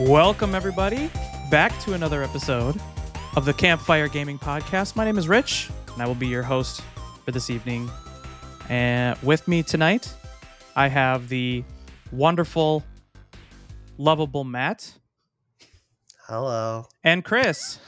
[0.00, 1.08] Welcome, everybody,
[1.50, 2.80] back to another episode
[3.36, 4.96] of the Campfire Gaming Podcast.
[4.96, 6.82] My name is Rich, and I will be your host
[7.24, 7.90] for this evening.
[8.68, 10.12] And with me tonight,
[10.76, 11.64] I have the
[12.12, 12.82] wonderful,
[13.98, 14.92] lovable Matt
[16.26, 16.86] Hello.
[17.02, 17.78] and Chris.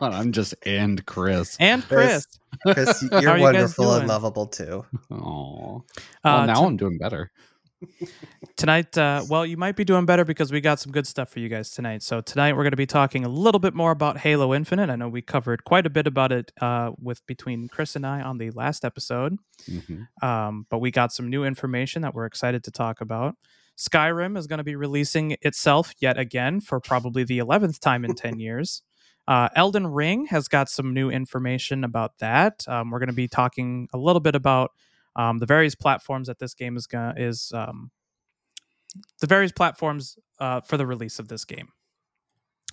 [0.00, 1.56] I'm just and Chris.
[1.60, 2.26] And Chris.
[2.62, 3.98] Chris, How you're are you guys wonderful doing?
[4.00, 4.84] and lovable too.
[5.10, 5.84] Oh,
[6.24, 7.30] Uh, now t- I'm doing better.
[8.56, 11.40] Tonight, uh, well, you might be doing better because we got some good stuff for
[11.40, 12.02] you guys tonight.
[12.02, 14.90] So tonight, we're going to be talking a little bit more about Halo Infinite.
[14.90, 18.20] I know we covered quite a bit about it uh, with between Chris and I
[18.20, 19.36] on the last episode.
[19.68, 20.06] Mhm.
[20.22, 23.34] um, but we got some new information that we're excited to talk about.
[23.76, 28.14] Skyrim is going to be releasing itself yet again for probably the 11th time in
[28.14, 28.82] 10 years.
[29.28, 32.64] Uh, Elden Ring has got some new information about that.
[32.66, 34.72] Um, we're going to be talking a little bit about
[35.18, 37.90] um, the various platforms that this game is going is um,
[39.20, 41.68] the various platforms uh, for the release of this game.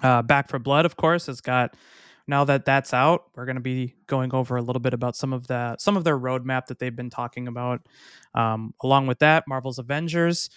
[0.01, 1.75] Uh, Back 4 Blood, of course, has got
[2.27, 5.33] now that that's out, we're going to be going over a little bit about some
[5.33, 7.81] of the some of their roadmap that they've been talking about.
[8.33, 10.49] Um, along with that, Marvel's Avengers.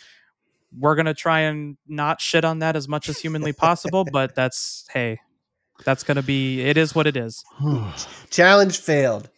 [0.78, 4.34] We're going to try and not shit on that as much as humanly possible, but
[4.34, 5.20] that's hey,
[5.84, 7.44] that's going to be it is what it is.
[8.30, 9.28] Challenge failed.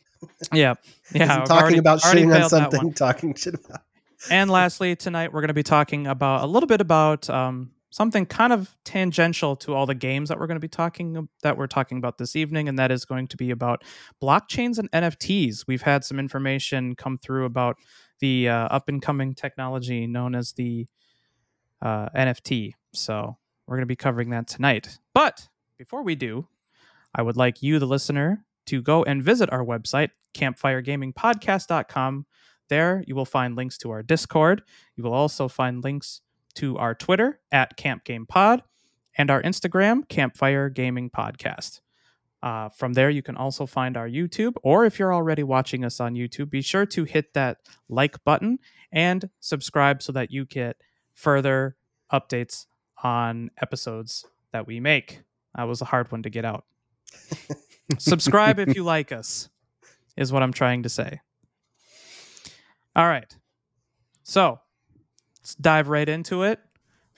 [0.52, 0.74] Yeah,
[1.12, 1.44] yeah.
[1.44, 2.70] Talking already- about shitting on failed that one.
[2.70, 3.82] something, talking shit about.
[4.30, 8.26] And lastly, tonight we're going to be talking about a little bit about um, something
[8.26, 11.66] kind of tangential to all the games that we're going to be talking that we're
[11.66, 13.82] talking about this evening, and that is going to be about
[14.22, 15.64] blockchains and NFTs.
[15.66, 17.76] We've had some information come through about
[18.20, 20.86] the uh, up and coming technology known as the
[21.80, 22.74] uh, NFT.
[22.92, 24.98] So we're going to be covering that tonight.
[25.14, 25.48] But
[25.78, 26.46] before we do,
[27.14, 32.26] I would like you, the listener, to go and visit our website, campfiregamingpodcast.com.
[32.68, 34.62] There, you will find links to our Discord.
[34.96, 36.20] You will also find links
[36.54, 38.62] to our Twitter at Camp Game Pod
[39.16, 41.80] and our Instagram, Campfire Gaming Podcast.
[42.42, 46.00] Uh, from there, you can also find our YouTube, or if you're already watching us
[46.00, 48.58] on YouTube, be sure to hit that like button
[48.92, 50.76] and subscribe so that you get
[51.12, 51.76] further
[52.12, 52.66] updates
[53.02, 55.20] on episodes that we make.
[55.54, 56.64] That was a hard one to get out.
[57.98, 59.48] subscribe if you like us,
[60.16, 61.20] is what I'm trying to say.
[62.96, 63.34] All right.
[64.22, 64.60] So
[65.40, 66.60] let's dive right into it.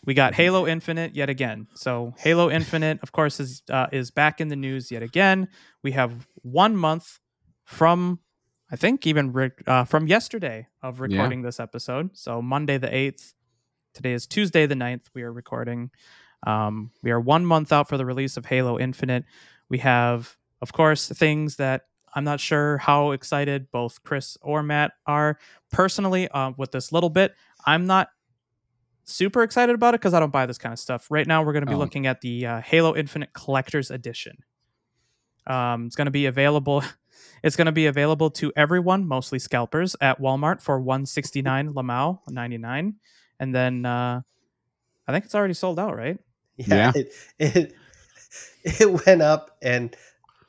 [0.04, 1.68] We got Halo Infinite yet again.
[1.74, 5.48] So Halo Infinite, of course, is uh, is back in the news yet again.
[5.82, 7.20] We have one month
[7.64, 8.18] from,
[8.70, 12.10] I think, even re- uh, from yesterday of recording this episode.
[12.14, 13.34] So Monday the eighth.
[13.94, 15.02] Today is Tuesday the 9th.
[15.14, 15.90] We are recording.
[16.46, 19.24] Um, we are one month out for the release of Halo Infinite.
[19.68, 21.82] We have, of course, things that
[22.14, 25.38] I'm not sure how excited both Chris or Matt are
[25.70, 27.34] personally uh, with this little bit.
[27.66, 28.08] I'm not
[29.04, 31.06] super excited about it because I don't buy this kind of stuff.
[31.10, 31.78] Right now, we're going to be Oh.
[31.78, 34.38] looking at the uh, Halo Infinite Collector's Edition.
[35.46, 36.82] Um, it's going to be available.
[37.44, 42.94] It's going to be available to everyone, mostly scalpers, at Walmart for 169 Lamau 99,
[43.40, 44.20] and then uh,
[45.08, 46.18] I think it's already sold out, right?
[46.56, 46.92] Yeah, Yeah.
[46.94, 47.74] It, it
[48.80, 49.94] it went up and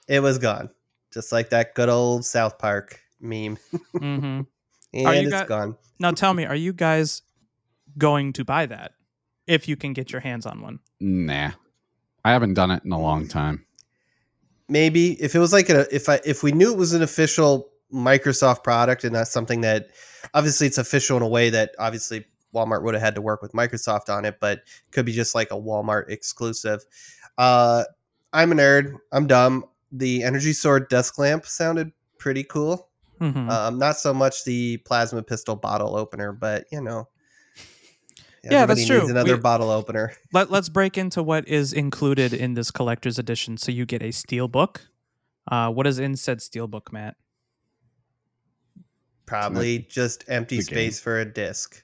[0.07, 0.69] it was gone,
[1.13, 3.57] just like that good old South Park meme,
[3.97, 4.41] hmm
[4.93, 5.77] and Are you it's got- gone.
[5.99, 7.21] Now, tell me, are you guys
[7.97, 8.91] going to buy that
[9.47, 10.79] if you can get your hands on one?
[10.99, 11.51] Nah,
[12.25, 13.65] I haven't done it in a long time.
[14.69, 17.69] Maybe if it was like a if I if we knew it was an official
[17.93, 19.89] Microsoft product and that's something that
[20.33, 22.25] obviously it's official in a way that obviously
[22.55, 24.61] Walmart would have had to work with Microsoft on it, but
[24.91, 26.83] could be just like a Walmart exclusive.
[27.37, 27.83] Uh,
[28.31, 28.95] I'm a nerd.
[29.11, 29.65] I'm dumb.
[29.93, 32.89] The Energy Sword desk lamp sounded pretty cool.
[33.21, 33.49] Mhm.
[33.49, 37.07] Um, not so much the plasma pistol bottle opener, but you know,
[38.43, 38.99] Yeah, that's true.
[38.99, 40.13] Needs another We- bottle opener.
[40.33, 43.55] Let, let's break into what is included in this collector's edition.
[43.57, 44.81] So you get a steel book.
[45.49, 47.15] Uh, what is in said steel book, Matt?
[49.25, 50.75] Probably just empty the game.
[50.75, 51.81] space for a disc.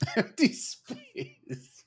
[0.16, 1.84] Empty space.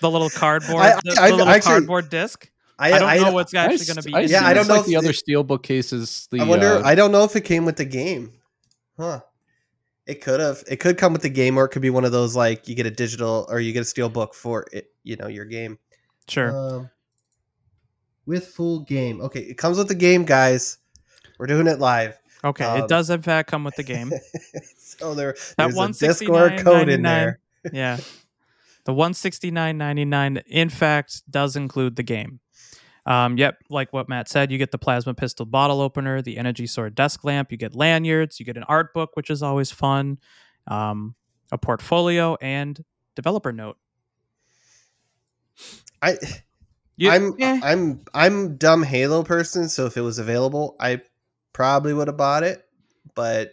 [0.00, 2.50] The little cardboard, I- the, I- the little actually- cardboard disc.
[2.78, 4.14] I, don't know what's actually going to be.
[4.14, 6.28] I Yeah, I don't it's know Like if the other it- steelbook cases.
[6.30, 6.66] The I wonder.
[6.76, 8.32] uh, I don't know if it came with the game.
[8.98, 9.20] Huh.
[10.06, 10.62] It could have.
[10.70, 12.74] It could come with the game, or it could be one of those like you
[12.74, 14.90] get a digital or you get a steel book for it.
[15.02, 15.78] You know your game.
[16.28, 16.56] Sure.
[16.56, 16.90] Um,
[18.26, 19.20] with full game.
[19.20, 20.78] Okay, it comes with the game, guys.
[21.38, 22.18] We're doing it live.
[22.44, 24.12] Okay, Um, it does in fact come with the game.
[24.78, 27.40] so there, That there's a Discord code in there.
[27.72, 27.98] yeah.
[28.84, 32.40] The 169.99 in fact does include the game.
[33.08, 36.66] Um, yep, like what Matt said, you get the plasma pistol bottle opener, the energy
[36.66, 40.18] sword desk lamp, you get lanyards, you get an art book, which is always fun,
[40.66, 41.14] um,
[41.50, 42.84] a portfolio, and
[43.16, 43.78] developer note.
[46.02, 46.18] I
[46.98, 51.00] You- I'm eh, I'm I'm dumb Halo person, so if it was available, I
[51.54, 52.68] probably would have bought it,
[53.14, 53.52] but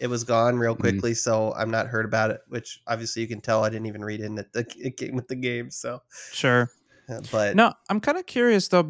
[0.00, 0.80] it was gone real Mhm.
[0.80, 2.40] quickly, so I'm not heard about it.
[2.48, 5.28] Which obviously you can tell I didn't even read in that the it came with
[5.28, 5.70] the game.
[5.70, 6.00] So,
[6.32, 6.70] sure.
[7.30, 8.82] but No, I'm kind of curious though,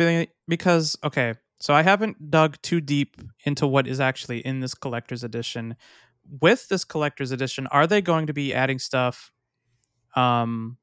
[0.48, 5.24] because okay, so I haven't dug too deep into what is actually in this collector's
[5.24, 5.76] edition.
[6.40, 9.32] With this collector's edition, are they going to be adding stuff?
[10.14, 10.76] Um,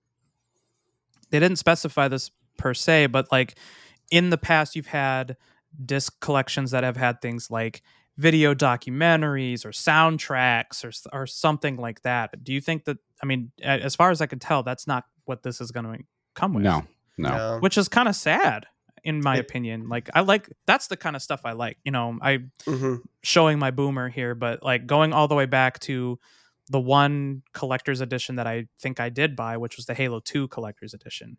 [1.31, 3.57] they didn't specify this per se, but like
[4.11, 5.35] in the past, you've had
[5.83, 7.81] disc collections that have had things like
[8.17, 12.43] video documentaries or soundtracks or or something like that.
[12.43, 12.97] Do you think that?
[13.21, 16.03] I mean, as far as I can tell, that's not what this is going to
[16.35, 16.85] come with No,
[17.17, 17.29] no.
[17.29, 17.57] no.
[17.59, 18.65] which is kind of sad
[19.03, 21.91] in my It- opinion like i like that's the kind of stuff i like you
[21.91, 23.01] know i Mhm.
[23.21, 26.19] showing my boomer here but like going all the way back to
[26.69, 30.47] the one collector's edition that i think i did buy which was the halo 2
[30.47, 31.37] collector's edition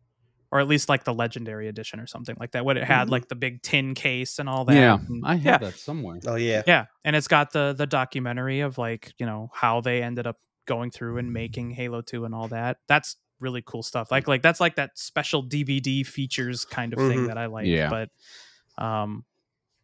[0.52, 3.10] or at least like the legendary edition or something like that what it had Mhm.
[3.12, 6.20] like the big tin case and all that Yeah, and- I have yeah that somewhere.
[6.26, 6.62] Oh yeah.
[6.66, 10.36] yeah and it's got the the documentary of like you know how they ended up
[10.66, 14.42] going through and making halo 2 and all that that's really cool stuff like like
[14.42, 17.26] that's like that special dvd features kind of thing Mhm.
[17.28, 17.88] that i like Yeah.
[17.90, 19.24] but um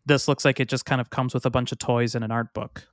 [0.06, 2.30] this looks like it just kind of comes with a bunch of toys and an
[2.32, 2.88] art book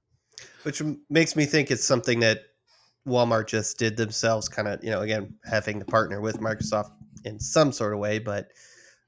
[0.64, 2.42] Which makes me think it's something that
[3.08, 6.92] Walmart just did themselves, kind of, you know, again, having to partner with Microsoft
[7.24, 8.20] in some sort of way.
[8.20, 8.50] But,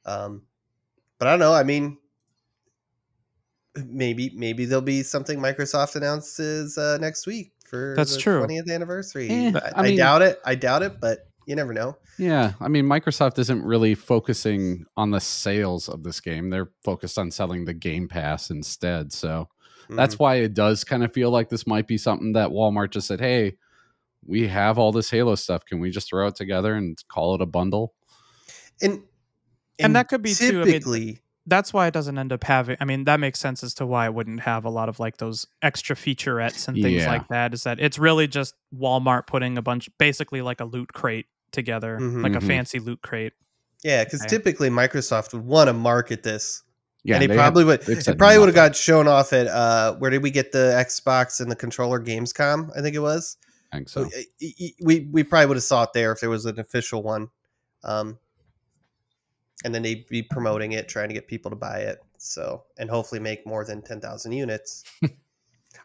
[0.06, 0.42] um,
[1.18, 1.54] but I don't know.
[1.54, 1.98] I mean,
[3.86, 8.42] maybe maybe there'll be something Microsoft announces uh, next week for That's the true.
[8.42, 9.30] 20th anniversary.
[9.30, 10.40] Eh, I, I I doubt it.
[10.46, 11.97] I doubt it, but you never know.
[12.18, 16.50] Yeah, I mean, Microsoft isn't really focusing on the sales of this game.
[16.50, 19.13] They're focused on selling the Game Pass instead.
[19.13, 19.47] So
[19.89, 20.19] that's Mhm.
[20.19, 23.19] why it does kind of feel like this might be something that Walmart just said,
[23.21, 23.57] "Hey,
[24.25, 25.65] we have all this Halo stuff.
[25.65, 27.94] Can we just throw it together and call it a bundle?"
[28.81, 29.01] and
[29.80, 31.21] And that could be too, I mean, typically.
[31.45, 34.06] That's why it doesn't end up having i mean that makes sense as to why
[34.06, 37.07] it wouldn't have a lot of like those extra featurettes and things Yeah.
[37.12, 40.94] like that is that it's really just walmart putting a bunch basically like a loot
[40.94, 42.21] crate together Mhm.
[42.24, 42.47] like a Mhm.
[42.47, 43.33] fancy loot crate
[43.81, 44.27] yeah, because Okay.
[44.30, 46.63] typically Microsoft would want to market this
[47.06, 47.81] Yeah, and they, they have- probably would.
[47.83, 50.74] they've It probably would have got shown off at uh, where did we get the
[50.86, 52.71] Xbox and the controller Gamescom?
[52.77, 53.38] I think it was.
[53.71, 54.09] I think So so.
[54.13, 56.59] y- y- y- we we probably would have saw it there if there was an
[56.59, 57.30] official one.
[57.86, 58.19] Um,
[59.66, 62.00] and then they'd be promoting it, trying to get people to buy it.
[62.18, 64.84] So and hopefully make more than ten thousand units.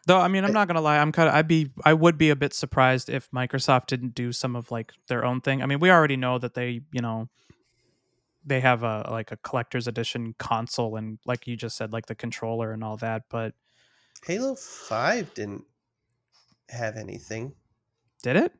[0.07, 2.17] though i mean i'm I- not gonna lie i'm kind of i'd be i would
[2.17, 5.65] be a bit surprised if microsoft didn't do some of like their own thing i
[5.67, 7.29] mean we already know that they you know
[8.45, 12.15] they have a like a collector's edition console and like you just said like the
[12.15, 13.53] controller and all that but
[14.25, 15.63] Halo Five didn't
[16.69, 17.53] have anything.
[18.23, 18.51] did it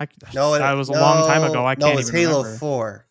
[0.00, 2.20] I, No, it, that was a long time ago i no, can't it was even
[2.20, 2.58] Halo remember.
[2.58, 3.06] Four.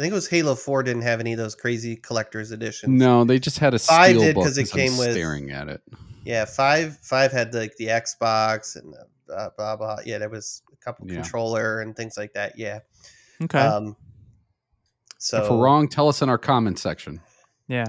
[0.00, 2.98] I think it was Halo Four didn't have any of those crazy collector's editions.
[2.98, 5.12] No, they just had a Five steel did book 'cause it 'cause I'm came with-
[5.12, 5.82] staring at it.
[6.24, 9.98] Yeah, five five had like the Xbox and the blah blah blah.
[10.06, 11.20] Yeah, there was a couple Yeah.
[11.20, 12.58] controller and things like that.
[12.58, 12.80] Yeah.
[13.42, 13.94] okay Um.
[15.18, 17.20] So if we're wrong, tell us in our comment section.
[17.68, 17.84] Yeah.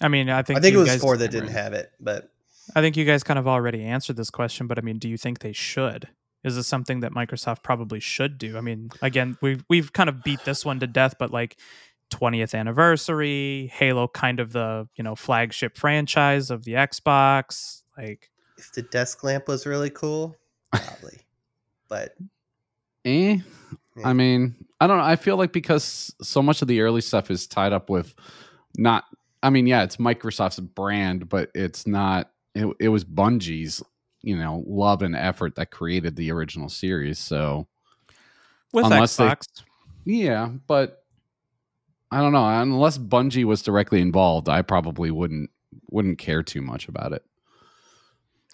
[0.00, 1.56] I mean, I think I think it you was four that didn't Right.
[1.56, 2.30] have it, but
[2.74, 5.16] I think you guys kind of already answered this question, but I mean, do you
[5.16, 6.08] think they should?
[6.44, 8.56] Is this something that Microsoft probably should do?
[8.56, 11.56] I mean, again, we've we've kind of beat this one to death, but like
[12.10, 18.72] 20th anniversary, Halo kind of the, you know, flagship franchise of the Xbox, like if
[18.72, 20.36] the desk lamp was really cool,
[20.70, 21.18] probably.
[21.88, 22.14] but
[23.04, 23.38] Eh?
[23.96, 24.08] Yeah.
[24.08, 25.04] I mean, I don't know.
[25.04, 28.14] I feel like because so much of the early stuff is tied up with
[28.76, 29.04] not
[29.42, 33.82] I mean, yeah, it's Microsoft's brand, but it's not it, it was Bungie's,
[34.24, 37.18] you know, love and effort that created the original series.
[37.18, 37.66] So,
[38.72, 39.32] with Unless they-
[40.04, 41.04] yeah, but
[42.10, 45.50] I don't know, unless Bungie was directly involved, I probably wouldn't
[45.90, 47.24] wouldn't care too much about it.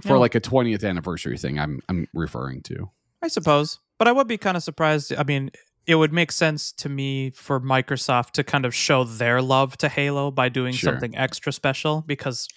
[0.03, 0.17] For Yeah.
[0.21, 2.91] like a 20th anniversary thing I'm I'm referring to.
[3.23, 3.79] I suppose.
[3.99, 5.13] But I would be kind of surprised.
[5.15, 5.51] I mean,
[5.87, 9.89] it would make sense to me for Microsoft to kind of show their love to
[9.91, 10.93] Halo by doing Sure.
[10.93, 12.49] something extra special because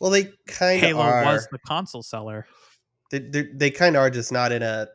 [0.00, 1.24] well, they kind of Halo are.
[1.24, 2.46] was the console seller.
[3.10, 4.88] they they, they kind of are just not in a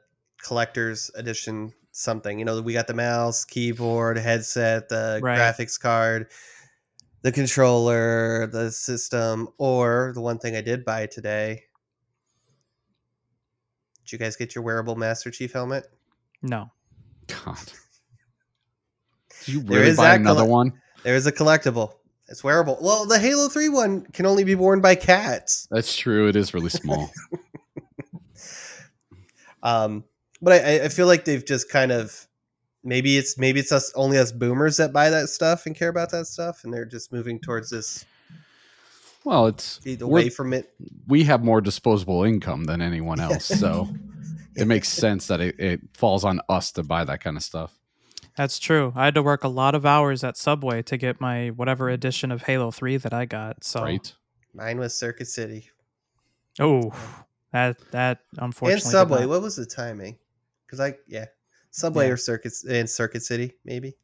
[0.44, 2.38] collector's edition something.
[2.40, 5.38] You know, we got the mouse, keyboard, headset, the Right.
[5.40, 6.30] graphics card,
[7.22, 11.64] the controller, the system, or the one thing I did buy today.
[14.04, 15.88] Did you guys get your wearable Master Chief helmet?
[16.42, 16.70] No.
[17.28, 17.58] God.
[19.46, 20.74] Did you really is buy another colle- one?
[21.04, 21.94] There is a collectible.
[22.28, 22.78] It's wearable.
[22.82, 25.68] Well, the Halo 3 one can only be worn by cats.
[25.70, 26.28] That's true.
[26.28, 27.10] It is really small.
[29.66, 30.04] Um,
[30.44, 32.28] but I, I feel like they've just kind of
[32.84, 36.12] maybe it's maybe it's us only us boomers that buy that stuff and care about
[36.12, 38.06] that stuff, and they're just moving towards this
[39.24, 40.72] well, it's away from it.
[41.08, 43.90] we have more disposable income than anyone else, so
[44.56, 47.74] it makes sense that it, it falls on us to buy that kind of stuff.
[48.36, 48.92] That's true.
[48.96, 52.32] I had to work a lot of hours at Subway to get my whatever edition
[52.32, 53.64] of Halo 3 that I got.
[53.64, 54.14] So Right?
[54.54, 55.70] Mine was Circuit City
[56.60, 56.94] Oh,
[57.52, 59.26] that that unfortunately and Subway.
[59.26, 60.18] What was the timing?
[60.66, 61.26] Because I yeah,
[61.72, 62.14] Subway Yeah.
[62.14, 63.96] or Circuit and Circuit City maybe.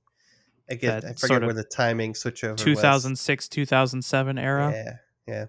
[0.70, 2.52] I get That I sort forget of where the timing switchover.
[2.54, 2.62] was.
[2.64, 4.72] 2006 2007 era.
[4.74, 4.98] Yeah,
[5.28, 5.46] yeah,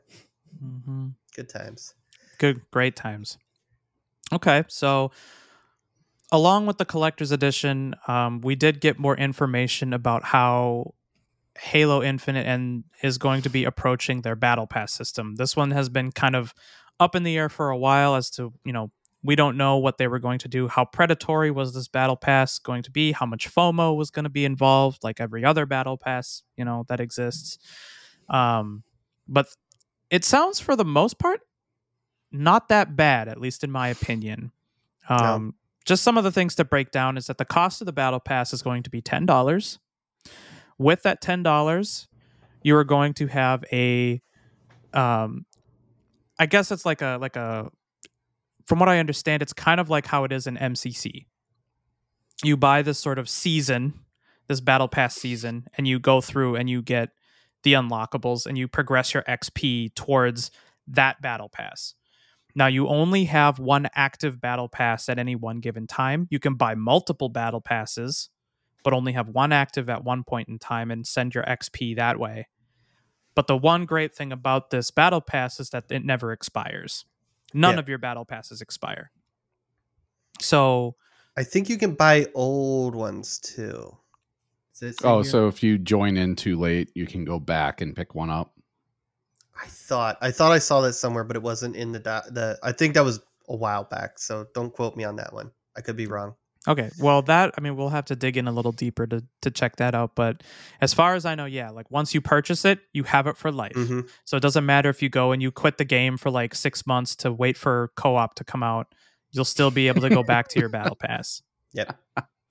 [0.64, 1.08] Mm-hmm.
[1.36, 1.94] good times.
[2.38, 3.38] Good, great times.
[4.32, 5.10] Okay, so
[6.32, 10.94] along with the collector's edition, um, we did get more information about how
[11.58, 15.36] Halo Infinite and is going to be approaching their battle pass system.
[15.36, 16.54] This one has been kind of
[16.98, 18.90] up in the air for a while as to you know
[19.22, 20.66] we don't know what they were going to do.
[20.66, 23.12] How predatory was this battle pass going to be?
[23.12, 25.04] How much FOMO was going to be involved?
[25.04, 27.58] Like every other battle pass, you know that exists.
[28.30, 28.82] Um,
[29.28, 29.46] but
[30.10, 31.40] it sounds for the most part
[32.34, 34.52] not that bad, at least in my opinion.
[35.08, 37.92] Um, Just some of the things to break down is that the cost of the
[37.92, 39.78] battle pass is going to be ten dollars.
[40.78, 42.08] With that ten dollars,
[42.62, 44.22] you are going to have a,
[44.92, 45.46] um,
[46.38, 47.70] I guess it's like a like a,
[48.66, 51.26] from what I understand, it's kind of like how it is in MCC.
[52.44, 53.94] You buy this sort of season,
[54.48, 57.10] this battle pass season, and you go through and you get
[57.62, 60.50] the unlockables and you progress your XP towards
[60.86, 61.94] that battle pass.
[62.54, 66.26] Now you only have one active battle pass at any one given time.
[66.30, 68.28] You can buy multiple battle passes,
[68.84, 72.18] but only have one active at one point in time and send your XP that
[72.18, 72.48] way.
[73.34, 77.06] But the one great thing about this battle pass is that it never expires.
[77.54, 77.80] None Yeah.
[77.80, 79.10] of your battle passes expire.
[80.40, 80.96] So
[81.36, 83.96] I think you can buy old ones too.
[84.74, 85.30] Does it say Oh, here?
[85.30, 88.51] so if you join in too late, you can go back and pick one up.
[89.60, 92.58] I thought I thought I saw that somewhere, but it wasn't in the do- the.
[92.62, 95.50] I think that was a while back, so don't quote me on that one.
[95.76, 96.34] I could be wrong.
[96.68, 99.50] Okay, well that I mean we'll have to dig in a little deeper to to
[99.50, 100.44] check that out, but
[100.80, 103.50] as far as I know, yeah, like once you purchase it, you have it for
[103.50, 103.72] life.
[103.74, 104.08] Mhm.
[104.24, 106.86] So it doesn't matter if you go and you quit the game for like 6
[106.86, 108.94] months to wait for co-op to come out,
[109.32, 111.42] you'll still be able to go back to your battle pass.
[111.74, 111.98] Yep.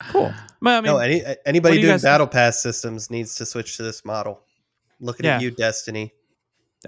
[0.10, 0.34] Cool.
[0.62, 3.78] Well, I mean, no, any anybody do doing guys battle pass systems needs to switch
[3.78, 4.42] to this model.
[5.00, 5.36] Looking Yeah.
[5.36, 6.12] at you, Destiny.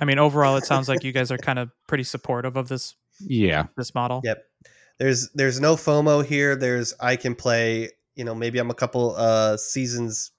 [0.02, 2.96] I mean overall it sounds like you guys are kind of pretty supportive of this
[3.20, 3.68] Yeah.
[3.78, 4.22] this model.
[4.24, 4.44] Yep.
[5.00, 6.56] There's there's no FOMO here.
[6.56, 7.90] There's I can play.
[8.16, 10.32] You know, maybe I'm a couple uh seasons,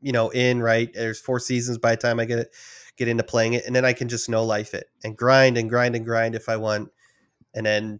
[0.00, 0.92] you know, in right.
[0.94, 2.54] There's four seasons by the time I get it,
[2.96, 5.68] get into playing it, and then I can just no life it and grind and
[5.68, 6.90] grind and grind if I want,
[7.54, 7.98] and then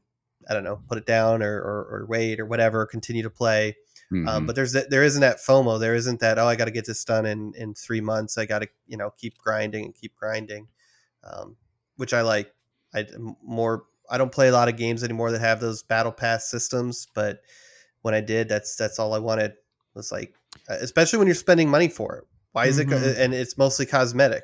[0.49, 3.77] I don't know, put it down or or, or wait or whatever, continue to play.
[4.13, 4.47] Um, Mhm.
[4.47, 5.79] but there's that there isn't that FOMO.
[5.79, 8.39] There isn't that oh I got to get this done in in three months.
[8.39, 10.69] I got to you know keep grinding and keep grinding,
[11.25, 11.57] um,
[11.97, 12.53] which I like.
[12.95, 13.07] I
[13.43, 17.07] more I don't play a lot of games anymore that have those battle pass systems,
[17.15, 17.41] but
[18.03, 19.53] when I did, that's that's all I wanted
[19.95, 20.35] was like,
[20.69, 22.25] uh, especially when you're spending money for it.
[22.53, 23.19] Why is it go- Mhm.
[23.19, 24.43] and it's mostly cosmetic?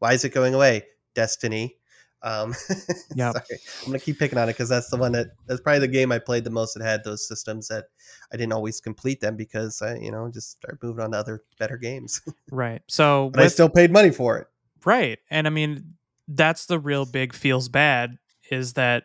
[0.00, 0.84] Why is it going away?
[1.14, 1.76] Destiny.
[2.22, 2.54] Um,
[3.14, 3.32] Yep.
[3.32, 5.88] sorry, I'm gonna keep picking on it because that's the one that that's probably the
[5.88, 7.84] game I played the most that had those systems that
[8.32, 11.42] I didn't always complete them because I you know just started moving on to other
[11.58, 12.20] better games.
[12.50, 12.82] Right.
[12.88, 14.48] So but I still paid money for it.
[14.84, 15.18] Right.
[15.30, 15.94] And I mean,
[16.28, 18.18] that's the real big feels bad
[18.50, 19.04] is that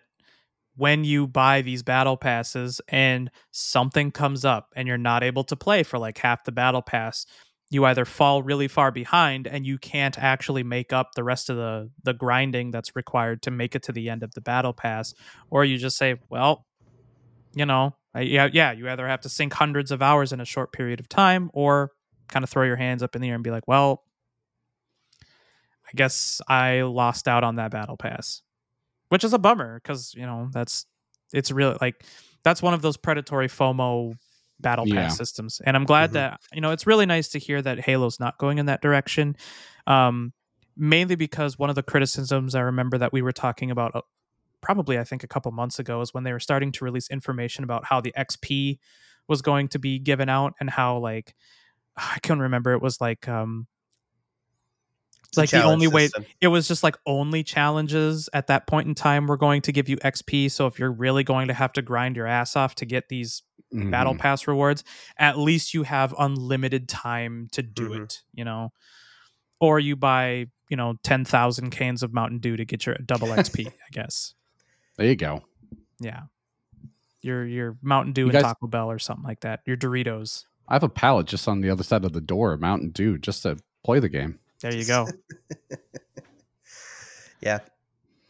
[0.76, 5.56] when you buy these battle passes and something comes up and you're not able to
[5.56, 7.26] play for like half the battle pass,
[7.70, 11.58] you either fall really far behind and you can't actually make up the rest of
[11.58, 15.14] the the grinding that's required to make it to the end of the battle pass
[15.50, 16.66] or you just say, well,
[17.56, 20.46] you know, I, yeah, yeah, you either have to sink hundreds of hours in a
[20.46, 21.92] short period of time or
[22.28, 24.04] kind of throw your hands up in the air and be like, well,
[25.94, 28.42] I guess I lost out on that battle pass,
[29.10, 30.86] which is a bummer because you know that's
[31.34, 32.04] it's really like
[32.44, 34.16] that's one of those predatory FOMO
[34.60, 36.14] battle pass systems, and I'm glad Mhm.
[36.14, 39.36] that you know it's really nice to hear that Halo's not going in that direction.
[39.88, 40.34] Um,
[40.76, 43.96] mainly because one of the criticisms I remember that we were talking about.
[43.96, 44.02] Uh,
[44.62, 47.66] Probably, I think a couple months ago is when they were starting to release information
[47.66, 48.80] about how the XP
[49.28, 51.36] was going to be given out and how like
[51.98, 52.72] I can't remember.
[52.72, 53.68] It was like um
[55.34, 56.10] It's like the only way
[56.42, 59.90] it was just like only challenges at that point in time were going to give
[59.90, 60.52] you XP.
[60.52, 63.42] So if you're really going to have to grind your ass off to get these
[63.72, 64.20] battle Mhm.
[64.20, 64.84] pass rewards,
[65.18, 68.04] at least you have unlimited time to do Mhm.
[68.04, 68.72] it, you know.
[69.60, 73.66] Or you buy, you know, 10,000 cans of Mountain Dew to get your double XP,
[73.68, 74.36] I guess.
[74.98, 75.44] There you go.
[76.00, 76.24] Yeah.
[77.24, 79.62] Your your Mountain Dew You and guys- Taco Bell or something like that.
[79.66, 80.46] Your Doritos.
[80.68, 83.42] I have a pallet just on the other side of the door, Mountain Dew, just
[83.44, 84.40] to play the game.
[84.64, 85.08] There you go.
[87.42, 87.60] Yeah.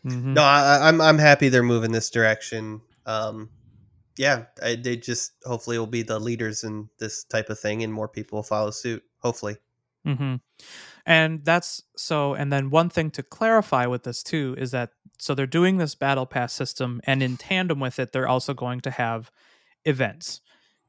[0.05, 0.33] Mhm.
[0.33, 2.81] No, I, I- I'm I'm happy they're moving this direction.
[3.05, 3.49] Um,
[4.17, 7.93] yeah, I, they just hopefully will be the leaders in this type of thing, and
[7.93, 9.03] more people will follow suit.
[9.19, 9.57] Hopefully.
[10.05, 10.35] hmm
[11.05, 12.33] And that's so.
[12.33, 15.93] And then one thing to clarify with this too is that so they're doing this
[15.95, 19.29] battle pass system, and in tandem with it, they're also going to have
[19.85, 20.41] events.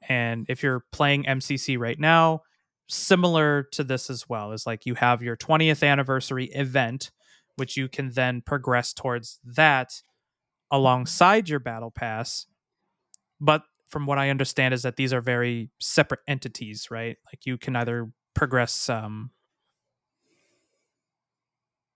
[0.08, 2.42] And if you're playing MCC right now,
[2.88, 7.10] similar to this as well, is like you have your 20th anniversary event,
[7.56, 10.02] which you can then progress towards that
[10.70, 12.46] alongside your battle pass.
[13.40, 17.16] But from what I understand is that these are very separate entities, right?
[17.26, 19.30] Like you can either progress um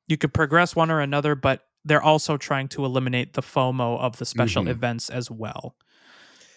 [0.06, 4.16] you could progress one or another, but they're also trying to eliminate the FOMO of
[4.18, 4.70] the special Mhm.
[4.70, 5.76] events as well.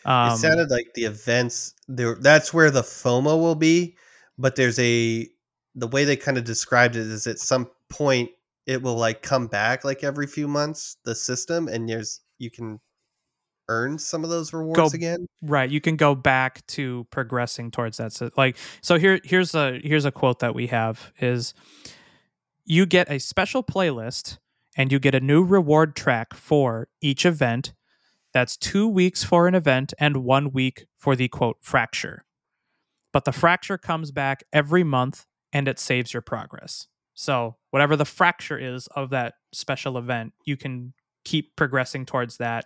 [0.05, 2.15] Um, it sounded like the events there.
[2.15, 3.95] That's where the FOMO will be,
[4.37, 5.27] but there's a
[5.75, 8.29] the way they kind of described it is at some point
[8.65, 12.79] it will like come back like every few months the system, and there's you can
[13.69, 15.25] earn some of those rewards again.
[15.43, 19.79] right you can go back to progressing towards that so like so here here's a
[19.83, 21.53] here's a quote that we have is
[22.65, 24.39] you get a special playlist
[24.75, 27.71] and you get a new reward track for each event
[28.33, 32.25] that's two weeks for an event and one week for the quote fracture
[33.13, 38.05] but the fracture comes back every month and it saves your progress so whatever the
[38.05, 40.93] fracture is of that special event you can
[41.25, 42.65] keep progressing towards that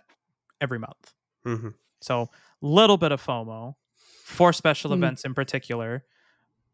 [0.60, 1.68] every month hmm
[2.00, 2.30] so
[2.60, 3.74] little bit of FOMO
[4.24, 4.96] for special Mm.
[4.96, 6.04] events in particular,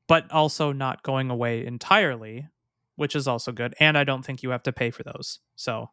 [0.09, 2.49] but also not going away entirely,
[2.97, 3.75] which is also good.
[3.79, 5.39] And I don't think you have to pay for those.
[5.55, 5.91] So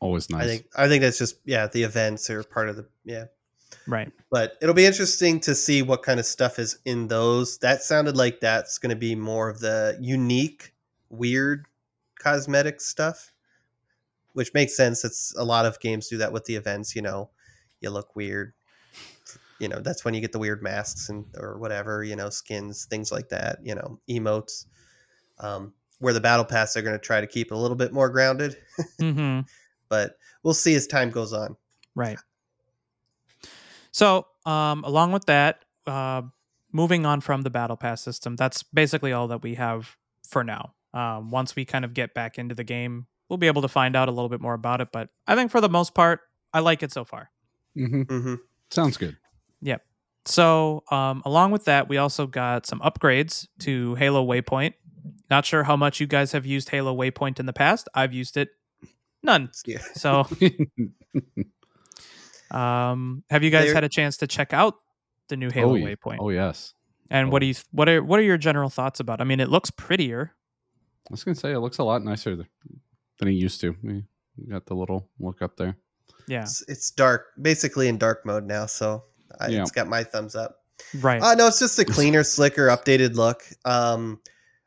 [0.00, 0.42] Always nice.
[0.42, 3.24] I think I think that's just yeah the events are part of the yeah.
[3.86, 4.10] Right.
[4.30, 7.58] But it'll be interesting to see what kind of stuff is in those.
[7.58, 10.74] That sounded like that's going to be more of the unique,
[11.10, 11.66] weird
[12.18, 13.32] cosmetic stuff,
[14.32, 15.04] which makes sense.
[15.04, 16.96] It's a lot of games do that with the events.
[16.96, 17.30] You know,
[17.80, 18.54] you look weird.
[19.58, 22.02] You know, that's when you get the weird masks and or whatever.
[22.02, 23.58] You know, skins, things like that.
[23.62, 24.66] You know, emotes.
[25.38, 27.92] Um, where the battle pass are going to try to keep it a little bit
[27.92, 28.56] more grounded,
[28.98, 29.40] hmm
[29.88, 31.54] but we'll see as time goes on.
[31.94, 32.18] Right.
[33.92, 36.22] So, um, along with that, uh,
[36.72, 40.74] moving on from the battle pass system, that's basically all that we have for now.
[40.94, 43.96] Um, once we kind of get back into the game, we'll be able to find
[43.96, 44.88] out a little bit more about it.
[44.92, 46.20] But I think for the most part,
[46.52, 47.30] I like it so far.
[47.74, 48.34] hmm hmm
[48.70, 49.16] Sounds good.
[49.60, 49.82] Yep.
[50.24, 54.74] So, um, along with that, we also got some upgrades to Halo Waypoint.
[55.30, 57.88] Not sure how much you guys have used Halo Waypoint in the past.
[57.94, 58.50] I've used it
[59.22, 59.50] none.
[59.66, 59.78] Yeah.
[59.94, 60.26] So,
[62.52, 64.74] um, have you guys There- had a chance to check out
[65.28, 65.80] the new Halo oh.
[65.80, 66.18] Waypoint?
[66.20, 66.74] oh yes.
[67.10, 69.20] and what do you what are what are your general thoughts about?
[69.20, 70.32] I mean, it looks prettier.
[71.08, 73.74] I was gonna say it looks a lot nicer than it used to.
[73.82, 74.04] We
[74.36, 75.76] we got the little look up there.
[76.28, 78.66] Yeah, It's, it's dark, basically in dark mode now.
[78.66, 79.04] So
[79.40, 79.62] I, Yeah.
[79.62, 80.58] it's got my thumbs up.
[81.00, 81.20] right.
[81.20, 83.42] Uh, no, it's just a cleaner, slicker, updated look.
[83.64, 84.20] Um,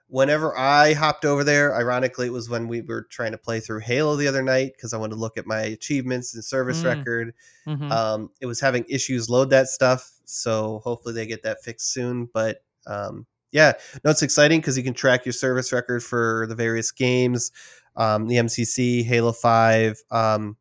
[0.07, 3.79] whenever I hopped over there, ironically, it was when we were trying to play through
[3.79, 6.85] Halo the other night because I wanted to look at my achievements and service Mm.
[6.85, 7.33] record.
[7.67, 7.91] Mhm.
[7.91, 12.29] Um, it was having issues load that stuff, so hopefully they get that fixed soon.
[12.33, 16.55] But um, yeah, no, it's exciting because you can track your service record for the
[16.55, 17.51] various games,
[17.95, 19.97] um, the MCC, Halo Five.
[20.11, 20.55] Um,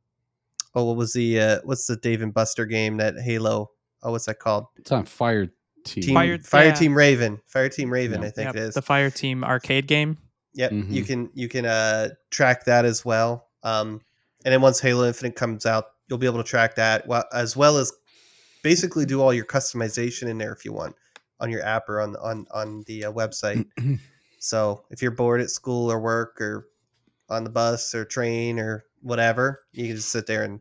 [0.74, 3.70] oh, what was the uh, what's the Dave and Buster game that Halo?
[4.02, 4.66] Oh, what's that called?
[4.76, 5.46] It's on Fire
[5.84, 6.02] Team.
[6.02, 6.72] Team Fire- Fire, yeah.
[6.74, 7.40] Team Raven.
[7.46, 8.28] Fire Team Raven, Yeah.
[8.28, 8.74] I think Yep, it is.
[8.74, 10.18] the Fire Team arcade game.
[10.54, 11.06] Yep, you Mhm.
[11.06, 13.48] can you can uh, track that as well.
[13.62, 14.00] Um,
[14.44, 17.56] and then once Halo Infinite comes out, you'll be able to track that well, as
[17.56, 17.92] well as
[18.62, 20.94] basically do all your customization in there if you want
[21.40, 23.66] on your app or on on on the uh, website.
[24.38, 26.68] so if you're bored at school or work or
[27.30, 30.60] on the bus or train or whatever, you can just sit there and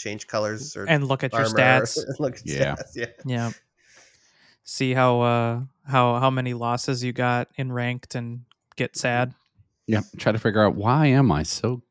[0.00, 1.98] change colors or And look at your stats.
[2.18, 2.74] look at Yeah.
[2.74, 2.96] stats.
[2.96, 3.06] Yeah.
[3.24, 3.50] Yeah.
[4.64, 8.42] See how uh how how many losses you got in ranked and
[8.76, 9.34] get sad.
[9.86, 10.00] yeah.
[10.18, 11.82] Try to figure out why am I so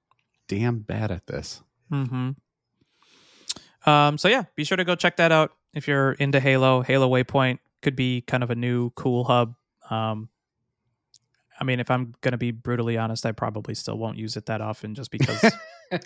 [0.48, 1.62] damn bad at this.
[1.91, 2.32] Mm-hmm.
[3.89, 5.52] Um, so yeah, be sure to go check that out.
[5.74, 9.56] if you're into Halo, Halo Waypoint could be kind of a new cool hub.
[9.89, 10.30] Um,
[11.60, 14.45] I mean, if I'm going to be brutally honest, I probably still won't use it
[14.48, 15.43] that often just because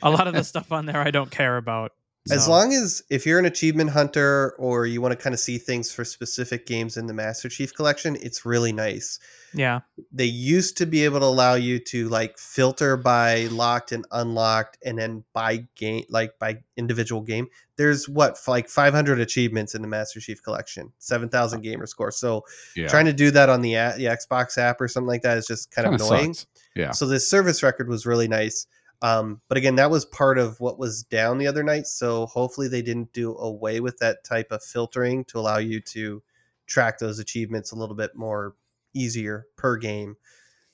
[0.02, 1.91] a lot of the stuff on there I don't care about.
[2.32, 5.58] As long as if you're an achievement hunter or you want to kind of see
[5.58, 9.19] things for specific games in the Master Chief collection, it's really nice.
[9.54, 9.82] yeah,
[10.13, 14.78] They used to be able to allow you to like filter by locked and unlocked
[14.86, 17.48] and then by game like by individual game.
[17.76, 22.12] There's what like 500 achievements in the Master Chief collection, 7,000 gamer score.
[22.12, 22.46] So
[22.78, 22.88] Yeah.
[22.88, 25.72] trying to do that on the, the Xbox app or something like that is just
[25.72, 26.34] kind of Kinda annoying.
[26.36, 26.48] sucks.
[26.74, 26.91] Yeah.
[26.91, 28.65] So this service record was really nice.
[29.04, 31.88] Um, but again, that was part of what was down the other night.
[31.88, 36.24] So hopefully they didn't do away with that type of filtering to allow you to
[36.68, 38.56] track those achievements a little bit more
[38.94, 40.16] easier per game.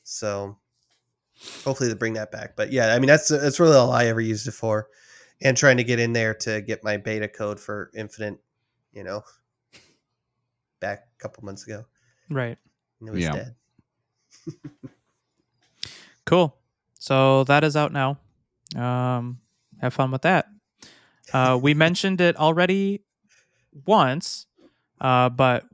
[0.04, 0.58] So
[1.66, 2.56] hopefully they bring that back.
[2.56, 4.90] But yeah, I mean that's that's really all I ever used it for,
[5.42, 8.40] and trying to get in there to get my beta code for Infinite,
[8.94, 9.24] you know,
[10.80, 11.84] back a couple months ago,
[12.30, 12.58] right.
[13.00, 13.32] and it was Yeah.
[13.32, 13.56] dead.
[16.26, 16.56] Cool.
[17.00, 18.20] So that is out now.
[18.76, 19.40] Um,
[19.82, 20.48] have fun with that.
[21.34, 23.02] Uh, we mentioned it already
[23.86, 24.46] once,
[25.02, 25.66] uh, but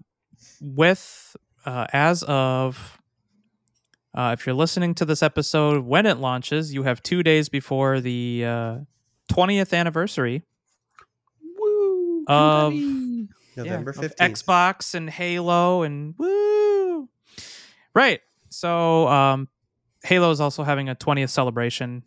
[0.61, 1.35] with
[1.65, 2.99] uh, as of
[4.13, 7.99] uh, if you're listening to this episode when it launches, you have two days before
[7.99, 8.77] the uh,
[9.31, 10.43] 20th anniversary
[11.59, 12.23] Woo!
[12.27, 13.27] Of- confetti.
[13.57, 14.15] November yeah, of.
[14.17, 17.09] Xbox and Halo and woo.
[17.93, 18.21] Right.
[18.49, 19.47] So um
[20.06, 22.04] Halo is also having a 20th celebration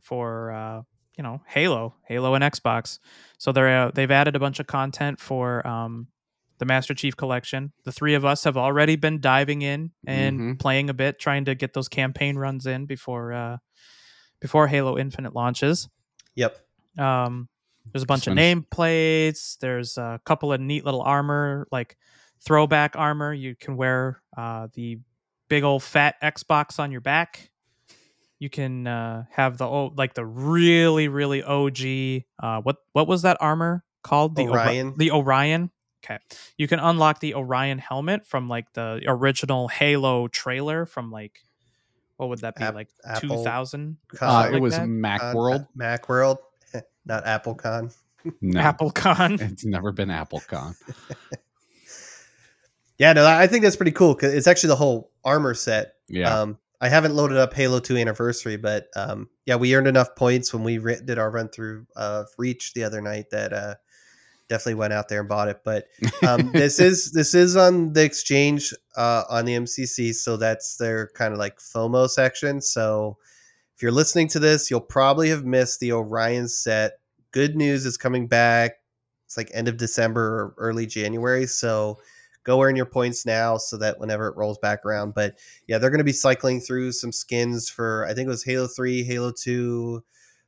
[0.00, 0.82] for uh
[1.16, 2.98] you know Halo, Halo and Xbox.
[3.38, 6.06] So they're uh, they've added a bunch of content for um
[6.58, 7.72] the Master Chief collection.
[7.84, 10.58] The three of us have already been diving in and Mhm.
[10.58, 13.56] playing a bit trying to get those campaign runs in before uh
[14.40, 15.88] before Halo Infinite launches.
[16.36, 16.56] Yep.
[16.98, 17.48] Um,
[17.92, 19.58] there's a bunch of nameplates.
[19.58, 21.96] There's a couple of neat little armor, like
[22.40, 23.32] throwback armor.
[23.32, 24.98] You can wear uh, the
[25.48, 27.50] big old fat Xbox on your back.
[28.38, 32.24] You can uh, have the old, like the really really OG.
[32.40, 34.36] Uh, what what was that armor called?
[34.36, 34.94] The Ori- Orion.
[34.96, 35.70] the Orion.
[36.04, 36.18] Okay,
[36.56, 41.40] you can unlock the Orion helmet from like the original Halo trailer from like
[42.16, 43.96] what would that be App- like 2000?
[44.14, 44.86] Con- Uh, it like was that?
[44.88, 45.66] Mac Con- World.
[45.74, 46.38] Mac World,
[47.04, 47.92] not AppleCon.
[48.40, 49.40] No, AppleCon.
[49.52, 50.74] It's never been AppleCon.
[52.98, 55.94] Yeah, no, I think that's pretty cool because it's actually the whole armor set.
[56.08, 56.40] Yeah.
[56.40, 60.52] Um, I haven't loaded up Halo 2 Anniversary, but um, yeah, we earned enough points
[60.52, 63.74] when we re- did our run through of Reach the other night that uh,
[64.48, 65.60] definitely went out there and bought it.
[65.64, 65.86] But
[66.26, 71.08] um, this is this is on the exchange uh, on the MCC, so that's their
[71.14, 72.60] kind of like FOMO section.
[72.60, 73.16] So
[73.76, 76.98] if you're listening to this, you'll probably have missed the Orion set.
[77.32, 78.72] Good news is coming back.
[79.26, 81.46] It's like end of December or early January.
[81.46, 81.98] So
[82.48, 85.12] go earn your points now so that whenever it rolls back around.
[85.12, 88.42] But yeah, they're going to be cycling through some skins for I think it was
[88.42, 90.02] Halo 3, Halo 2,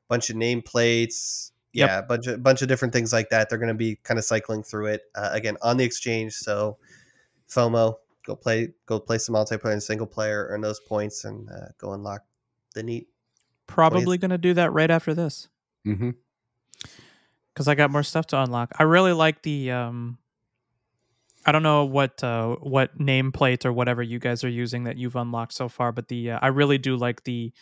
[0.08, 1.50] bunch of nameplates.
[1.74, 1.88] Yep.
[1.88, 3.50] Yeah, a bunch of bunch of different things like that.
[3.50, 6.32] They're going to be kind of cycling through it uh, again on the exchange.
[6.32, 6.78] So
[7.50, 11.66] FOMO, go play go play some multiplayer and single player, earn those points, and uh,
[11.76, 12.22] go unlock
[12.74, 13.08] the neat.
[13.66, 15.48] Probably going to do that right after this
[15.84, 16.10] hmm
[17.52, 18.72] because I got more stuff to unlock.
[18.78, 19.70] I really like the.
[19.70, 20.18] Um,
[21.46, 25.16] I don't know what uh, what nameplate or whatever you guys are using that you've
[25.16, 27.52] unlocked so far, but the uh, I really do like the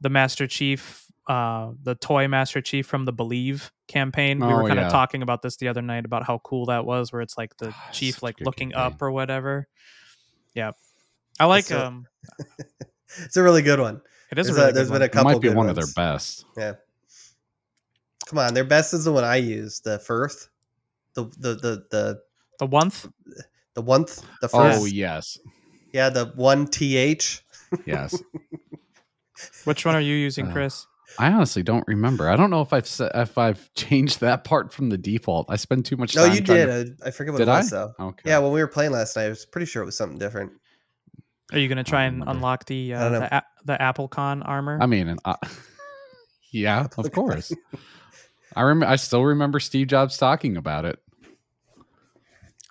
[0.00, 4.38] the Master Chief, uh, the toy Master Chief from the Believe campaign.
[4.38, 4.88] we were Oh, kind of yeah.
[4.90, 7.74] talking about this the other night about how cool that was, where it's like the
[7.76, 8.92] Ah, chief like looking campaign.
[8.94, 9.66] up or whatever.
[10.54, 10.72] Yeah,
[11.38, 11.64] I like.
[11.64, 12.06] So- um,
[13.24, 14.00] It's a really good one.
[14.30, 15.02] it is There's, a really a, there's good been one.
[15.02, 15.32] a couple.
[15.32, 16.44] Might be good one of their best.
[16.56, 16.74] Yeah.
[18.26, 20.48] Come on, their best is the one I use, the Firth,
[21.14, 22.20] the the the the
[22.60, 22.92] the one.
[23.74, 24.02] the one
[24.40, 24.80] the first.
[24.80, 25.36] Oh yes,
[25.92, 27.42] yeah, the one th.
[27.86, 28.22] yes.
[29.64, 30.86] Which one are you using, Uh, Chris?
[31.18, 32.28] I honestly don't remember.
[32.28, 35.46] I don't know if I've se- if I've changed that part from the default.
[35.50, 36.22] I spend too much time.
[36.22, 36.34] No, time.
[36.36, 36.66] you did.
[36.98, 37.76] to- I, I forget what Did it was I?
[37.76, 37.92] though.
[37.98, 38.30] Okay.
[38.30, 40.52] Yeah, when we were playing last night, I was pretty sure it was something different.
[41.52, 42.32] Are you going to try and remember.
[42.36, 44.78] unlock the uh, the, a- the AppleCon armor?
[44.80, 45.34] I mean, uh,
[46.52, 47.52] yeah, of course.
[48.54, 48.86] I remember.
[48.92, 50.98] I still remember Steve Jobs talking about it.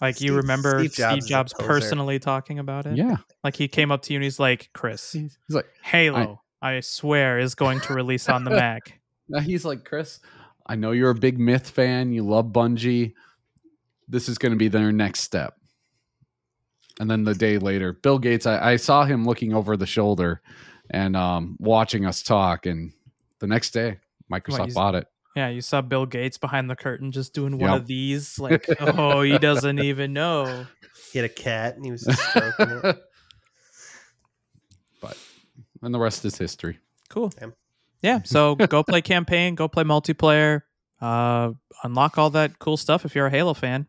[0.01, 1.67] Like you remember Steve Steve Jobs Jobs, is a poser.
[1.67, 2.95] personally talking about it?
[2.97, 6.79] Yeah, Like he came up to you and he's like, "Chris, he's like, Halo, I,
[6.81, 10.19] swear is going to release on the Mac." Now he's like, Chris,
[10.65, 12.11] I know you're a big Myth fan.
[12.11, 13.13] You love Bungie.
[14.07, 15.55] This is going to be their next step.
[16.99, 20.41] And then the day later, Bill Gates, I, I saw him looking over the shoulder
[20.89, 22.65] and um, watching us talk.
[22.65, 22.91] And
[23.39, 23.99] the next day,
[24.31, 25.07] Microsoft he's- bought it.
[25.35, 27.81] Yeah, you saw Bill Gates behind the curtain just doing one Yep.
[27.81, 28.39] of these.
[28.39, 30.65] Like, oh, he doesn't even know.
[31.11, 32.83] He had a cat and he was just stroking it.
[35.01, 35.17] but
[35.81, 36.79] and the rest is history.
[37.09, 37.31] Cool.
[37.41, 37.47] Yeah.
[38.01, 38.19] Yeah.
[38.23, 40.61] So go play campaign, go play multiplayer,
[41.01, 41.51] uh,
[41.83, 43.87] unlock all that cool stuff if you're a Halo fan.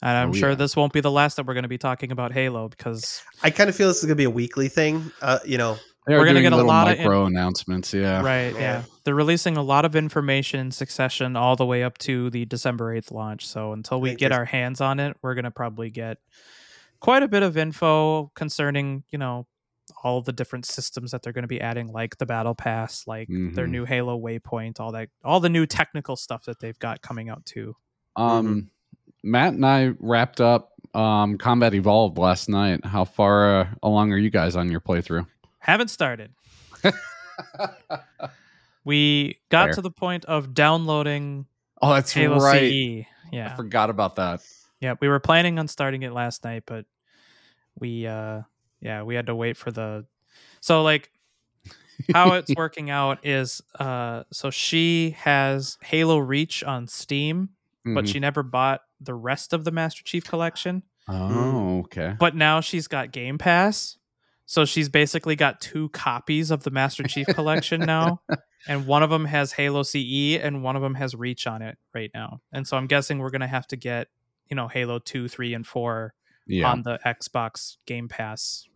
[0.00, 0.54] And I'm Oh, sure yeah.
[0.54, 3.50] this won't be the last that we're going to be talking about Halo because I
[3.50, 5.10] kind of feel this is gonna be a weekly thing.
[5.20, 5.76] Uh, you know,
[6.08, 7.92] They We're gonna get a little lot of micro announcements.
[7.92, 8.22] Yeah.
[8.22, 8.58] right, yeah.
[8.60, 8.82] Yeah.
[9.04, 12.94] they're releasing a lot of information in succession all the way up to the December
[12.96, 13.46] 8th launch.
[13.46, 16.16] So until we get our hands on it, we're going to probably get
[17.00, 19.46] quite a bit of info concerning, you know,
[20.02, 23.28] all the different systems that they're going to be adding like the battle pass, like
[23.28, 23.70] their Mhm.
[23.70, 27.44] new Halo waypoint, all that all the new technical stuff that they've got coming out
[27.44, 27.76] too.
[28.16, 28.70] Um,
[29.22, 32.84] Matt and I wrapped up um, Combat Evolved last night.
[32.84, 35.26] How far uh, along are you guys on your playthrough?
[35.58, 36.32] Haven't started.
[38.84, 39.74] We got Fair.
[39.74, 41.46] to the point of downloading
[41.82, 42.70] oh, that's Halo right.
[42.70, 43.04] CE.
[43.04, 43.54] I Yeah.
[43.54, 44.40] forgot about that.
[44.80, 46.86] Yeah, we were planning on starting it last night, but
[47.78, 48.42] we uh
[48.80, 50.06] yeah, we had to wait for the
[50.60, 51.10] So like
[52.14, 57.50] how it's working out is uh so she has Halo Reach on Steam,
[57.84, 58.08] but Mhm.
[58.08, 60.82] she never bought the rest of the Master Chief collection.
[61.08, 62.14] Oh, okay.
[62.18, 63.98] But now she's got Game Pass.
[64.50, 68.22] So she's basically got two copies of the Master Chief collection now.
[68.66, 71.78] And one of them has Halo CE and one of them has Reach on it
[71.94, 72.40] right now.
[72.52, 74.08] And so I'm guessing we're going to have to get,
[74.50, 76.12] you know, Halo 2, 3, and 4
[76.48, 76.68] Yeah.
[76.70, 78.66] on the Xbox Game Pass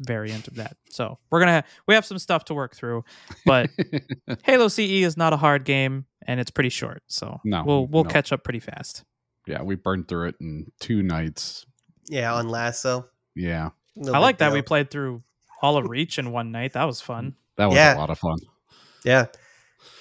[0.00, 0.76] variant of that.
[0.88, 3.04] So we're going to, we have some stuff to work through.
[3.44, 3.68] But
[4.44, 7.02] Halo CE is not a hard game and it's pretty short.
[7.08, 8.10] So No, we'll, we'll no.
[8.10, 9.04] catch up pretty fast.
[9.46, 11.66] yeah, we burned through it in two nights.
[12.08, 13.04] yeah, on LASO.
[13.36, 13.70] Yeah.
[13.98, 15.22] No I like that we played through
[15.62, 16.72] all of Reach in one night.
[16.74, 17.34] That was fun.
[17.56, 17.96] That was Yeah.
[17.96, 18.38] a lot of fun.
[19.04, 19.26] Yeah,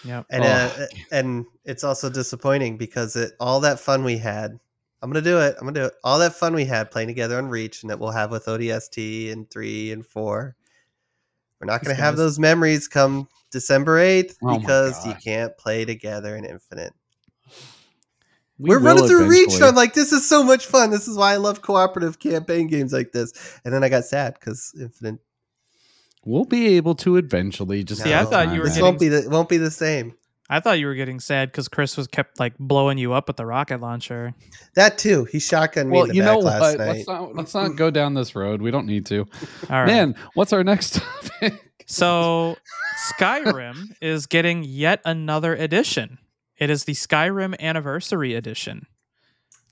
[0.04, 0.24] Yeah.
[0.30, 0.48] and Oh.
[0.48, 4.60] uh, and it's also disappointing because it all that fun we had.
[5.02, 5.56] I'm gonna do it.
[5.60, 5.94] I'm gonna do it.
[6.04, 9.32] All that fun we had playing together on Reach, and that we'll have with ODST
[9.32, 10.56] and three and four.
[11.60, 12.20] We're not These gonna have guys.
[12.20, 16.94] those memories come December eighth Oh because you can't play together in Infinite.
[18.60, 19.64] We We are running through Reach, and.
[19.66, 20.90] I'm like, this is so much fun.
[20.92, 23.60] This is why I love cooperative campaign games like this.
[23.64, 25.20] And then I got sad because Infinite.
[26.26, 27.84] We'll be able to eventually.
[27.84, 29.58] Just See, I give us thought you were This getting- won't be the won't be
[29.58, 30.14] the same.
[30.50, 33.36] I thought you were getting sad because Chris was kept like blowing you up with
[33.36, 34.34] the rocket launcher.
[34.76, 35.26] That too.
[35.26, 36.78] He shotgunned me Well, you back know last what?
[36.80, 36.88] night.
[36.96, 38.62] Let's not let's not go down this road.
[38.62, 39.20] We don't need to.
[39.70, 39.88] All right.
[39.88, 41.54] Man, what's our next topic?
[41.86, 42.58] So
[43.20, 46.18] Skyrim is getting yet another edition.
[46.58, 48.88] It is the Skyrim Anniversary Edition.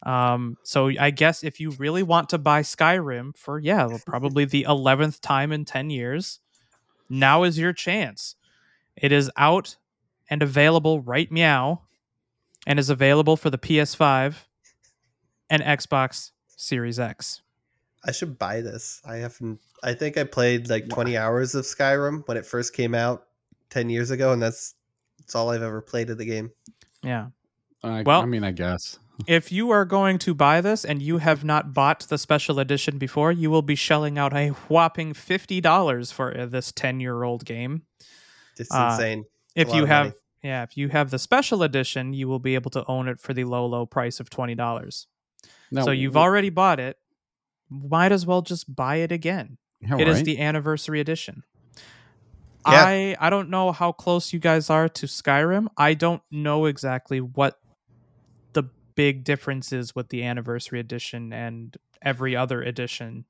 [0.04, 4.64] Um, so I guess if you really want to buy Skyrim for yeah, probably the
[4.64, 6.40] eleventh time in ten years,
[7.10, 8.36] now is your chance.
[8.96, 9.78] It is out
[10.30, 11.82] and available right meow,
[12.66, 14.36] and is available for the PS5
[15.50, 17.42] and Xbox Series X.
[18.04, 19.02] I should buy this.
[19.06, 19.60] I haven't.
[19.84, 23.28] I think I played like 20 hours of Skyrim when it first came out
[23.72, 24.76] 10 years ago, and that's
[25.20, 26.52] that's all I've ever played of the game.
[27.04, 27.28] Yeah.
[27.84, 29.00] I, Well- I mean, I guess.
[29.28, 32.98] if you are going to buy this and you have not bought the special edition
[32.98, 37.84] before, you will be shelling out a whopping fifty dollars for uh, this ten-year-old game.
[38.58, 39.26] It's Uh, insane.
[39.56, 40.16] If you have, money.
[40.44, 43.34] yeah, if you have the special edition, you will be able to own it for
[43.34, 45.08] the low, low price of twenty dollars.
[45.72, 46.98] No, so you've w- already bought it.
[47.70, 49.58] Might as well just buy it again.
[49.80, 50.26] yeah, It is right?
[50.26, 51.44] the anniversary edition.
[52.68, 52.84] Yeah.
[52.86, 55.68] I I don't know how close you guys are to Skyrim.
[55.78, 57.60] I don't know exactly what
[58.54, 58.64] the
[58.96, 63.26] big difference is with the anniversary edition and every other edition.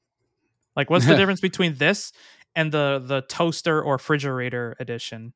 [0.75, 2.11] Like what's the difference between this
[2.55, 5.33] and the the toaster or refrigerator edition?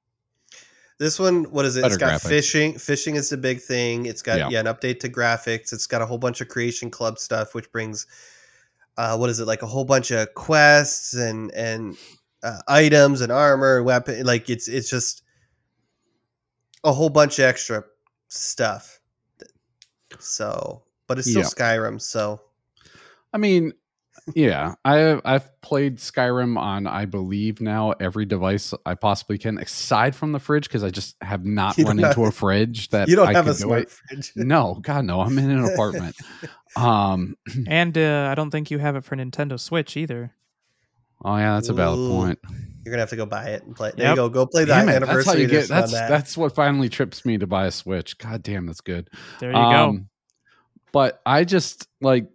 [1.00, 1.82] This one, what is it?
[1.82, 2.28] Better it's got graphics.
[2.28, 2.78] fishing.
[2.78, 4.06] Fishing is the big thing.
[4.06, 4.50] It's got Yeah.
[4.50, 4.60] yeah.
[4.60, 5.72] an update to graphics.
[5.72, 8.06] It's got a whole bunch of creation club stuff, which brings,
[8.98, 11.96] uh, what is it like a whole bunch of quests and and
[12.44, 14.26] uh, items and armor and weapon.
[14.26, 15.24] Like it's it's just
[16.84, 17.84] a whole bunch of extra
[18.30, 19.00] stuff.
[20.20, 21.48] So, but it's still Yeah.
[21.48, 22.02] Skyrim.
[22.02, 22.42] So
[23.34, 23.74] I mean,
[24.36, 30.16] yeah, I I've played Skyrim on I believe now every device I possibly can, aside
[30.16, 33.08] from the fridge, because I just have not You don't run into a fridge that
[33.08, 33.90] you don't I have a could smart it.
[33.90, 34.32] fridge.
[34.36, 35.22] No, God, no.
[35.22, 36.16] I'm in an apartment.
[36.76, 37.36] Um.
[37.68, 40.36] And uh, I don't think you have it for Nintendo Switch either.
[41.26, 42.40] Oh yeah, that's a valid Ooh, point.
[42.86, 43.92] You're gonna have to go buy it and play.
[43.96, 44.12] There Yep.
[44.12, 44.30] you go.
[44.30, 45.68] Go play Damn that it, that's how you get.
[45.68, 46.10] That's that.
[46.10, 48.18] that's what finally trips me to buy a Switch.
[48.18, 49.10] God damn, that's good.
[49.40, 49.62] There you go.
[49.90, 50.10] Um,
[50.92, 52.28] But I just like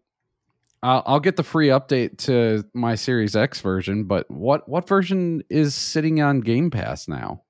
[0.82, 4.04] I'll, I'll get the free update to my Series X version.
[4.04, 7.42] But what what version is sitting on Game Pass now?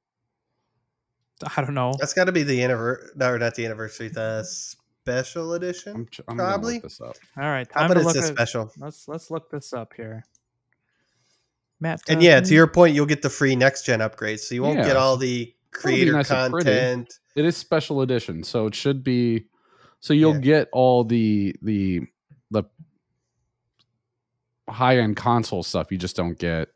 [1.56, 1.94] I don't know.
[1.98, 3.10] That's got to be the anniversary.
[3.16, 4.08] No, not the anniversary.
[4.08, 5.94] The special edition.
[5.96, 6.74] I'm, tr- I'm gonna Probably.
[6.74, 7.16] look this up.
[7.36, 8.72] All right, How about to it's look a at, special?
[8.78, 10.24] let's let's look this up here.
[11.80, 14.62] Matt, And yeah, to your point, you'll get the free next gen upgrades, so you
[14.62, 14.86] won't Yeah.
[14.86, 17.18] get all the creator nice content.
[17.36, 19.46] It is special edition, so it should be.
[20.00, 20.40] So you'll Yeah.
[20.40, 22.02] get all the the
[22.50, 22.64] the
[24.68, 25.90] high end console stuff.
[25.90, 26.68] You just don't get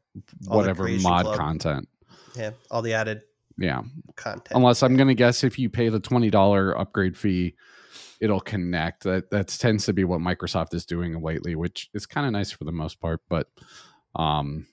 [0.48, 1.36] All whatever mod Club.
[1.36, 1.88] content.
[2.36, 3.22] Yeah, all the added
[3.56, 3.82] Yeah,
[4.16, 4.50] content.
[4.56, 7.54] unless I'm gonna guess if you pay the twenty dollar upgrade fee,
[8.20, 9.04] it'll connect.
[9.04, 12.50] That that tends to be what Microsoft is doing lately, which is kind of nice
[12.50, 13.20] for the most part.
[13.28, 13.48] But,
[14.16, 14.66] um,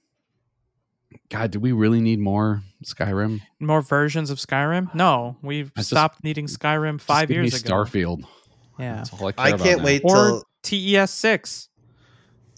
[1.29, 3.41] God, do we really need more Skyrim?
[3.59, 4.93] more versions of Skyrim?
[4.95, 7.83] No, we've I just- stopped needing Skyrim five give years me ago.
[7.83, 8.23] Starfield.
[8.79, 9.85] Yeah, That's all I, care I can't now.
[9.85, 11.69] wait or till TES six.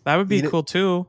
[0.06, 1.08] That would be You know- cool too.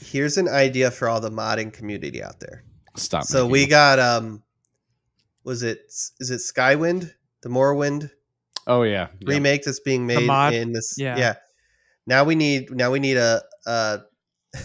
[0.00, 2.64] here's an idea for all the modding community out there.
[2.96, 3.24] Stop.
[3.24, 3.70] So we them.
[3.70, 4.42] got um,
[5.44, 8.10] was it is it Skywind, the Morrowind
[8.66, 9.28] Oh yeah, yeah.
[9.34, 10.54] remake that's being made mod?
[10.54, 10.94] in this?
[10.98, 11.16] Yeah.
[11.18, 11.34] yeah.
[12.06, 13.98] Now we need now we need a uh,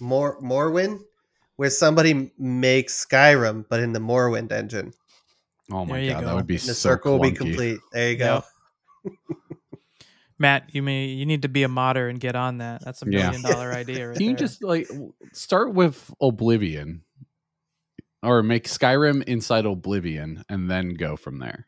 [0.00, 1.00] more Morrowind
[1.56, 4.92] where somebody makes Skyrim but in the Morrowind engine.
[5.72, 6.26] Oh my god, go.
[6.26, 7.78] that would be And the so circle will be complete.
[7.92, 8.42] There you go.
[9.04, 9.14] Yep.
[10.38, 12.82] Matt, you may you need to be a modder and get on that.
[12.84, 13.30] That's a Yeah.
[13.30, 14.38] million dollar idea right Can you there.
[14.38, 14.88] just like
[15.32, 17.02] start with Oblivion,
[18.22, 21.66] or make Skyrim inside Oblivion, and then go from there?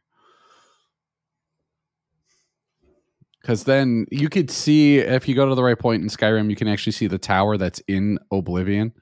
[3.43, 6.57] Because then you could see if you go to the right point in Skyrim, you
[6.57, 8.93] can actually see the tower that's in Oblivion.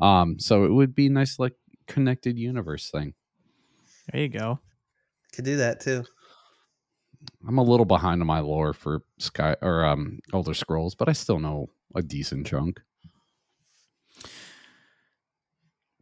[0.00, 1.54] Um, so it would be nice, like
[1.86, 3.14] connected universe thing.
[4.12, 4.58] there you go.
[5.32, 6.04] Could do that too.
[7.46, 11.12] I'm a little behind on my lore for Sky or um Elder Scrolls, but I
[11.12, 12.80] still know a decent chunk.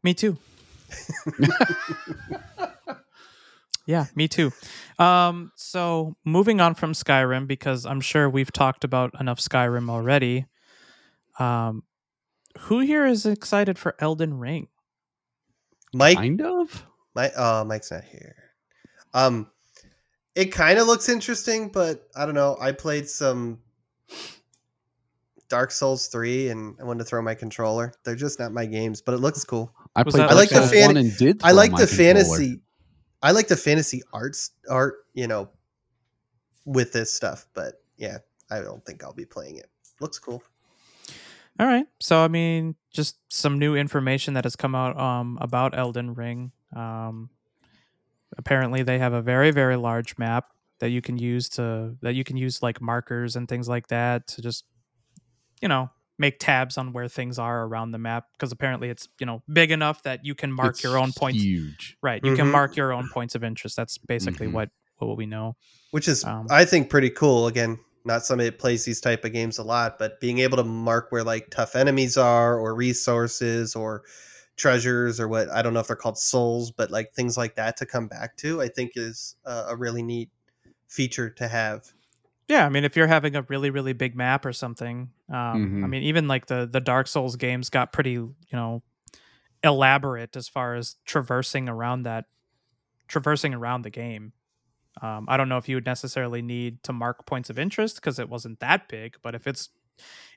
[0.02, 0.36] Me too.
[3.86, 4.52] yeah, me too.
[4.98, 10.46] Um, so moving on from Skyrim because I'm sure we've talked about enough Skyrim already.
[11.38, 11.84] Um,
[12.58, 14.68] who here is excited for Elden Ring?
[15.94, 16.84] Mike Kind of.
[17.14, 18.36] My oh, Mike's not here.
[19.14, 19.50] Um,
[20.34, 22.56] it kind of looks interesting, but I don't know.
[22.60, 23.60] I played some
[25.48, 27.94] Dark Souls three, and I wanted to throw my controller.
[28.04, 29.72] They're just not my games, but it looks cool.
[29.94, 31.40] I played that Dark like Souls a- one and did.
[31.42, 31.96] I like the controller.
[31.96, 32.60] fantasy.
[33.22, 35.48] I like the fantasy arts art, you know,
[36.64, 37.46] with this stuff.
[37.54, 38.18] But yeah,
[38.50, 39.70] I don't think I'll be playing it.
[40.00, 40.42] Looks cool.
[41.58, 41.86] All right.
[42.00, 46.52] So I mean, just some new information that has come out um, about Elden Ring.
[46.74, 47.30] Um,
[48.36, 52.24] apparently, they have a very very large map that you can use to that you
[52.24, 54.64] can use like markers and things like that to just
[55.62, 59.26] you know make tabs on where things are around the map because apparently it's you
[59.26, 61.42] know big enough that you can mark It's your own points.
[61.42, 61.96] Huge.
[62.02, 62.24] Right.
[62.24, 62.52] You can Mhm.
[62.52, 63.76] mark your own points of interest.
[63.76, 64.52] That's basically Mhm.
[64.52, 65.56] what what we know.
[65.90, 67.46] which is Um, I think pretty cool.
[67.46, 70.64] Again, not somebody that plays these type of games a lot, but being able to
[70.64, 74.04] mark where like tough enemies are, or resources, or
[74.56, 77.76] treasures, or what I don't know if they're called souls, but like things like that
[77.78, 80.30] to come back to, I think is a, a really neat
[80.88, 81.92] feature to have.
[82.48, 85.86] Yeah, I mean, if you're having a really, really big map or something, um, I
[85.86, 85.90] Mhm.
[85.90, 88.82] mean, even like the the Dark Souls games got pretty, you know,
[89.64, 92.26] elaborate as far as traversing around that,
[93.08, 94.32] traversing around the game.
[95.02, 98.18] Um, I don't know if you would necessarily need to mark points of interest because
[98.18, 99.70] it wasn't that big, but if it's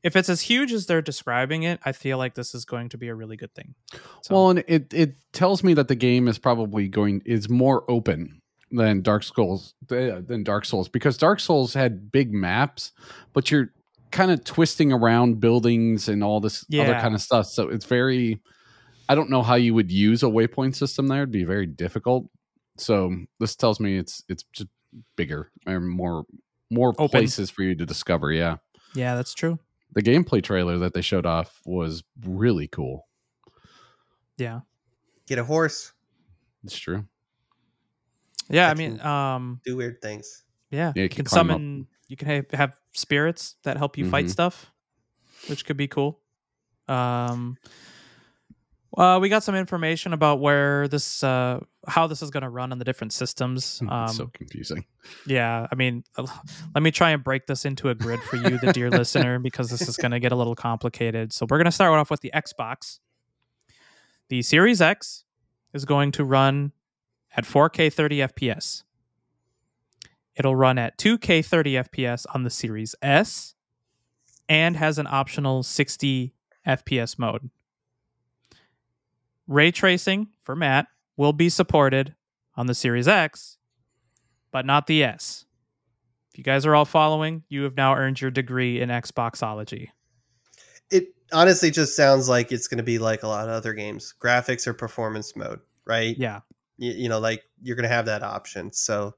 [0.04, 2.98] if it's as huge as they're describing it, I feel like this is going to
[3.00, 3.76] be a really good thing.
[4.22, 7.90] So, Well, and it it tells me that the game is probably going is more
[7.90, 8.42] open
[8.72, 12.92] than Dark Souls uh, than Dark Souls because Dark Souls had big maps,
[13.34, 13.74] but you're
[14.12, 17.48] kind of twisting around buildings and all this other kind of stuff.
[17.48, 18.42] So it's very
[19.08, 21.24] I don't know how you would use a waypoint system there.
[21.24, 22.30] It'd be very difficult.
[22.78, 24.70] So this tells me it's it's just
[25.16, 26.26] bigger and more
[26.70, 27.10] more Open.
[27.10, 28.32] places for you to discover.
[28.32, 28.58] Yeah.
[28.94, 29.60] yeah, that's true.
[29.94, 33.08] The gameplay trailer that they showed off was really cool.
[34.38, 34.62] Yeah,
[35.30, 35.94] Get a horse,
[36.64, 37.06] It's true.
[38.50, 38.68] Yeah.
[38.68, 40.44] I I mean, um, do weird things.
[40.72, 41.88] Yeah, Yeah, you you can can summon.
[42.08, 44.32] You can have, have spirits that help you fight Mhm.
[44.32, 44.72] stuff,
[45.48, 46.20] which could be cool.
[46.88, 47.58] Um,
[48.98, 52.72] uh, we got some information about where this, uh, how this is going to run
[52.72, 53.80] on the different systems.
[53.90, 54.86] Um, so confusing.
[55.28, 56.04] yeah, I mean,
[56.74, 59.70] let me try and break this into a grid for you, the dear listener, because
[59.70, 61.32] this is going to get a little complicated.
[61.32, 62.98] So we're going to start off with the Xbox.
[64.30, 65.24] The Series X
[65.74, 66.72] is going to run
[67.36, 68.84] at 4K 30 FPS.
[70.36, 73.56] It'll run at 2K 30 FPS on the Series S
[74.48, 76.34] and has an optional 60
[76.66, 77.50] FPS mode.
[79.48, 82.16] Ray tracing for Matt will be supported
[82.56, 83.58] on the Series X,
[84.52, 85.46] but not the S.
[86.32, 89.90] If you guys are all following, you have now earned your degree in Xboxology.
[90.92, 94.14] It honestly just sounds like it's going to be like a lot of other games,
[94.22, 96.16] graphics or performance mode, right?
[96.18, 96.42] Yeah.
[96.80, 98.72] You, you know, like you're going to have that option.
[98.74, 99.14] So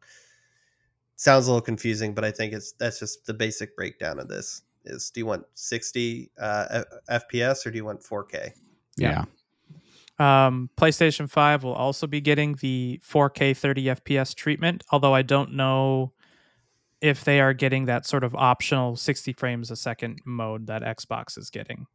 [1.16, 4.64] sounds a little confusing, but I think it's that's just the basic breakdown of this.
[4.86, 8.51] Is do you want 60 uh, F- FPS or do you want 4K?
[8.97, 9.26] Yeah.
[10.20, 15.53] Um, PlayStation 5 will also be getting the 4K 30 FPS treatment, although I don't
[15.53, 16.14] know
[16.99, 21.38] if they are getting that sort of optional 60 frames a second mode that Xbox
[21.38, 21.88] is getting.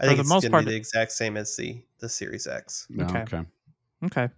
[0.00, 1.82] I For think the it's most going to part- be the exact same as the
[1.98, 2.86] the Series X.
[2.90, 3.20] No, Okay.
[3.20, 3.42] okay.
[4.04, 4.28] Okay.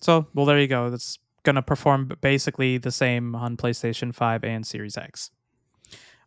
[0.00, 0.90] So, well, there you go.
[0.90, 5.30] That's going to perform basically the same on PlayStation 5 and Series X.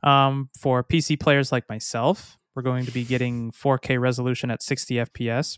[0.03, 4.95] Um, for PC players like myself, we're going to be getting 4K resolution at 60
[4.95, 5.57] FPS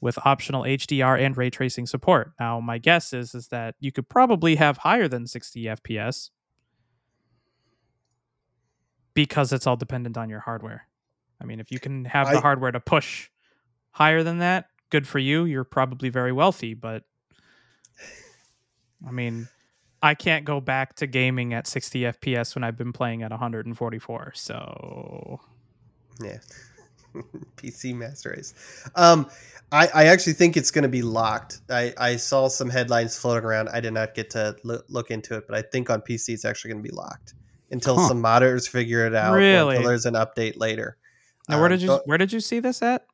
[0.00, 2.32] with optional HDR and ray tracing support.
[2.38, 6.30] Now, my guess is is that you could probably have higher than 60 FPS
[9.14, 10.86] because it's all dependent on your hardware.
[11.40, 13.30] I mean, if you can have the hardware to push
[13.90, 15.44] higher than that, good for you.
[15.44, 17.04] You're probably very wealthy, but
[19.06, 19.48] I mean,
[20.02, 24.32] I can't go back to gaming at 60 FPS when I've been playing at 144.
[24.34, 25.40] So,
[26.22, 26.38] Yeah.
[27.56, 28.54] PC Master Race.
[28.94, 29.28] Um,
[29.72, 31.60] I, I actually think it's going to be locked.
[31.70, 33.68] I, I saw some headlines floating around.
[33.70, 36.44] I did not get to loo- look into it, but I think on PC it's
[36.44, 37.34] actually going to be locked
[37.70, 38.08] until Huh.
[38.08, 39.34] some modders figure it out.
[39.34, 39.76] Really?
[39.76, 40.96] Until there's an update later.
[41.48, 43.04] now where Um, did you don't- where did you see this at?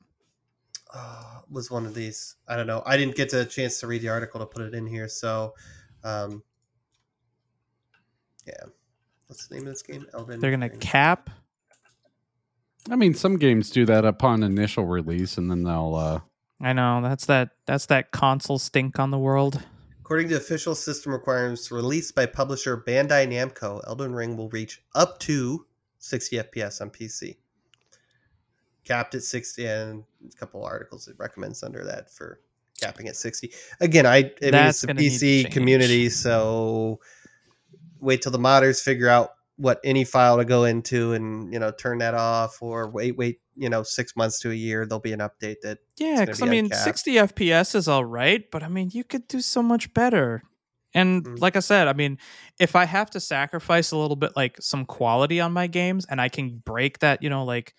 [0.93, 2.37] uh, was one of these.
[2.49, 2.83] I don't know.
[2.87, 5.09] I didn't get a chance to read the article to put it in here.
[5.09, 5.55] So,
[6.03, 6.43] um,
[8.47, 8.65] yeah.
[9.27, 10.07] What's the name of this game?
[10.13, 10.41] Elden.
[10.41, 10.81] They're going to Ring.
[10.81, 11.31] cap
[12.91, 15.95] I mean, some games do that upon initial release, and then they'll.
[15.95, 16.21] uh
[16.61, 19.63] I know, that's that that's that console stink on the world.
[20.01, 25.19] According to official system requirements released by publisher Bandai Namco, Elden Ring will reach up
[25.21, 25.67] to
[25.99, 27.37] 60 FPS on PC.
[28.85, 32.41] Capped at 60, and a couple articles it recommends under that for
[32.81, 33.53] capping at 60.
[33.81, 37.01] Again, I, I mean, it's a gonna need to PC community, so
[38.01, 41.71] wait till the modders figure out what any file to go into and you know
[41.71, 45.13] turn that off or wait wait you know six months to a year there'll be
[45.13, 46.85] an update that Yeah, because be I mean, uncapped.
[46.85, 50.43] 60 FPS is all right, but I mean, you could do so much better.
[50.93, 51.41] And Mm.
[51.41, 52.19] like I said, I mean,
[52.61, 56.21] if I have to sacrifice a little bit, like some quality on my games, and
[56.21, 57.75] I can break that, you know, like,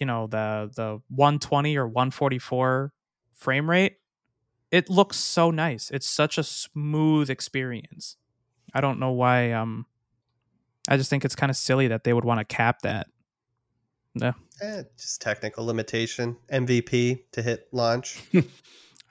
[0.00, 2.92] you know, the the 120 or 144
[3.32, 3.96] frame rate,
[4.70, 5.90] it looks so nice.
[5.90, 8.16] It's such a smooth experience.
[8.74, 9.52] I don't know why.
[9.52, 9.86] Um,
[10.88, 13.06] I just think it's kind of silly that they would want to cap that.
[14.62, 18.22] eh, just technical limitation mvp to hit launch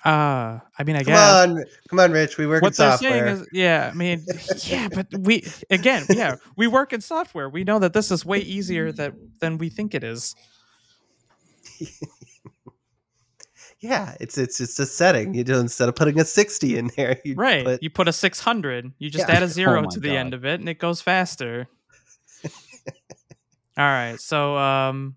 [0.04, 1.48] Uh, I mean, I come guess.
[1.48, 4.24] on come on rich we work in what they're software saying is yeah i mean
[4.68, 8.38] yeah but we again yeah we work in software we know that this is way
[8.38, 10.36] easier that than we think it is
[13.80, 17.20] yeah it's it's just a setting you do instead of putting a 60 in there
[17.26, 19.36] you right put- you put a 600 you just Yeah.
[19.36, 20.16] add a zero Oh to the God.
[20.16, 21.68] end of it and it goes faster
[23.78, 25.16] all right so um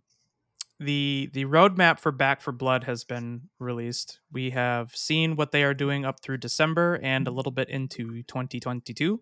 [0.80, 5.62] the the roadmap for Back 4 Blood has been released we have seen what they
[5.64, 9.20] are doing up through december and a little bit into 2022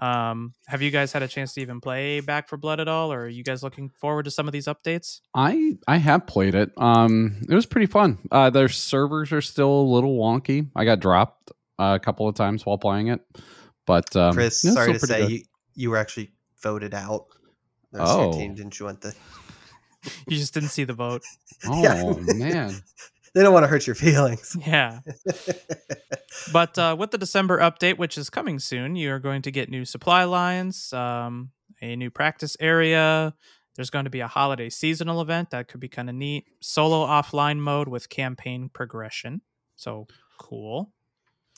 [0.00, 3.12] um have you guys had a chance to even play Back 4 Blood at all
[3.12, 6.54] or are you guys looking forward to some of these updates I I have played
[6.54, 6.70] it.
[6.78, 8.18] Um, it was pretty fun.
[8.30, 10.68] Uh, their servers are still a little wonky.
[10.74, 13.20] I got dropped uh, a couple of times while playing it,
[13.86, 15.30] but um, chris yeah, sorry still to say good.
[15.30, 15.42] you,
[15.74, 16.32] you were actually
[16.62, 17.26] voted out
[17.92, 18.32] the rest your Oh.
[18.32, 19.14] team didn't you want the
[20.26, 21.22] you just didn't see the vote
[21.66, 22.72] Oh man,
[23.34, 25.00] they don't want to hurt your feelings yeah
[26.52, 29.68] But uh, with the December update, which is coming soon, you are going to get
[29.68, 33.34] new supply lines, um, a new practice area.
[33.76, 36.46] There's going to be a holiday seasonal event that could be kind of neat.
[36.60, 39.42] Solo offline mode with campaign progression.
[39.76, 40.06] So
[40.38, 40.92] cool.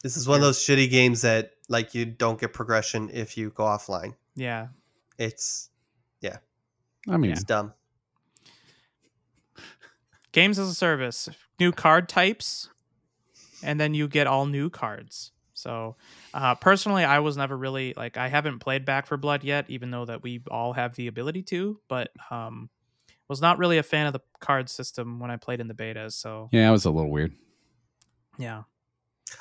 [0.02, 3.50] this is one of those shitty games that like you don't get progression if you
[3.50, 4.68] go offline Yeah.
[5.18, 5.70] it's
[6.20, 6.38] yeah.
[7.08, 7.72] I mean, it's dumb
[10.32, 11.28] Games as a service,
[11.58, 12.68] new card types,
[13.62, 15.32] and then you get all new cards.
[15.54, 15.96] So,
[16.34, 19.90] uh, personally, I was never really like I haven't played Back 4 Blood yet, even
[19.90, 21.78] though that we all have the ability to.
[21.88, 22.68] But um,
[23.28, 26.12] was not really a fan of the card system when I played in the betas.
[26.12, 27.32] So yeah, it was a little weird.
[28.38, 28.62] yeah,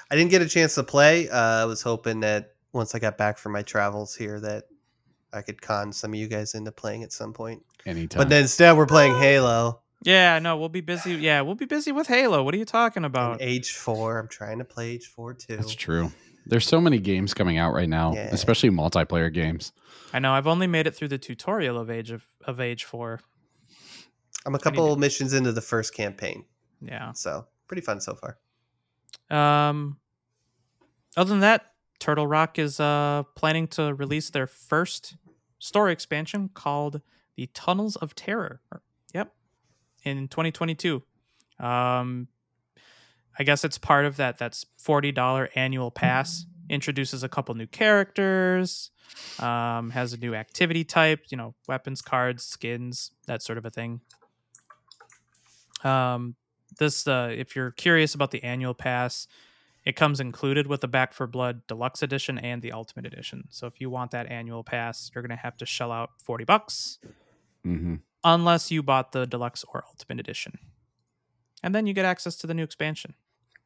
[0.09, 1.30] I didn't get a chance to play.
[1.30, 4.66] Uh, I was hoping that once I got back from my travels here, that
[5.34, 7.64] I could con some of you guys into playing at some point.
[7.86, 8.20] Anytime.
[8.20, 9.82] But then instead, we're playing Halo.
[10.06, 11.14] Yeah, no, we'll be busy.
[11.16, 12.43] Yeah, we'll be busy with Halo.
[12.43, 13.41] What are you talking And about?
[13.41, 14.20] Age four.
[14.20, 15.56] I'm trying to play Age four too.
[15.58, 16.12] That's true.
[16.45, 18.28] There's so many games coming out right now, Yeah.
[18.32, 19.72] especially multiplayer games.
[20.14, 20.34] I know.
[20.34, 23.22] I've only made it through the tutorial of Age of, of Age Four.
[24.45, 26.43] I'm a need couple missions into the first campaign,
[26.82, 27.14] Yeah.
[27.14, 28.38] so pretty fun so far.
[29.30, 29.97] Um.
[31.16, 35.16] Other than that, Turtle Rock is uh planning to release their first
[35.60, 37.01] story expansion called
[37.38, 38.60] the Tunnels of Terror.
[38.72, 38.84] Or- Yep,
[40.04, 41.04] in 2022.
[41.60, 42.28] Um,
[43.38, 44.38] I guess it's part of that.
[44.38, 46.45] That's forty dollar annual pass.
[46.70, 48.91] Introduces a couple new characters.
[49.39, 51.26] Um, has a new activity type.
[51.30, 54.01] You know, weapons, cards, skins, that sort of a thing.
[55.84, 56.36] Um,
[56.80, 59.28] this uh, if you're curious about the annual pass,
[59.86, 63.45] it comes included with the Back 4 Blood Deluxe Edition and the Ultimate Edition.
[63.49, 66.99] So if you want that annual pass, you're gonna have to shell out forty bucks
[67.64, 70.57] hmm unless you bought the deluxe or ultimate edition.
[71.63, 73.13] And then you get access to the new expansion.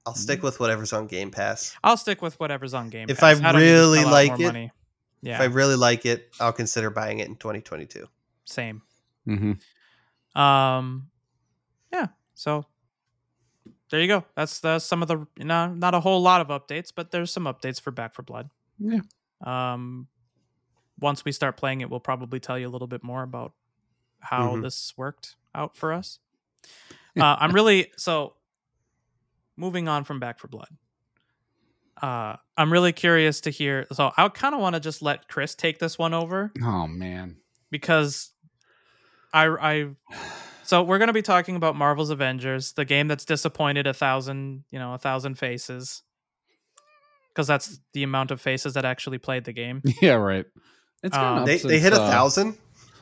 [0.06, 1.76] I'll stick with whatever's on Game Pass.
[1.84, 3.42] I'll stick with whatever's on Game If Pass.
[3.42, 4.72] I don't need to really like it- money.
[5.24, 8.06] If I really like it, I'll consider buying it in 2022.
[8.46, 8.82] same.
[9.26, 9.54] hmm
[10.40, 11.10] Um,
[11.92, 12.08] yeah.
[12.36, 12.66] So
[13.90, 14.24] there you go.
[14.36, 17.44] That's the some of the no, not a whole lot of updates, but there's some
[17.46, 18.50] updates for Back 4 Blood.
[18.80, 19.00] Yeah.
[19.44, 20.08] Um,
[21.00, 23.54] once we start playing it, we'll probably tell you a little bit more about
[24.20, 24.62] how Mhm.
[24.64, 26.20] this worked out for us.
[27.20, 28.36] Uh, I'm really so
[29.56, 30.70] moving on from Back 4 Blood.
[32.02, 33.88] Uh, I'm really curious to hear.
[33.92, 37.38] So I kind of want to just let Chris take this one over Oh man.
[37.72, 38.32] because
[39.34, 39.88] I I
[40.64, 44.78] so we're gonna be talking about Marvel's Avengers, the game that's disappointed a thousand you
[44.78, 46.04] know a thousand faces,
[47.30, 49.82] because that's the amount of faces that actually played the game.
[50.02, 50.46] Yeah, right.
[51.02, 52.58] It's Um, They, they hit a uh, thousand.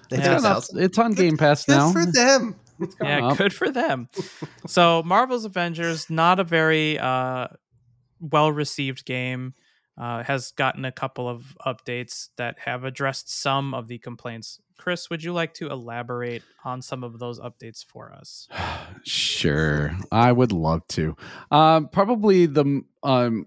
[0.10, 0.36] They Yeah.
[0.36, 1.91] It's, gone up- it's on Game Pass Good now.
[1.91, 2.56] Good for them.
[2.80, 3.38] It's yeah, up.
[3.38, 4.10] good for them.
[4.68, 7.47] so Marvel's Avengers, not a very uh,
[8.20, 9.53] well received game.
[9.97, 14.60] Uh, has gotten a couple of updates that have addressed some of the complaints.
[14.78, 18.49] Chris, would you like to elaborate on some of those updates for us?
[19.03, 21.16] Sure, I would love to.
[21.51, 23.45] Um, probably the um,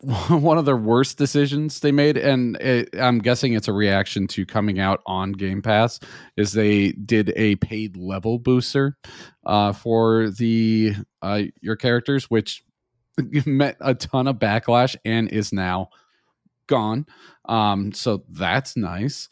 [0.28, 4.46] one of their worst decisions they made, and it, I'm guessing it's a reaction to
[4.46, 5.98] coming out on Game Pass,
[6.36, 8.96] is they did a paid level booster
[9.44, 12.62] uh, for the uh, your characters, which
[13.46, 15.88] met a ton of backlash and is now
[16.68, 17.06] gone.
[17.46, 19.28] Um, so that's nice.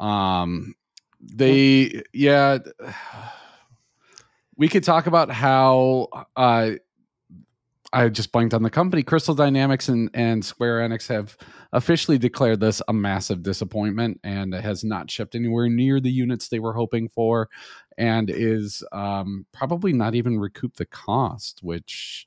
[0.00, 0.74] Um,
[1.20, 2.58] they yeah
[4.56, 6.72] we could talk about how uh
[7.92, 9.02] I just blanked on the company.
[9.02, 11.36] Crystal Dynamics and, and Square Enix have
[11.72, 16.58] officially declared this a massive disappointment and has not shipped anywhere near the units they
[16.58, 17.48] were hoping for
[17.96, 22.26] and is um, probably not even recouped the cost, which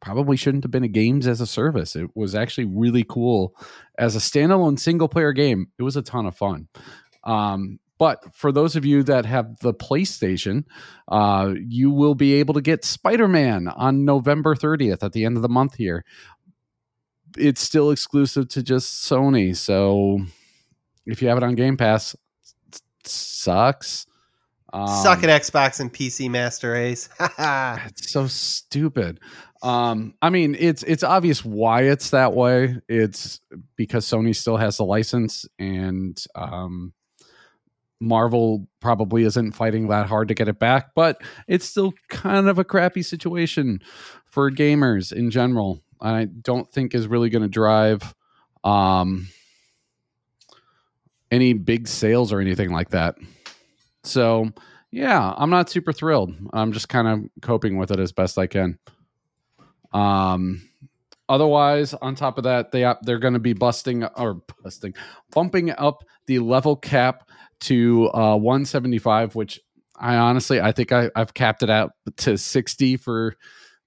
[0.00, 1.96] probably shouldn't have been a games as a service.
[1.96, 3.56] It was actually really cool
[3.98, 5.68] as a standalone single player game.
[5.78, 6.68] It was a ton of fun.
[7.24, 10.64] Um, but for those of you that have the PlayStation,
[11.08, 15.36] uh, you will be able to get Spider Man on November 30th at the end
[15.36, 16.04] of the month here.
[17.36, 19.56] It's still exclusive to just Sony.
[19.56, 20.20] So
[21.06, 24.06] if you have it on Game Pass, it sucks.
[24.72, 27.08] Um, Suck at Xbox and PC Master Ace.
[27.20, 29.20] It's so stupid.
[29.62, 32.76] Um, I mean, it's it's obvious why it's that way.
[32.88, 33.40] It's
[33.76, 36.92] because Sony still has the license, and um,
[38.00, 40.94] Marvel probably isn't fighting that hard to get it back.
[40.94, 43.80] But it's still kind of a crappy situation
[44.26, 45.82] for gamers in general.
[46.00, 48.14] I don't think is really going to drive
[48.62, 49.28] um,
[51.30, 53.16] any big sales or anything like that.
[54.02, 54.50] So
[54.90, 56.34] yeah, I'm not super thrilled.
[56.52, 58.78] I'm just kind of coping with it as best I can.
[59.92, 60.68] Um,
[61.28, 64.94] otherwise, on top of that, they they're going to be busting or busting,
[65.32, 67.28] bumping up the level cap
[67.60, 69.60] to uh, 175, which
[69.96, 73.36] I honestly I think I, I've capped it out to 60 for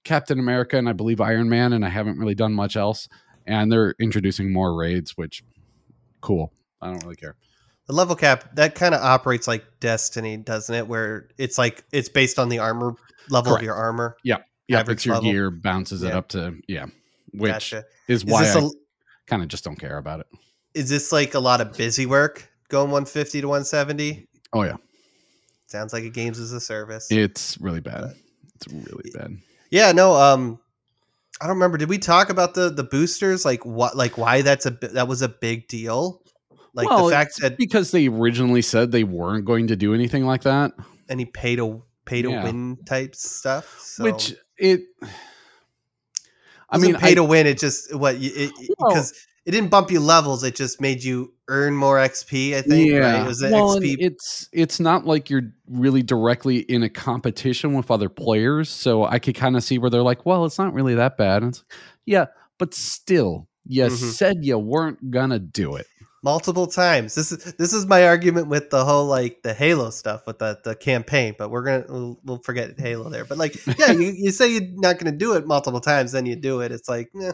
[0.04, 3.08] Captain America and I believe Iron Man, and I haven't really done much else.
[3.46, 5.42] And they're introducing more raids, which
[6.20, 6.52] cool.
[6.82, 7.36] I don't really care.
[7.86, 10.86] The level cap that kind of operates like Destiny, doesn't it?
[10.86, 12.94] Where it's like it's based on the armor
[13.30, 13.62] level Correct.
[13.62, 14.16] of your armor.
[14.24, 14.84] Yeah, yeah.
[14.86, 15.30] it's your level.
[15.30, 16.86] gear bounces it up to yeah,
[17.32, 17.84] which Gotcha.
[18.08, 18.68] is Is why I
[19.26, 20.26] kind of just don't care about it.
[20.74, 24.26] is this like a lot of busy work going 150 to 170?
[24.52, 24.76] Oh yeah,
[25.66, 27.08] Sounds like a games as a service.
[27.10, 28.00] it's really bad.
[28.02, 28.16] But-
[28.56, 29.36] It's really bad.
[29.70, 30.58] Yeah, no, um
[31.40, 31.78] I don't remember.
[31.78, 33.44] Did we talk about the the boosters?
[33.44, 36.22] Like what like why that's a that was a big deal?
[36.74, 40.24] Like Well, the fact that because they originally said they weren't going to do anything
[40.26, 40.72] like that.
[41.08, 42.44] Any paid a pay to Yeah.
[42.44, 43.78] win type stuff.
[43.80, 44.82] So, Which it.
[46.70, 47.46] I mean, pay I, to win.
[47.46, 49.14] It just what you because
[49.48, 50.44] it didn't bump you levels.
[50.44, 52.54] It just made you earn more XP.
[52.54, 52.92] I think.
[52.92, 53.26] Right?
[53.26, 53.96] Was the well, XP.
[53.98, 59.18] it's it's not like you're really directly in a competition with other players, so I
[59.18, 61.42] could kind of see where they're like, well, it's not really that bad.
[61.42, 62.26] And it's like, yeah,
[62.58, 63.96] but still, you Mhm.
[64.12, 65.86] said you weren't gonna do it.
[66.24, 67.14] multiple times.
[67.14, 70.58] This is this is my argument with the whole like the Halo stuff with the
[70.64, 73.24] the campaign, but we're gonna we'll, we'll forget Halo there.
[73.24, 76.36] But like, yeah, you, you say you're not gonna do it multiple times, then you
[76.36, 76.70] do it.
[76.72, 77.32] It's like, eh.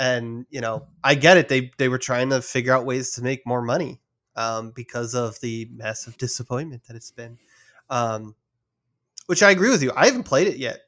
[0.00, 1.48] And you know, I get it.
[1.48, 4.00] They they were trying to figure out ways to make more money
[4.34, 7.38] um, because of the massive disappointment that it's been.
[7.90, 8.34] Um,
[9.26, 9.92] which I agree with you.
[9.94, 10.80] I haven't played it yet.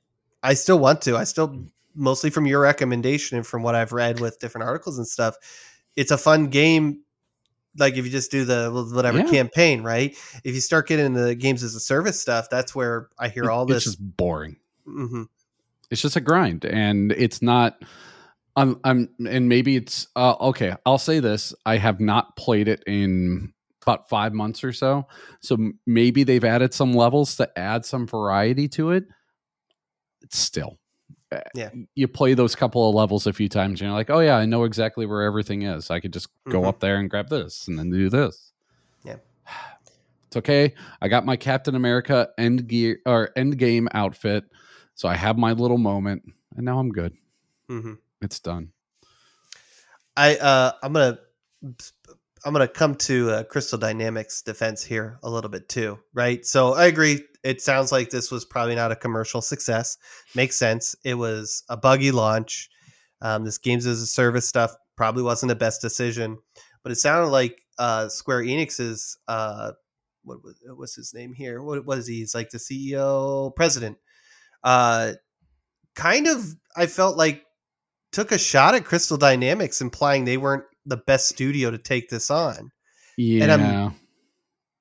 [0.42, 1.16] I still want to.
[1.16, 5.06] I still mostly from your recommendation and from what I've read with different articles and
[5.06, 5.36] stuff.
[5.94, 7.02] It's a fun game.
[7.76, 9.30] Like if you just do the whatever Yeah.
[9.30, 10.16] campaign, right?
[10.42, 13.64] If you start getting the games as a service stuff, that's where I hear all
[13.64, 13.84] it's this.
[13.84, 14.56] just boring.
[14.88, 15.28] Mhm.
[15.90, 17.82] It's just a grind, and it's not.
[18.56, 20.74] I'm, I'm, and maybe it's uh, okay.
[20.84, 25.06] I'll say this: I have not played it in about five months or so,
[25.40, 29.04] so maybe they've added some levels to add some variety to it.
[30.22, 30.78] It's still,
[31.32, 31.70] uh, Yeah.
[31.94, 34.44] You play those couple of levels a few times, and you're like, oh yeah, I
[34.46, 35.90] know exactly where everything is.
[35.90, 36.66] I could just go Mhm.
[36.68, 38.52] up there and grab this, and then do this.
[39.04, 39.16] Yeah.
[40.28, 40.72] It's okay.
[41.02, 44.44] I got my Captain America end gear or end game outfit,
[44.94, 46.22] so I have my little moment,
[46.56, 47.12] and now I'm good.
[47.68, 47.98] Mhm.
[48.22, 48.72] It's done.
[50.16, 51.18] I uh, I'm gonna
[52.44, 56.44] I'm gonna come to uh, Crystal Dynamics defense here a little bit too, right?
[56.46, 57.24] So I agree.
[57.42, 59.98] It sounds like this was probably not a commercial success.
[60.34, 60.94] Makes sense.
[61.04, 62.70] It was a buggy launch.
[63.20, 66.38] Um, this games as a service stuff probably wasn't the best decision,
[66.82, 69.72] but it sounded like uh, Square Enix's uh,
[70.24, 70.38] what
[70.76, 71.62] was his name here?
[71.62, 72.18] What was he?
[72.18, 73.98] He's like the CEO, president.
[74.62, 75.14] Uh,
[75.96, 76.44] kind of.
[76.76, 77.42] I felt like
[78.12, 82.30] took a shot at Crystal Dynamics, implying they weren't the best studio to take this
[82.30, 82.70] on.
[83.16, 83.44] Yeah.
[83.52, 83.60] I'm-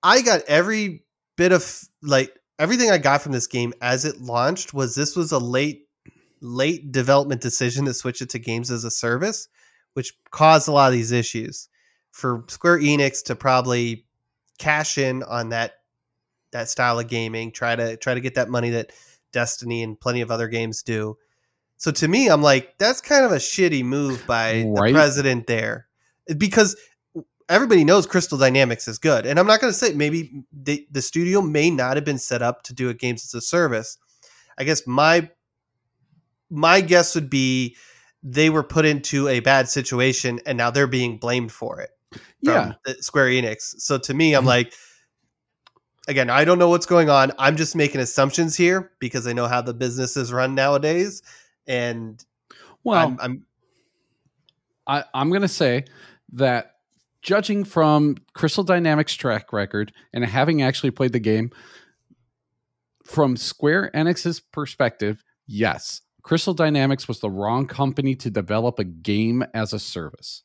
[0.04, 1.04] I got every
[1.38, 5.32] bit of like everything I got from this game as it launched was this was
[5.32, 5.88] a late
[6.42, 9.48] late development decision to switch it to games as a service,
[9.94, 11.70] which caused a lot of these issues.
[12.12, 14.06] For Square Enix to probably
[14.58, 15.74] cash in on that
[16.52, 18.92] that style of gaming, try to try to get that money that
[19.32, 21.18] Destiny and plenty of other games do.
[21.82, 24.90] So to me, I'm like, that's kind of a shitty move by Right.
[24.90, 25.88] the president there,
[26.38, 26.76] because
[27.50, 31.02] everybody knows Crystal Dynamics is good, and I'm not going to say maybe the the
[31.02, 33.98] studio may not have been set up to do a games as a service.
[34.60, 35.28] I guess my
[36.52, 37.76] my guess would be
[38.22, 42.22] they were put into a bad situation, and now they're being blamed for it from
[42.54, 42.74] yeah.
[42.86, 43.74] the Square Enix.
[43.82, 44.48] So to me, I'm Mhm.
[44.48, 44.74] like,
[46.08, 47.32] again, I don't know what's going on.
[47.40, 51.24] I'm just making assumptions here because I know how the business is run nowadays,
[51.72, 52.24] and
[52.84, 53.46] Well, I'm, I'm
[54.88, 55.86] I, I'm going to say
[56.34, 56.76] that
[57.22, 61.52] judging from Crystal Dynamics' track record and having actually played the game,
[63.04, 69.44] from Square Enix's perspective, yes, Crystal Dynamics was the wrong company to develop a game
[69.54, 70.44] as a service.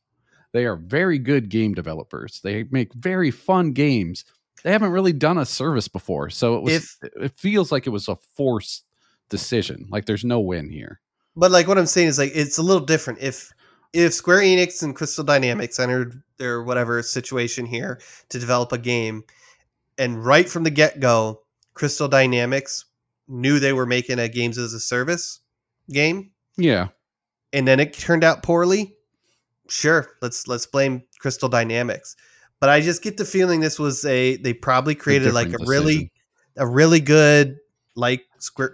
[0.52, 2.40] They are very good game developers.
[2.42, 4.24] They make very fun games.
[4.64, 6.72] They haven't really done a service before, so it was.
[6.74, 8.84] If- it feels like it was a forced
[9.28, 9.86] decision.
[9.90, 11.00] Like there's no win here.
[11.36, 13.20] But like what I'm saying is like it's a little different.
[13.20, 13.52] If
[13.92, 19.24] if Square Enix and Crystal Dynamics entered their whatever situation here to develop a game,
[19.98, 21.42] and right from the get go,
[21.74, 22.86] Crystal Dynamics
[23.28, 25.40] knew they were making a games as a service
[25.90, 26.88] game, Yeah,
[27.52, 28.96] and then it turned out poorly,
[29.68, 32.16] sure, let's let's blame Crystal Dynamics.
[32.60, 35.68] But I just get the feeling this was a they probably created like a different
[35.68, 36.12] really
[36.56, 37.58] a really good
[37.94, 38.24] like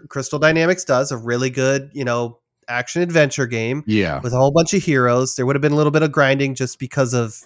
[0.09, 2.39] Crystal Dynamics does a really good you know
[2.69, 4.21] action adventure game yeah.
[4.21, 5.35] with a whole bunch of heroes.
[5.35, 7.41] There would have been a little bit of grinding just because of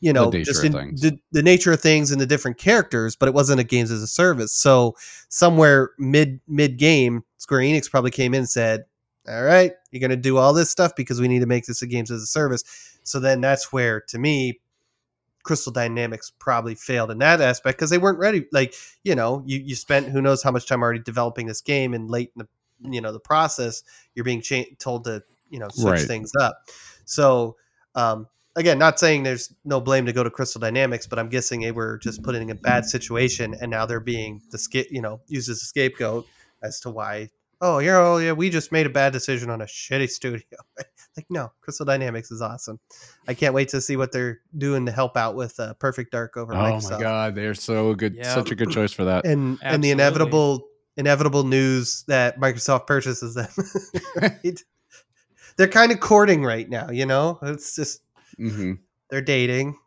[0.00, 3.34] you know just in, the, the nature of things and the different characters, but it
[3.34, 4.52] wasn't a games as a service.
[4.52, 4.94] So
[5.28, 8.84] somewhere mid mid game, Square Enix probably came in and said,
[9.28, 11.82] "All right, you're going to do all this stuff because we need to make this
[11.82, 12.62] a games as a service."
[13.02, 14.60] So then that's where, to me,
[15.46, 18.46] Crystal Dynamics probably failed in that aspect because they weren't ready.
[18.52, 18.74] Like
[19.04, 22.10] you know, you you spent who knows how much time already developing this game, and
[22.10, 22.48] late in the
[22.80, 23.82] you know the process,
[24.14, 26.06] you're being cha- told to you know switch Right.
[26.06, 26.58] things up.
[27.04, 27.56] So
[27.94, 31.60] um, again, not saying there's no blame to go to Crystal Dynamics, but I'm guessing
[31.60, 35.00] they were just put in a bad situation, and now they're being the sca- you
[35.02, 36.26] know used as a scapegoat
[36.62, 37.30] as to why.
[37.62, 40.42] Oh, yeah, oh yeah, we just made a bad decision on a shitty studio.
[41.16, 42.78] Like, no, Crystal Dynamics is awesome.
[43.26, 46.36] I can't wait to see what they're doing to help out with uh, Perfect Dark
[46.36, 46.90] over Oh Microsoft.
[46.90, 48.14] my god, they're so good.
[48.16, 48.34] Yeah.
[48.34, 49.24] Such a good choice for that.
[49.24, 53.48] And and the inevitable inevitable news that Microsoft purchases them.
[54.20, 54.62] right?
[55.56, 57.38] They're kind of courting right now, you know.
[57.42, 58.02] It's just
[58.36, 58.74] hmm
[59.08, 59.78] they're dating.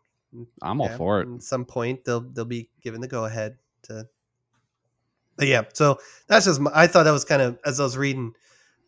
[0.61, 1.27] I'm all for it.
[1.33, 4.07] At some point, they'll they'll be given the go ahead to.
[5.35, 6.59] But yeah, so that's just.
[6.59, 8.33] My, I thought that was kind of as I was reading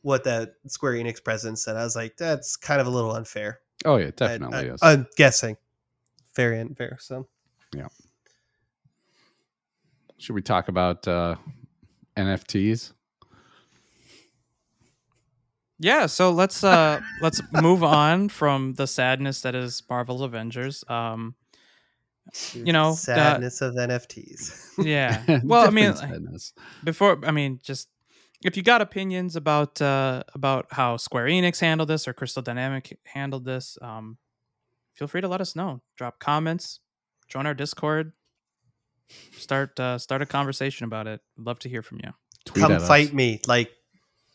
[0.04, 1.76] what that Square Enix president said.
[1.78, 3.60] I was like, that's kind of a little unfair.
[3.86, 4.80] Oh yeah, I- definitely I, is.
[4.82, 5.58] I'm guessing,
[6.36, 6.98] very unfair.
[7.00, 7.28] So
[7.76, 7.88] yeah.
[10.18, 11.36] Should we talk about uh,
[12.18, 12.94] NFTs?
[15.80, 20.84] Yeah, so let's uh let's move on from the sadness that is Marvel's Avengers.
[20.88, 21.34] Um
[22.54, 24.74] You know, uh, sadness of NFTs.
[24.86, 25.40] yeah.
[25.44, 26.54] Well, I mean sadness.
[26.84, 27.90] before I mean just
[28.44, 33.00] if you got opinions about uh about how Square Enix handled this or Crystal Dynamic
[33.06, 34.18] handled this, um
[34.94, 35.82] feel free to let us know.
[35.98, 36.80] Drop comments,
[37.28, 38.14] join our Discord,
[39.38, 41.22] start uh start a conversation about it.
[41.40, 42.12] I'd love to hear from you.
[42.46, 42.88] Tweet Come at us.
[42.88, 43.72] fight me, like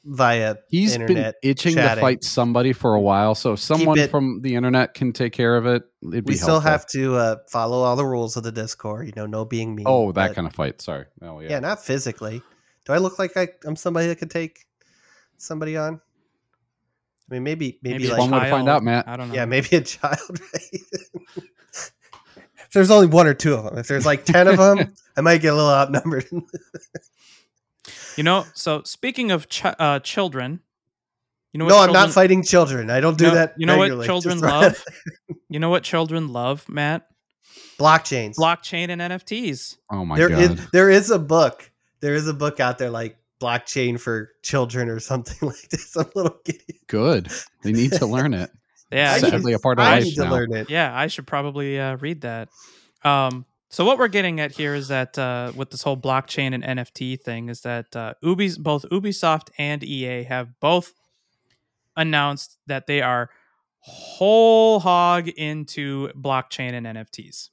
[0.04, 1.34] via He's internet.
[1.42, 1.96] been itching chatting.
[1.96, 5.32] to fight somebody for a while, so if someone it- from the internet can take
[5.32, 6.70] care of it, it'd be we still helpful.
[6.70, 9.06] have to uh, follow all the rules of the Discord.
[9.06, 9.86] You know, no being mean.
[9.88, 10.80] Oh, that but- kind of fight.
[10.80, 11.06] Sorry.
[11.22, 11.50] Oh yeah.
[11.50, 11.58] yeah.
[11.60, 12.40] not physically.
[12.84, 14.60] Do I look like I, I'm somebody that could take
[15.38, 16.00] somebody on?
[17.28, 19.08] I mean, maybe maybe, Maybe a like one way to find out, Matt.
[19.08, 19.34] I don't know.
[19.34, 20.20] yeah, maybe a child.
[20.30, 21.42] Right?
[22.76, 25.20] if there's only one or two of them, if there's like ten of them, I
[25.22, 26.26] might get a little outnumbered.
[28.16, 30.60] You know, so speaking of ch- uh, children,
[31.52, 32.90] you know what no, I'm not fighting children.
[32.90, 33.54] I don't do No, that.
[33.56, 34.84] you know what children Just- love?
[35.48, 37.06] You know what children love, Matt?
[37.78, 38.34] Blockchains.
[38.36, 39.76] Blockchain and NFTs.
[39.90, 40.38] Oh my There god.
[40.40, 41.70] is there is a book.
[42.00, 45.90] There is a book out there like blockchain for children or something like this.
[45.90, 46.80] Some little kitty.
[46.88, 47.28] Good.
[47.62, 48.50] They need to learn it.
[48.92, 50.30] Yeah, I should- a part of I life need to now.
[50.30, 50.70] learn it.
[50.70, 52.48] yeah, I should probably uh, read that.
[53.04, 56.62] Um, so what we're getting at here is that uh, with this whole blockchain and
[56.78, 60.92] NFT thing is that uh, Ubi's both Ubisoft and EA have both
[61.96, 63.30] announced that they are
[63.80, 67.50] whole hog into blockchain and NFTs.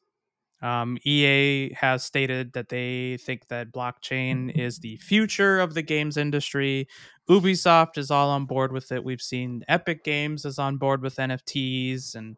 [0.64, 6.16] Um, EA has stated that they think that blockchain is the future of the games
[6.16, 6.88] industry.
[7.30, 9.03] Ubisoft is all on board with it.
[9.03, 12.16] We've seen Epic Games is on board with NFTs.
[12.16, 12.38] And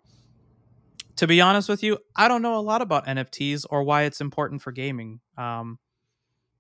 [1.17, 4.19] to be honest with you, I don't know a lot about NFTs or why it's
[4.21, 5.19] important for gaming.
[5.38, 5.78] Um,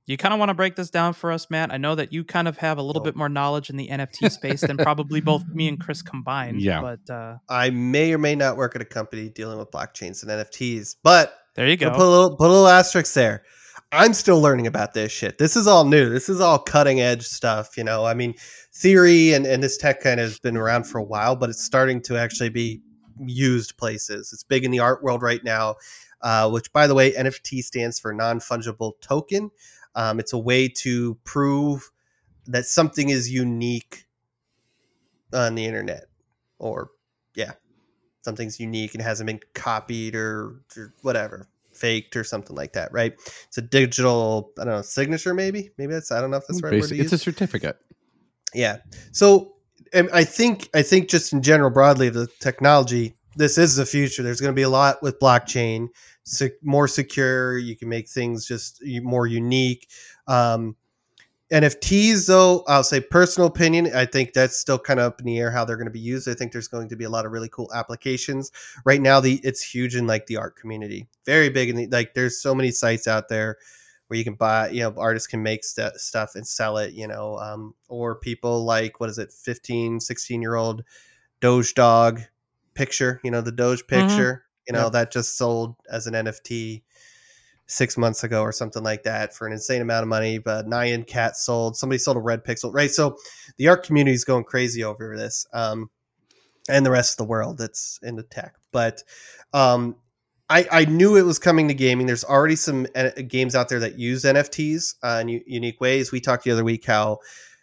[0.05, 1.73] you kind of want to break this down for us, Matt.
[1.73, 3.05] I know that you kind of have a little Oh.
[3.05, 6.61] bit more knowledge in the NFT space than probably both me and Chris combined.
[6.61, 6.79] Yeah.
[6.81, 10.31] But uh, I may or may not work at a company dealing with blockchains and
[10.31, 11.89] NFTs, but there you go.
[11.91, 13.43] put a little put a little asterisk there.
[13.91, 15.37] I'm still learning about this shit.
[15.37, 16.09] This is all new.
[16.09, 17.77] This is all cutting edge stuff.
[17.77, 18.33] You know, I mean,
[18.73, 21.63] theory and, and this tech kind of has been around for a while, but it's
[21.63, 22.81] starting to actually be
[23.19, 24.31] used places.
[24.33, 25.75] It's big in the art world right now,
[26.21, 29.49] uh, which, by the way, NFT stands for non fungible token.
[29.95, 31.89] Um, it's a way to prove
[32.47, 34.05] that something is unique
[35.33, 36.05] on the internet,
[36.59, 36.89] or
[37.33, 37.53] yeah,
[38.25, 43.13] something's unique and hasn't been copied or, or whatever, faked or something like that, right?
[43.47, 45.69] It's a digital, I don't know, signature maybe.
[45.77, 47.21] Maybe that's I don't know if that's right word Basic- to it's use.
[47.21, 47.77] a certificate.
[48.53, 48.79] Yeah.
[49.13, 49.53] So
[49.93, 54.23] and I think I think just in general broadly the technology this is the future.
[54.23, 55.89] There's going to be a lot with blockchain,
[56.63, 57.57] more secure.
[57.57, 59.89] You can make things just more unique.
[60.27, 60.75] Um,
[61.51, 63.91] NFTs, though, I'll say personal opinion.
[63.93, 65.99] I think that's still kind of up in the air how they're going to be
[65.99, 66.27] used.
[66.27, 68.51] I think there's going to be a lot of really cool applications.
[68.83, 72.15] Right now, the it's huge in like the art community, very big in the like.
[72.15, 73.57] There's so many sites out there
[74.07, 77.07] where you can buy, you know, artists can make st- stuff and sell it, you
[77.07, 80.83] know, um, or people like what is it, 15, 16 year old
[81.41, 82.21] Doge Dog
[82.73, 84.91] picture, you know, the Doge picture, you know, Yep.
[84.93, 86.83] that just sold as an NFT
[87.67, 90.37] six months ago or something like that for an insane amount of money.
[90.37, 92.91] But Nyan Cat sold, somebody sold a red pixel, right?
[92.91, 93.17] So
[93.57, 95.89] the art community is going crazy over this, um,
[96.69, 98.55] and the rest of the world that's into tech.
[98.71, 99.03] But
[99.53, 99.95] um,
[100.49, 102.05] I, I knew it was coming to gaming.
[102.05, 106.11] There's already some uh, games out there that use NFTs uh, in unique ways.
[106.11, 107.19] We talked the other week how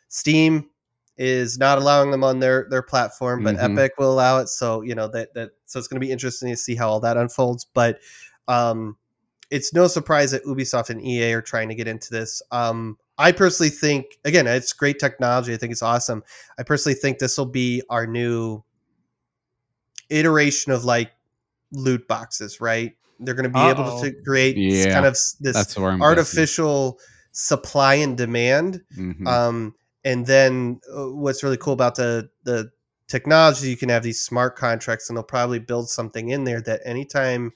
[0.09, 0.69] Steam
[1.17, 3.79] is not allowing them on their their platform, but Mhm.
[3.79, 4.49] Epic will allow it.
[4.49, 7.01] So you know that that so it's going to be interesting to see how all
[7.01, 7.67] that unfolds.
[7.73, 7.99] But
[8.49, 8.97] um,
[9.53, 12.41] it's no surprise that Ubisoft and EA are trying to get into this.
[12.51, 15.53] Um, I personally think again, it's great technology.
[15.53, 16.25] I think it's awesome.
[16.59, 18.65] I personally think this will be our new
[20.09, 21.13] iteration of like
[21.71, 22.97] loot boxes, right?
[23.21, 24.03] They're going to be able Uh-oh.
[24.05, 26.99] to create Yeah, kind of this That's where I'm artificial
[27.33, 28.81] supply and demand.
[28.91, 29.15] guessing.
[29.15, 29.27] Mhm.
[29.29, 29.75] Um,
[30.05, 32.71] and then uh, what's really cool about the the
[33.07, 36.81] technology, you can have these smart contracts, and they'll probably build something in there that
[36.87, 37.53] anytime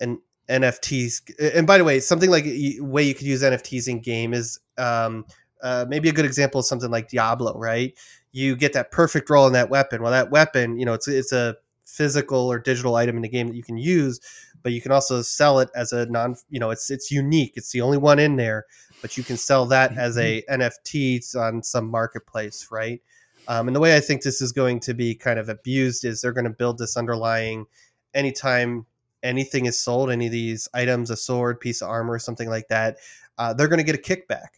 [0.00, 4.32] an NFTs, and by the way, something like way you could use NFTs in game
[4.32, 5.24] is um,
[5.62, 7.96] uh, maybe a good example is something like Diablo, right?
[8.32, 10.02] You get that perfect roll in that weapon.
[10.02, 13.48] Well, that weapon, you know, it's it's a physical or digital item in the game
[13.48, 14.20] that you can use,
[14.62, 17.52] but you can also sell it as a non, you know, it's it's unique.
[17.56, 18.66] It's the only one in there,
[19.02, 23.00] but you can sell that as a NFT on some marketplace, right?
[23.48, 26.20] Um, and the way I think this is going to be kind of abused is
[26.20, 27.66] they're going to build this underlying
[28.12, 28.86] anytime
[29.26, 32.98] anything is sold, any of these items, a sword, piece of armor, something like that,
[33.38, 34.48] uh, they're going to get a kickback.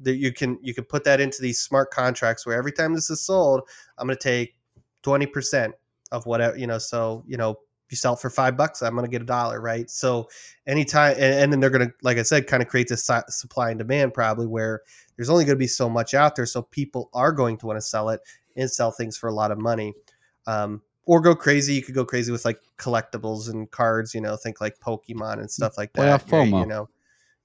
[0.00, 3.08] That you can you can put that into these smart contracts where every time this
[3.08, 3.62] is sold,
[3.96, 4.54] I'm going to take
[5.02, 5.74] twenty percent
[6.12, 6.76] of whatever you know.
[6.76, 9.60] So you know, if you sell for five bucks, I'm going to get a dollar,
[9.60, 9.88] right?
[9.88, 10.28] So
[10.66, 13.70] anytime, and, and then they're going to, like I said, kind of create this supply
[13.70, 14.82] and demand probably where
[15.16, 17.78] there's only going to be so much out there, so people are going to want
[17.78, 18.20] to sell it
[18.56, 19.94] and sell things for a lot of money.
[20.46, 21.74] Um, or go crazy.
[21.74, 25.46] You could go crazy with like collectibles and cards, you know, think like Pokemon and
[25.46, 26.28] mm, stuff like Playoff that.
[26.28, 26.60] FOMO.
[26.60, 26.88] You know,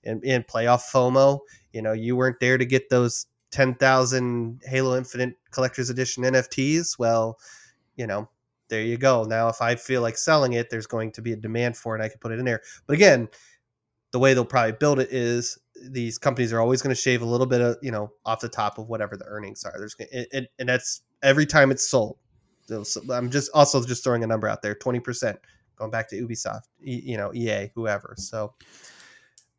[0.03, 1.39] and, and playoff FOMO.
[1.71, 6.97] You know, you weren't there to get those 10,000 Halo Infinite Collector's Edition NFTs.
[6.97, 7.37] Well,
[7.95, 8.29] you know,
[8.69, 9.23] there you go.
[9.25, 12.01] Now, if I feel like selling it, there's going to be a demand for it.
[12.01, 12.61] I can put it in there.
[12.87, 13.27] But again,
[14.11, 15.57] the way they'll probably build it is
[15.89, 18.49] these companies are always going to shave a little bit of, you know, off the
[18.49, 19.73] top of whatever the earnings are.
[19.77, 22.17] There's, it, and that's every time it's sold.
[22.83, 25.37] So I'm just also just throwing a number out there, 20%
[25.75, 28.15] going back to Ubisoft, you know, EA, whoever.
[28.17, 28.53] So,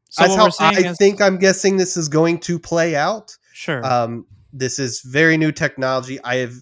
[0.09, 3.37] So that's how I is, think I'm guessing this is going to play out.
[3.53, 3.85] sure.
[3.85, 6.21] Um, this is very new technology.
[6.23, 6.55] I have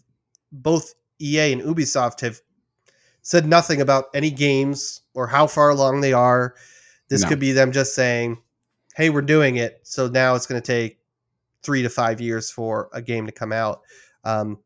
[0.53, 2.41] both EA and Ubisoft have
[3.23, 6.55] said nothing about any games or how far along they are.
[7.09, 7.29] This No.
[7.29, 8.39] could be them just saying,
[8.95, 10.99] "Hey, we're doing it." So now it's going to take
[11.63, 13.83] three to five years for a game to come out,
[14.25, 14.59] um,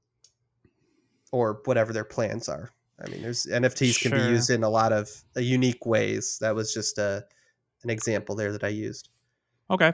[1.35, 2.71] or whatever their plans are.
[3.05, 6.39] I mean, there's NFTs can be used in a lot of uh, unique ways.
[6.41, 7.25] That was just a
[7.83, 9.09] an example there that I used.
[9.69, 9.93] Okay.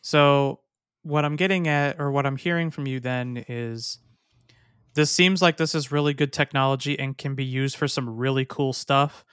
[0.00, 0.60] So
[1.02, 3.98] what I'm getting at or what I'm hearing from you then is
[4.94, 8.46] this seems like this is really good technology and can be used for some really
[8.46, 9.26] cool stuff.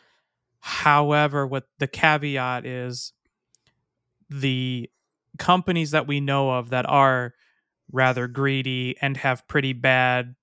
[0.60, 3.14] However, what the caveat is
[4.30, 4.90] the
[5.40, 7.34] companies that we know of that are
[7.92, 10.36] rather greedy and have pretty bad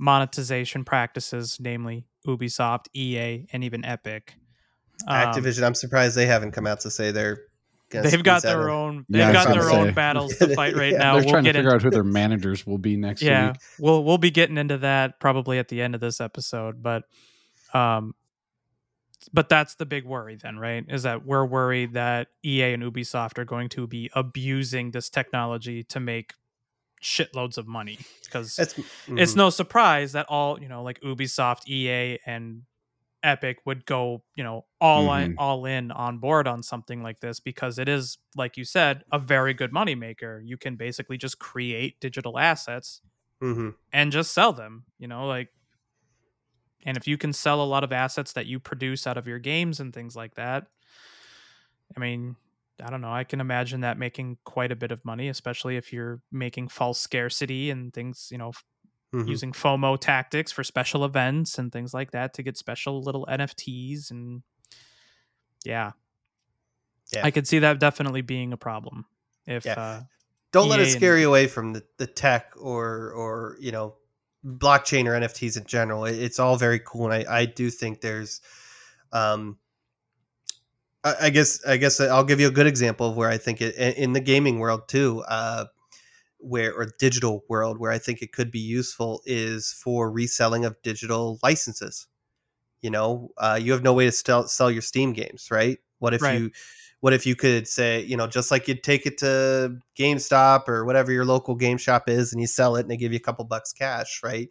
[0.00, 4.34] monetization practices, namely Ubisoft, EA, and even Epic.
[5.06, 7.38] um, Activision, I'm surprised they haven't come out to say they're.
[7.90, 9.04] gonna They've got squeeze out their a- own.
[9.08, 9.92] They've I was got their own say.
[9.92, 11.14] battles to fight right Yeah, now.
[11.14, 13.48] They're we'll trying to get figure into, out who their managers will be next yeah,
[13.48, 13.56] week.
[13.78, 17.04] we'll we'll be getting into that probably at the end of this episode, but
[17.74, 18.14] um,
[19.32, 20.84] but that's the big worry then, right?
[20.88, 25.82] Is that we're worried that EA and Ubisoft are going to be abusing this technology
[25.84, 26.32] to make
[27.02, 28.74] shitloads of money because That's,
[29.08, 32.62] it's no surprise that all you know like ubisoft ea and
[33.22, 35.34] epic would go you know all in, Mhm.
[35.38, 39.18] all in on board on something like this because it is like you said a
[39.18, 43.02] very good moneymaker you can basically just create digital assets
[43.42, 43.74] Mhm.
[43.92, 45.48] and just sell them you know like
[46.86, 49.38] and if you can sell a lot of assets that you produce out of your
[49.38, 50.66] games and things like that
[51.96, 52.36] i mean
[52.82, 55.92] i don't know i can imagine that making quite a bit of money especially if
[55.92, 58.52] you're making false scarcity and things you know
[59.12, 59.26] Mhm.
[59.28, 64.12] using FOMO tactics for special events and things like that to get special little NFTs
[64.12, 64.44] and
[65.64, 65.90] yeah.
[67.12, 67.22] Yeah.
[67.26, 69.06] I could see that definitely being a problem
[69.48, 69.72] if Yeah.
[69.80, 70.02] uh
[70.52, 73.96] Don't let it scare and- you away from the, the tech or or you know
[74.46, 76.04] blockchain or NFTs in general.
[76.04, 78.40] It- it's all very cool, and I, I do think there's,
[79.12, 79.58] um,
[81.04, 83.60] I, I guess I guess I'll give you a good example of where I think
[83.60, 85.66] it in the gaming world too, uh,
[86.38, 90.80] where or digital world where I think it could be useful is for reselling of
[90.82, 92.06] digital licenses.
[92.82, 95.78] You know, uh, you have no way to sell, sell your Steam games, right?
[95.98, 96.40] What if Right.
[96.40, 96.50] you
[97.00, 100.84] what if you could say, you know, just like you'd take it to GameStop or
[100.84, 103.22] whatever your local game shop is, and you sell it, and they give you a
[103.22, 104.50] couple bucks cash, right?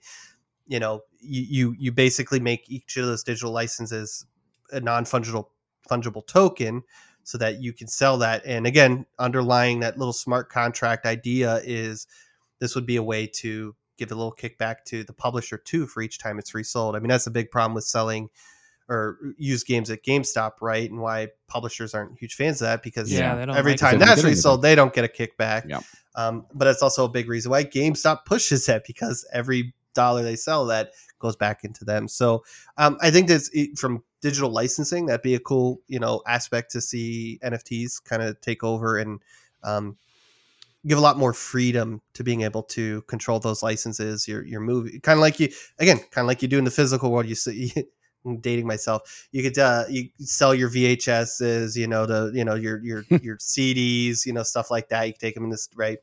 [0.68, 4.26] You know, you you, you basically make each of those digital licenses
[4.72, 5.06] a non
[5.90, 6.84] fungible fungible token,
[7.24, 8.44] so that you can sell that.
[8.46, 12.08] And again, underlying that little smart contract idea is
[12.60, 16.02] this would be a way to give a little kickback to the publisher too for
[16.02, 16.96] each time it's resold.
[16.96, 18.30] I mean, that's a big problem with selling
[18.88, 20.90] or used games at GameStop, right?
[20.90, 24.00] And why publishers aren't huge fans of that because Yeah, every like time it.
[24.00, 24.30] They don't that's get anything.
[24.32, 25.70] resold, they don't get a kickback.
[25.70, 25.84] Yep.
[26.16, 30.36] Um, but it's also a big reason why GameStop pushes that because every dollar they
[30.36, 32.08] sell that goes back into them.
[32.08, 32.44] So
[32.78, 36.82] um, I think that's from digital licensing, that'd be a cool, you know, aspect to
[36.82, 39.22] see NFTs kind of take over and
[39.64, 39.98] um,
[40.88, 44.28] give a lot more freedom to being able to control those licenses.
[44.28, 45.50] Your your movie, kind of like you
[45.80, 47.28] again, kind of like you do in the physical world.
[47.28, 47.74] You see.
[48.26, 49.30] I'm dating myself.
[49.32, 53.38] You could uh, you sell your VHSs, you know, the you know your your your
[53.38, 55.08] CDs, you know, stuff like that.
[55.08, 56.00] You can take them in this right.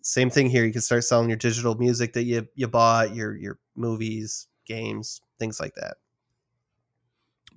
[0.00, 0.64] Same thing here.
[0.64, 5.20] You can start selling your digital music that you you bought, your your movies, games,
[5.38, 5.98] things like that.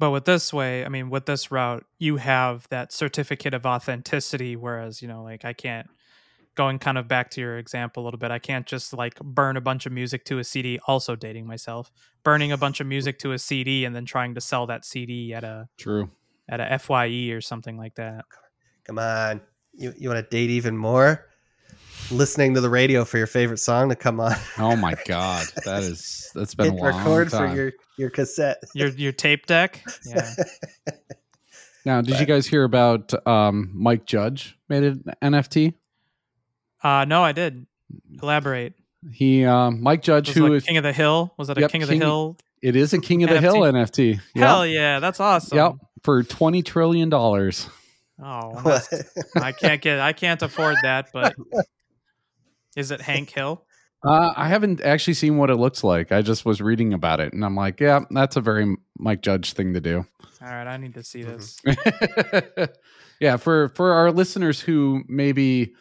[0.04, 4.58] But with this way, I mean, with this route, you have that certificate of authenticity.
[4.58, 5.90] Whereas, you know, like I can't
[6.56, 9.56] going kind of back to your example a little bit, I can't just like burn
[9.56, 11.90] a bunch of music to a CD, also dating myself,
[12.22, 15.34] burning a bunch of music to a CD and then trying to sell that CD
[15.34, 16.12] at a True.
[16.50, 18.26] at a FYE or something like that.
[18.84, 19.40] Come on.
[19.72, 21.28] You you want to date even more?
[22.12, 24.34] Listening to the radio for your favorite song to come on.
[24.60, 27.50] Oh my god, that is that's been Hit a long record time.
[27.50, 28.62] for your your cassette.
[28.76, 29.84] Your your tape deck?
[30.06, 30.30] Yeah.
[31.86, 35.74] now, did you guys hear about um, Mike Judge made an NFT?
[36.84, 37.66] Uh no, I did.
[38.22, 38.74] Elaborate.
[39.12, 41.34] He um, Mike Judge, Was who it like if King of the Hill?
[41.38, 42.38] Was it a Yep, King of King- the Hill?
[42.62, 44.14] it is a King of the Hill NFT.
[44.16, 44.22] Yep.
[44.36, 45.58] Hell yeah, that's awesome.
[45.58, 45.74] Yep,
[46.04, 47.70] for twenty trillion dollars.
[48.24, 48.80] Oh,
[49.36, 51.36] I can't get I can't afford that, but
[52.76, 53.66] is it Hank Hill?
[54.06, 56.12] Uh, I haven't actually seen what it looks like.
[56.12, 59.54] I just was reading about it, and I'm like, yeah, that's a very Mike Judge
[59.54, 60.06] thing to do.
[60.42, 61.62] All right, I need to see this.
[63.22, 65.74] yeah, for for our listeners who maybe,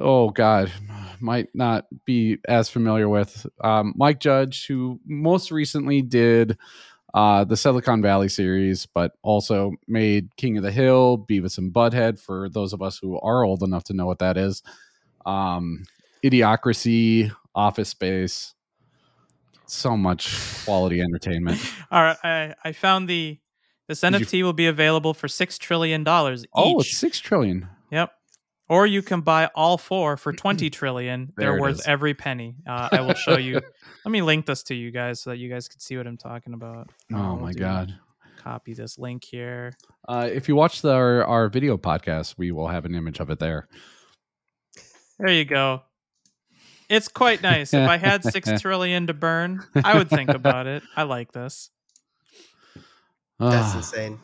[0.00, 0.72] oh God,
[1.20, 6.58] might not be as familiar with um, Mike Judge, who most recently did
[7.14, 12.18] uh, the Silicon Valley series, but also made King of the Hill, Beavis and Butthead.
[12.18, 14.64] For those of us who are old enough to know what that is,
[15.24, 15.84] um,
[16.24, 18.54] Idiocracy, Office Space.
[19.66, 21.60] So much quality entertainment.
[21.90, 23.38] All right, I, I found the
[23.86, 26.44] this you- NFT will be available for six trillion dollars.
[26.54, 27.68] Oh, it's six trillion.
[27.90, 28.12] Yep.
[28.70, 31.32] Or you can buy all four for twenty trillion.
[31.36, 31.86] They're worth is.
[31.86, 32.56] every penny.
[32.66, 33.54] Uh, I will show you.
[34.04, 36.18] Let me link this to you guys so that you guys can see what I'm
[36.18, 36.88] talking about.
[37.12, 37.94] Uh, Oh we'll my god.
[38.38, 39.72] Copy this link here.
[40.06, 43.30] Uh, if you watch the, our, our video podcast, we will have an image of
[43.30, 43.68] it there.
[45.18, 45.82] There you go.
[46.88, 47.74] It's quite nice.
[47.74, 50.82] if I had six trillion to burn, I would think about it.
[50.96, 51.70] I like this.
[53.38, 54.18] That's Ah, insane.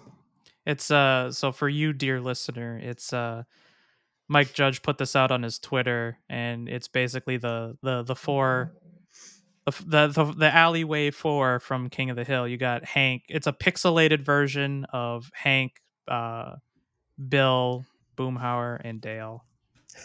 [0.66, 3.42] It's uh so for you, dear listener, it's uh
[4.28, 8.72] Mike Judge put this out on his Twitter, and it's basically the the the four
[9.66, 12.48] the the the, the alleyway four from King of the Hill.
[12.48, 13.24] You got Hank.
[13.28, 16.56] It's a pixelated version of Hank, uh,
[17.28, 17.84] Bill,
[18.16, 19.44] Boomhauer, and Dale,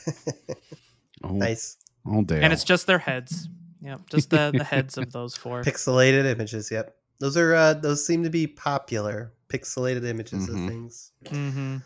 [1.24, 1.78] oh, Nice
[2.10, 2.44] oh, Dale.
[2.44, 3.48] and it's just their heads.
[3.82, 5.64] Yep, just the the heads of those four.
[5.64, 6.70] pixelated images.
[6.72, 9.32] Yep, those are uh, those seem to be popular.
[9.48, 10.50] Pixelated images Mhm.
[10.64, 11.12] of things.
[11.26, 11.78] Mm-hmm.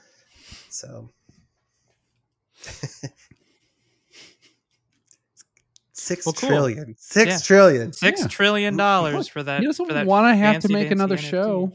[0.69, 1.09] So
[5.93, 6.49] six Well, cool.
[6.49, 6.95] trillion.
[6.97, 7.38] Six Yeah.
[7.39, 7.93] trillion.
[7.93, 8.28] Six Yeah.
[8.28, 9.61] trillion dollars for that.
[9.61, 11.30] he for doesn't want to have to make another NFT.
[11.30, 11.71] show.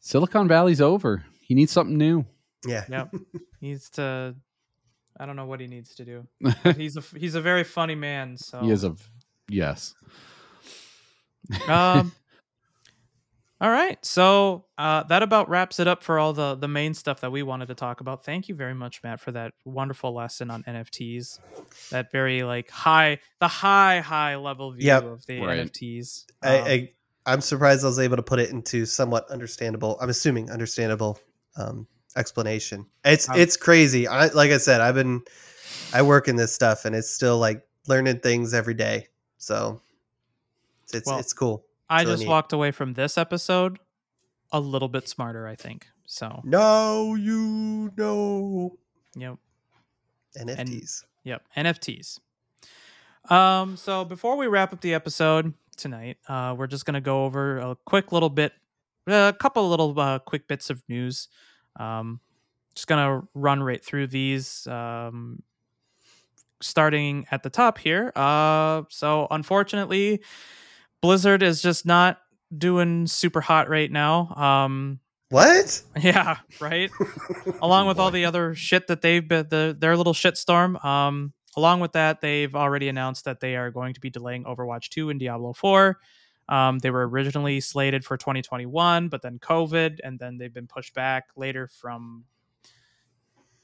[0.00, 1.24] Silicon Valley's over.
[1.40, 2.24] He needs something new.
[2.66, 2.84] Yeah.
[2.88, 3.14] Yep.
[3.60, 4.34] He needs to.
[5.18, 6.26] I don't know what he needs to do.
[6.76, 8.36] He's a he's a very funny man.
[8.36, 8.94] So He is a
[9.48, 9.94] yes.
[11.68, 12.12] um.
[13.60, 17.20] All right, so uh, that about wraps it up for all the the main stuff
[17.20, 18.24] that we wanted to talk about.
[18.24, 21.38] Thank you very much, Matt, for that wonderful lesson on NFTs.
[21.90, 25.04] That very like high, the high high level view Yep.
[25.04, 25.66] of the Right.
[25.72, 26.24] NFTs.
[26.42, 26.90] I, Um, I
[27.26, 29.96] I'm surprised I was able to put it into somewhat understandable.
[30.00, 31.18] I'm assuming understandable
[31.56, 31.86] um,
[32.16, 32.86] explanation.
[33.04, 34.06] It's Um, it's crazy.
[34.06, 35.22] I like I said, I've been
[35.92, 39.08] I work in this stuff, and it's still like learning things every day.
[39.38, 39.80] So
[40.84, 41.64] it's it's, Well, it's cool.
[41.88, 42.28] I really just neat.
[42.28, 43.78] walked away from this episode
[44.52, 45.46] a little bit smarter.
[45.46, 46.40] I think so.
[46.44, 48.76] No, you know
[49.16, 49.36] Yep.
[50.36, 51.04] NFTs.
[51.24, 52.18] Yep, NFTs.
[53.30, 57.58] Um, so before we wrap up the episode tonight, uh, we're just gonna go over
[57.58, 58.52] a quick little bit,
[59.06, 61.28] a couple little uh, quick bits of news.
[61.78, 62.20] Um,
[62.74, 64.66] just gonna run right through these.
[64.66, 65.42] Um,
[66.64, 68.12] starting at the top here.
[68.16, 70.22] Uh, so unfortunately,
[71.00, 72.18] Blizzard is just not
[72.56, 74.34] doing super hot right now.
[74.34, 75.00] Um,
[75.30, 75.82] what?
[76.00, 76.90] yeah, right
[77.62, 80.82] along with all the other shit that they've been the their little shitstorm.
[80.84, 84.88] Um, along with that, they've already announced that they are going to be delaying Overwatch
[84.90, 85.98] 2 and Diablo 4.
[86.48, 90.94] Um, they were originally slated for 2021, but then COVID, and then they've been pushed
[90.94, 92.24] back later from.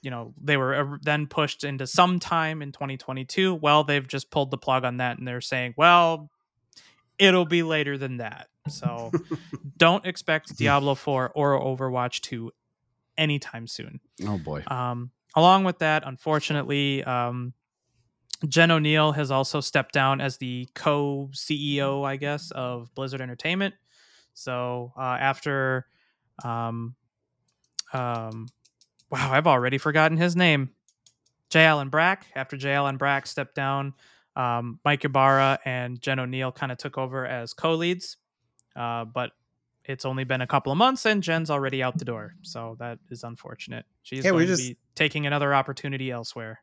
[0.02, 3.54] You know, they were then pushed into sometime in 2022.
[3.54, 6.30] Well, they've just pulled the plug on that, and they're saying, well,
[7.18, 8.48] it'll be later than that.
[8.68, 9.12] So
[9.76, 12.50] don't expect Diablo 4 or Overwatch 2
[13.16, 14.00] anytime soon.
[14.26, 14.64] Oh boy.
[14.66, 17.52] Um, along with that, unfortunately, um,
[18.48, 23.74] Jen O'Neill has also stepped down as the co CEO, I guess, of Blizzard Entertainment.
[24.32, 25.86] So uh, after,
[26.44, 26.94] um,
[27.92, 28.48] um,
[29.10, 30.70] wow, I've already forgotten his name.
[31.50, 31.64] J.
[31.64, 32.26] Allen Brack.
[32.34, 32.72] After J.
[32.72, 33.92] Allen Brack stepped down,
[34.36, 38.16] um, Mike Ybarra and Jen O'Neill kind of took over as co leads.
[38.76, 39.32] Uh, but
[39.84, 42.34] it's only been a couple of months and Jen's already out the door.
[42.42, 43.84] So that is unfortunate.
[44.02, 46.60] She's we're going to be taking another opportunity elsewhere.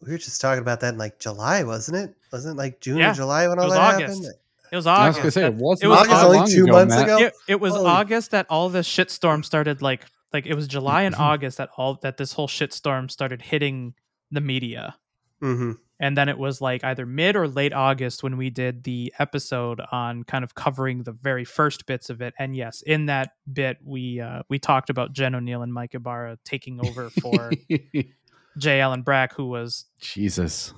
[0.00, 2.14] We were just talking about that in like July, wasn't it?
[2.32, 4.18] Wasn't it like June Yeah, or July when all was that August.
[4.24, 4.34] happened?
[4.70, 4.86] It was August.
[4.86, 5.18] I was August.
[5.18, 7.04] gonna say it that- was it was not August only two ago, months Matt.
[7.04, 7.18] ago?
[7.18, 11.02] it, it was Holy- August that all this shitstorm started like like it was July
[11.02, 13.94] and August that all that this whole shitstorm started hitting
[14.30, 14.96] the media.
[15.42, 15.72] Mm-hmm.
[16.00, 19.80] And then it was like either mid or late August when we did the episode
[19.90, 22.34] on kind of covering the very first bits of it.
[22.38, 26.38] And yes, in that bit we uh, we talked about Jen O'Neill and Mike Ybarra
[26.44, 27.50] taking over for
[28.58, 28.80] J.
[28.80, 30.72] Allen Brack, who was Jesus.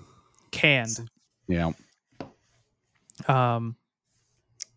[0.52, 1.00] canned.
[1.48, 1.72] Yeah.
[3.28, 3.76] Um,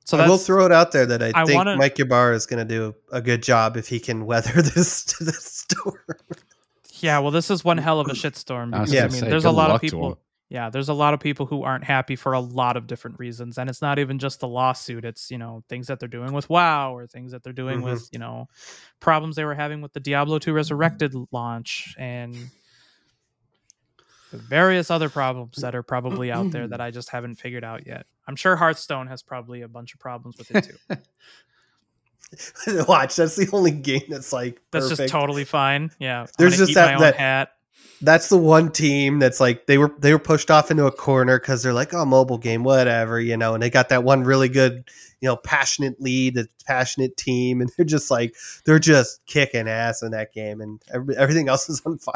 [0.05, 2.45] so I will throw it out there that I, I think wanna- Mike Ybarra is
[2.45, 5.95] going to do a good job if he can weather this this storm.
[6.99, 7.19] yeah.
[7.19, 9.01] Well, this is one hell of a shitstorm because Yeah.
[9.05, 10.19] I mean, say, there's a lot of people.
[10.49, 13.57] Yeah, there's a lot of people who aren't happy for a lot of different reasons,
[13.57, 15.03] and it's not even just the lawsuit.
[15.03, 17.83] It's you know things that they're doing with WoW or things that they're doing Mhm.
[17.85, 18.47] with you know
[18.99, 22.49] problems they were having with the Diablo 2 Resurrected launch and the
[24.37, 28.05] various other problems that are probably out there that I just haven't figured out yet.
[28.27, 30.97] I'm sure Hearthstone has probably a bunch of problems with it too.
[32.87, 35.91] Watch, that's the only game that's like That's just totally fine.
[35.99, 37.49] Yeah, I'm There's just that- my own that- hat.
[38.03, 41.39] That's the one team that's like they were they were pushed off into a corner
[41.39, 44.49] because they're like oh mobile game whatever you know and they got that one really
[44.49, 44.83] good
[45.21, 48.35] you know passionate lead the passionate team and they're just like
[48.65, 52.13] they're just kicking ass in that game and every, everything else is on fire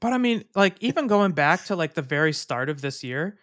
[0.00, 3.38] But I mean, like even going back to like the very start of this year,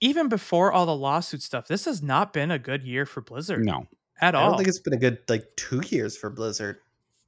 [0.00, 3.64] even before all the lawsuit stuff, this has not been a good year for Blizzard
[3.64, 3.86] No.
[4.20, 4.48] at i all.
[4.50, 6.78] don't think it's been a good like two years for blizzard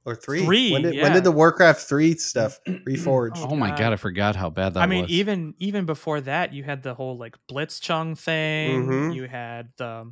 [0.05, 1.03] or three Three, when did, yeah.
[1.03, 3.77] when did the warcraft 3 stuff reforged Oh, Oh, my God.
[3.79, 4.83] god, I forgot how bad that was.
[4.83, 5.11] I mean, was.
[5.11, 8.85] even even before that, you had the whole like Blitzchung thing.
[8.85, 9.15] Mhm.
[9.15, 10.11] You had the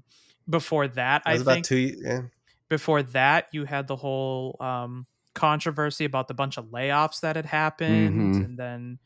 [0.50, 2.22] before that, that I was about think two yeah
[2.70, 7.46] before that you had the whole um, controversy about the bunch of layoffs that had
[7.46, 8.46] happened, Mhm.
[8.46, 9.00] and then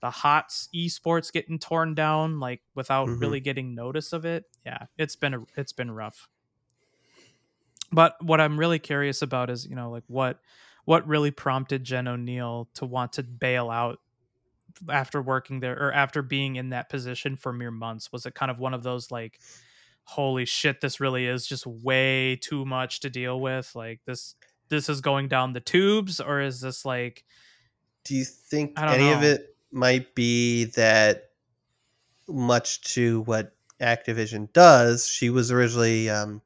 [0.00, 3.20] the HOTS esports getting torn down like without Mhm.
[3.20, 4.44] really getting notice of it.
[4.66, 6.28] Yeah, it's been a, it's been rough.
[7.92, 10.38] But what I'm really curious about is you know like what
[10.84, 14.00] what really prompted Jen O'Neill to want to bail out
[14.88, 18.10] after working there or after being in that position for mere months?
[18.12, 19.38] Was it kind of one of those like,
[20.04, 23.72] holy shit, this really is just way too much to deal with?
[23.74, 24.34] Like this
[24.68, 27.24] this is going down the tubes, or is this like
[28.04, 31.30] do you think any of it might be that
[32.28, 35.06] much to what Activision does?
[35.06, 36.42] She was originally um,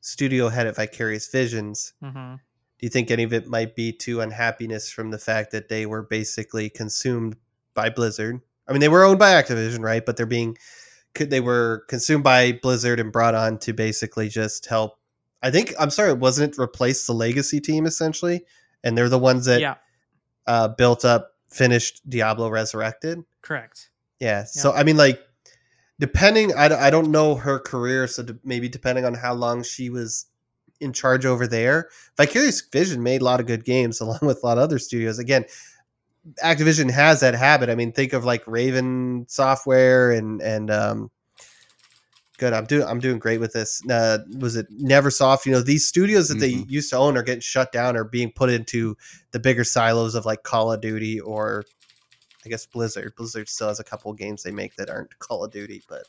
[0.00, 1.92] studio head at Vicarious Visions.
[2.02, 2.40] mhm.
[2.78, 5.86] Do you think any of it might be to unhappiness from the fact that they
[5.86, 7.34] were basically consumed
[7.72, 8.38] by Blizzard?
[8.68, 10.04] I mean, they were owned by Activision, right?
[10.04, 10.58] But they're being
[11.14, 14.98] could they were consumed by Blizzard and brought on to basically just help.
[15.42, 18.44] I think I'm sorry, wasn't it replace the legacy team essentially?
[18.84, 19.76] And they're the ones that yeah,
[20.46, 23.24] uh, built up, finished Diablo Resurrected.
[23.40, 23.90] correct.
[24.20, 24.44] Yeah.
[24.44, 25.20] So I mean, like,
[25.98, 29.90] depending, I, I don't know her career, so d- maybe depending on how long she
[29.90, 30.26] was
[30.80, 34.46] in charge over there, Vicarious Vision made a lot of good games along with a
[34.46, 35.18] lot of other studios.
[35.18, 35.44] Again,
[36.42, 37.68] Activision has that habit.
[37.70, 41.10] I mean, think of like Raven Software and and um,
[42.38, 42.52] good.
[42.52, 43.80] I'm doing I'm doing great with this.
[43.88, 45.46] Uh, was it NeverSoft?
[45.46, 46.68] You know, these studios that they Mhm.
[46.68, 48.96] used to own are getting shut down or being put into
[49.30, 51.64] the bigger silos of like Call of Duty or
[52.46, 53.14] I guess Blizzard.
[53.16, 56.04] Blizzard still has a couple of games they make that aren't Call of Duty, but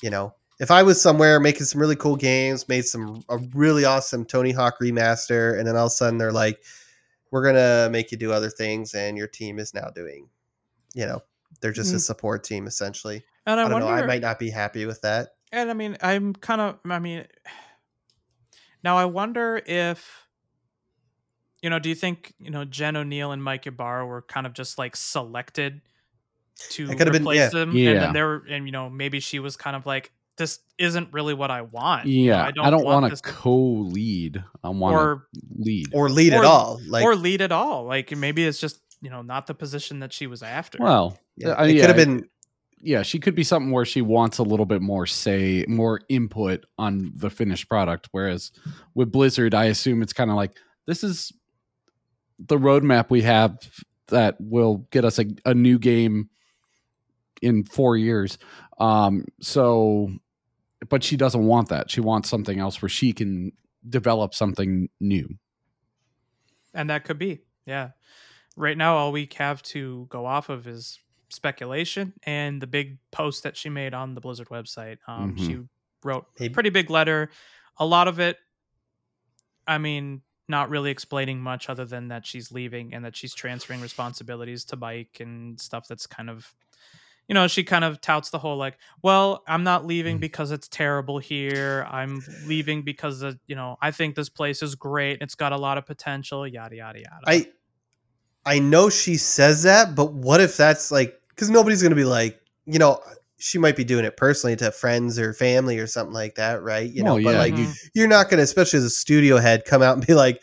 [0.00, 3.84] you know, if I was somewhere making some really cool games, made some a really
[3.84, 6.62] awesome Tony Hawk remaster, and then all of a sudden they're like,
[7.30, 10.28] "We're gonna make you do other things," and your team is now doing,
[10.94, 11.22] you know,
[11.60, 12.00] they're just a Mm.
[12.00, 13.24] support team essentially.
[13.46, 14.02] And I, I, don't wonder, know.
[14.02, 15.34] I might not be happy with that.
[15.52, 17.26] and I mean, I'm kind of, I mean,
[18.84, 20.27] now I wonder if,
[21.62, 24.52] you know, do you think you know Jen O'Neill and Mike Ybarra were kind of
[24.52, 25.80] just like selected
[26.70, 27.48] to It could've been- replace yeah.
[27.48, 30.60] them, and then they were, and you know, maybe she was kind of like, this
[30.78, 32.06] isn't really what I want.
[32.06, 34.44] yeah, I don't I don't want want to to- co-lead.
[34.62, 35.86] I want or to lead.
[35.92, 36.80] Or lead Or- at all.
[36.86, 37.84] Like, or lead at all.
[37.84, 40.78] Like maybe it's just you know not the position that she was after.
[40.80, 42.28] well, yeah, it yeah, could have been.
[42.80, 46.64] yeah, she could be something where she wants a little bit more say, more input
[46.78, 48.08] on the finished product.
[48.12, 48.50] Whereas
[48.94, 50.56] with Blizzard, I assume it's kind of like
[50.86, 51.32] this is
[52.38, 53.58] the roadmap we have
[54.08, 56.30] that will get us a, a new game
[57.42, 58.38] in four years.
[58.78, 60.10] Um, so,
[60.88, 61.90] but she doesn't want that.
[61.90, 63.52] She wants something else where she can
[63.88, 65.28] develop something new.
[66.74, 67.90] And that could be, yeah.
[68.56, 70.98] Right now, all we have to go off of is
[71.28, 74.98] speculation and the big post that she made on the Blizzard website.
[75.06, 75.46] Um, Mhm.
[75.46, 75.58] She
[76.02, 77.30] wrote a pretty big letter.
[77.78, 78.38] A lot of it,
[79.66, 83.80] I mean, not really explaining much other than that she's leaving and that she's transferring
[83.80, 86.54] responsibilities to Mike and stuff that's kind of,
[87.28, 90.20] you know, she kind of touts the whole like, well, I'm not leaving Mm.
[90.20, 91.86] because it's terrible here.
[91.90, 95.20] I'm leaving because, of, you know, I think this place is great.
[95.20, 97.20] It's got a lot of potential, yada, yada, yada.
[97.26, 97.48] I
[98.46, 102.40] I know she says that, but what if that's like because nobody's gonna be like,
[102.64, 103.00] you know,
[103.38, 106.90] she might be doing it personally to friends or family or something like that, right?
[106.90, 107.38] You know, Well, but yeah.
[107.38, 107.90] like Mhm.
[107.94, 110.42] you're not gonna, especially as a studio head, come out and be like,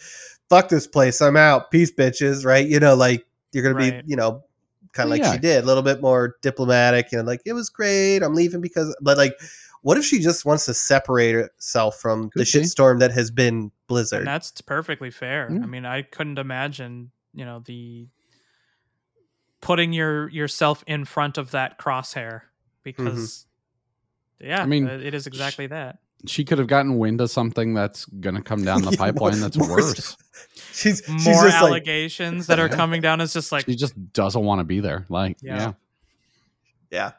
[0.49, 2.65] "Fuck this place, I'm out, peace, bitches," right?
[2.67, 4.05] You know, like you're gonna Right.
[4.05, 4.43] be, you know,
[4.93, 5.34] kind of like yeah.
[5.34, 8.95] she did, a little bit more diplomatic, and like it was great, I'm leaving because,
[9.01, 9.34] but like.
[9.81, 12.59] What if she just wants to separate herself from the Could be.
[12.65, 14.22] shitstorm that has been Blizzard?
[14.22, 15.47] And that's perfectly fair.
[15.51, 15.59] Yeah.
[15.61, 18.07] I mean, I couldn't imagine, you know, the
[19.61, 22.41] putting your yourself in front of that crosshair
[22.85, 23.45] because
[24.39, 25.99] yeah, I mean, uh, it is exactly that.
[26.27, 29.41] She could have gotten wind of something that's going to come down the Yeah, pipeline
[29.41, 30.15] that's more- worse.
[30.71, 33.93] she's she's More just like allegations that are coming down is just like She just
[34.13, 35.05] doesn't want to be there.
[35.09, 35.57] Like, Yeah.
[35.57, 35.73] yeah.
[36.91, 37.11] Yeah.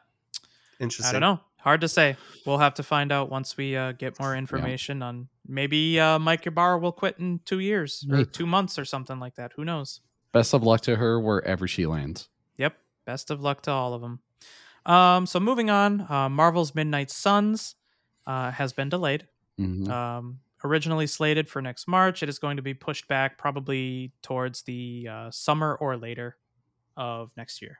[0.79, 1.09] Interesting.
[1.15, 1.39] I don't know.
[1.59, 2.15] Hard to say.
[2.45, 6.47] We'll have to find out once we uh, get more information on maybe uh, Mike
[6.47, 9.51] Ybarra will quit in two years or two months or something like that.
[9.55, 10.01] Who knows?
[10.33, 12.29] Best of luck to her wherever she lands.
[12.57, 12.77] Yep.
[13.05, 14.19] Best of luck to all of them.
[14.87, 17.75] Um, so moving on, uh, Marvel's Midnight Suns
[18.25, 19.27] uh, has been delayed.
[19.59, 19.87] Mhm.
[19.89, 24.63] Um, originally slated for next March, it is going to be pushed back probably towards
[24.63, 26.37] the uh, summer or later
[26.95, 27.79] of next year.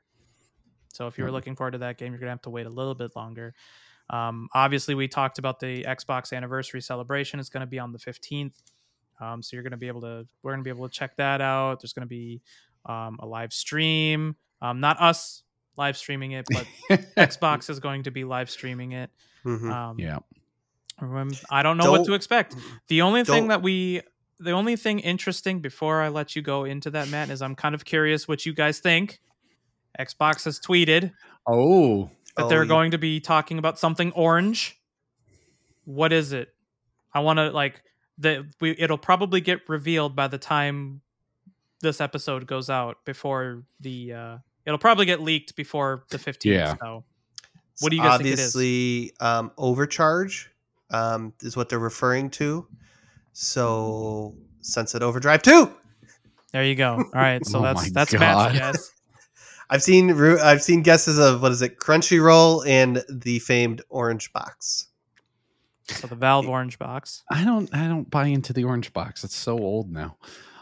[0.94, 1.34] So if you were Mhm.
[1.34, 3.56] looking forward to that game, you're gonna have to wait a little bit longer.
[4.10, 7.40] Um, obviously, we talked about the Xbox anniversary celebration.
[7.42, 8.62] It's going to be on the 15th,
[9.20, 10.26] um, so you're going to be able to.
[10.44, 11.82] We're going to be able to check that out.
[11.82, 12.42] There's going to be
[12.86, 14.38] um, a live stream.
[14.62, 15.44] Um, not us
[15.78, 16.66] live streaming it, but
[17.18, 19.10] Xbox is going to be live streaming it.
[19.46, 19.72] Mhm.
[19.72, 20.20] Um, yeah.
[21.00, 22.56] um, I don't know what to expect.
[22.88, 24.02] The only thing that we,
[24.40, 27.74] the only thing interesting before I let you go into that, Matt, is I'm kind
[27.76, 29.20] of curious what you guys think.
[30.00, 31.12] Xbox has tweeted
[31.48, 34.80] Oh, that Oh, they're you- going to be talking about something orange.
[35.86, 36.50] What is it?
[37.14, 37.82] I want to like
[38.18, 38.76] the we.
[38.78, 41.02] It'll probably get revealed by the time
[41.82, 42.98] this episode goes out.
[43.06, 44.38] Before the, uh
[44.68, 46.46] it'll probably get leaked before the 15th.
[46.46, 46.76] Yeah.
[46.80, 47.04] So
[47.80, 48.56] What do you guys think it is?
[48.56, 50.52] Obviously, um, overcharge
[50.92, 52.68] um, is what they're referring to.
[53.34, 55.72] So, Sunset Overdrive 2.
[56.52, 56.96] there you go.
[56.96, 57.46] All right.
[57.46, 58.20] So Oh that's my that's God.
[58.20, 58.92] Matt's guess.
[59.70, 64.88] I've seen I've seen guesses of what is it, Crunchyroll and the famed Orange Box.
[65.90, 67.24] So the Valve Orange box.
[67.32, 67.74] I don't.
[67.74, 69.24] I don't buy into the orange box.
[69.24, 70.18] It's so old now.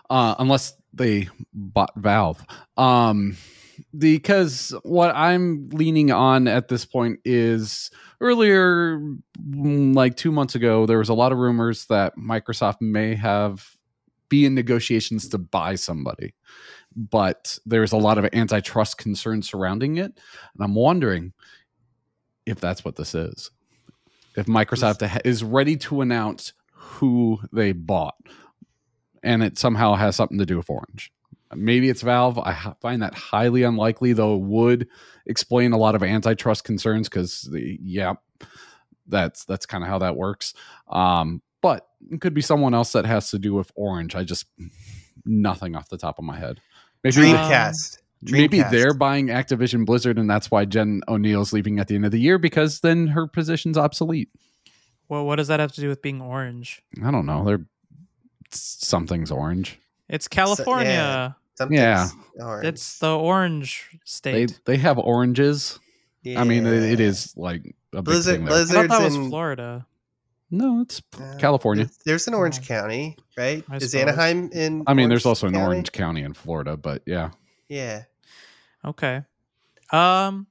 [0.09, 2.43] Uh, unless they bought Valve.
[2.77, 3.35] Um,
[3.97, 7.91] because what I'm leaning on at this point is
[8.21, 13.15] earlier, mm, like two months ago, there was a lot of rumors that Microsoft may
[13.15, 13.69] have
[14.29, 16.33] be in negotiations to buy somebody,
[16.95, 20.11] but there's a lot of antitrust concerns surrounding it,
[20.55, 21.33] and I'm wondering
[22.45, 23.51] if that's what this is.
[24.35, 28.15] If Microsoft is ready to announce who they bought,
[29.23, 31.11] and it somehow has something to do with Orange.
[31.53, 32.39] Maybe it's Valve.
[32.39, 34.35] I find that highly unlikely, though.
[34.35, 34.87] It would
[35.25, 38.13] explain a lot of antitrust concerns because, yeah,
[39.07, 40.53] that's that's kind of how that works.
[40.89, 44.15] Um, but it could be someone else that has to do with Orange.
[44.15, 44.47] I just
[45.25, 46.59] nothing off the top of my head.
[47.03, 47.99] Maybe Dream- Dreamcast.
[48.21, 52.11] maybe they're buying Activision Blizzard, and that's why Jen O'Neill's leaving at the end of
[52.11, 54.29] the year because then her position's obsolete.
[55.09, 56.81] Well, what does that have to do with being orange?
[57.03, 57.45] I don't know.
[57.45, 57.65] They're
[58.51, 59.79] something's orange.
[60.09, 61.35] It's California.
[61.55, 62.09] Something's Yeah.
[62.39, 62.67] orange.
[62.67, 64.59] It's the orange state.
[64.65, 65.79] they they have oranges.
[66.25, 67.05] I mean, it, it Yeah.
[67.07, 67.61] is like
[67.93, 68.35] a big Blizzard.
[68.37, 68.53] thing there.
[68.61, 69.85] I thought that was in Florida.
[70.51, 71.89] No, it's uh, California.
[72.05, 72.63] There's an Orange Oh.
[72.65, 73.63] County, right?
[73.69, 73.95] I Is suppose.
[73.95, 74.83] Anaheim in?
[74.87, 75.65] I mean, there's Orange also an County?
[75.65, 77.31] Orange County in Florida, but yeah.
[77.67, 78.03] Yeah.
[78.83, 79.23] Okay.
[79.91, 80.45] Um,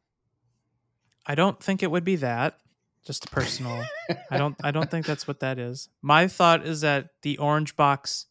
[1.26, 2.58] I don't think it would be that.
[3.06, 3.84] Just a personal.
[4.30, 4.56] I don't.
[4.64, 5.88] I don't think that's what that is.
[6.02, 8.26] My thought is that the orange box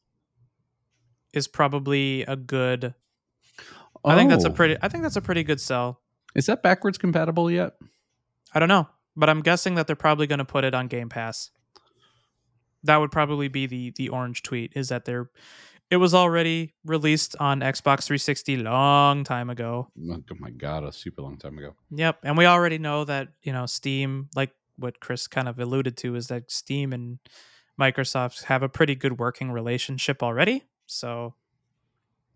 [1.34, 2.94] is probably a good.
[4.06, 4.54] I think that's a Oh.
[4.54, 4.76] pretty.
[4.82, 6.02] I think that's a pretty good sell.
[6.36, 7.74] Is that backwards compatible yet?
[8.54, 11.10] I don't know, but I'm guessing that they're probably going to put it on Game
[11.10, 11.50] Pass.
[12.84, 15.30] That would probably be the the orange tweet is that they're
[15.90, 19.90] it was already released on Xbox 360 long time ago.
[19.98, 21.76] Oh my god, a super long time ago.
[21.92, 25.96] Yep, and we already know that you know Steam, like what Chris kind of alluded
[25.98, 27.20] to, is that Steam and
[27.80, 30.64] Microsoft have a pretty good working relationship already.
[30.86, 31.34] So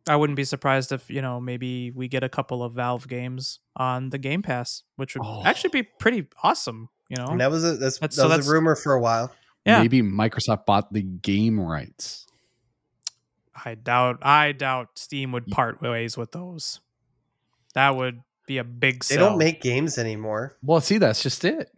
[0.07, 3.59] I wouldn't be surprised if you know maybe we get a couple of Valve games
[3.75, 5.43] on the Game Pass, which would Oh.
[5.45, 6.89] actually be pretty awesome.
[7.09, 8.93] You know, And that was a that's, That's- that so was that's- a rumor for
[8.93, 9.31] a while.
[9.65, 9.81] Yeah.
[9.81, 12.25] Maybe Microsoft bought the game rights.
[13.65, 16.79] I doubt I doubt Steam would part ways with those.
[17.73, 20.55] That would be a big They don't make games anymore.
[20.63, 21.69] Well, see, that's just it.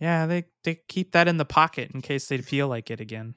[0.00, 3.34] Yeah, they they keep that in the pocket in case they feel like it again.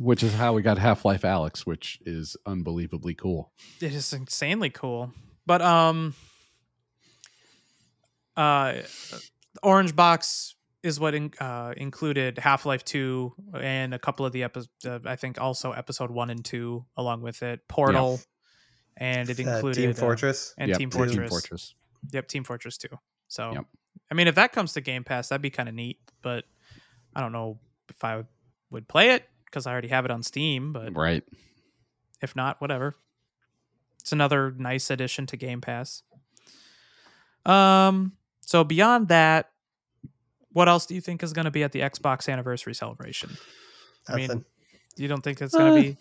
[0.00, 3.52] Which is how we got Half Life Alyx, which is unbelievably cool.
[3.82, 5.12] It is insanely cool.
[5.44, 6.14] But um
[8.36, 8.74] uh
[9.62, 14.44] Orange Box is what in, uh, included Half Life 2 and a couple of the
[14.44, 18.18] episodes, uh, I think also episode 1 and 2 along with it, Portal,
[18.96, 20.54] and it Uh, included Team uh, Fortress.
[20.56, 21.28] and Yep, Team Team Fortress.
[21.28, 21.74] Fortress.
[22.12, 22.88] Yep, Team Fortress 2.
[23.28, 23.64] So, Yep.
[24.10, 25.98] I mean, if that comes to Game Pass, that'd be kind of neat.
[26.22, 26.44] But
[27.14, 27.58] I don't know
[27.90, 28.24] if I
[28.70, 30.72] would play it because I already have it on Steam.
[30.72, 31.22] But Right.
[32.22, 32.94] if not, whatever.
[34.00, 36.02] It's another nice addition to Game Pass.
[37.44, 38.12] Um.
[38.42, 39.50] So beyond that,
[40.52, 43.30] what else do you think is going to be at the Xbox anniversary celebration?
[44.08, 44.44] I mean,
[44.96, 45.96] You don't think it's going Uh, to be?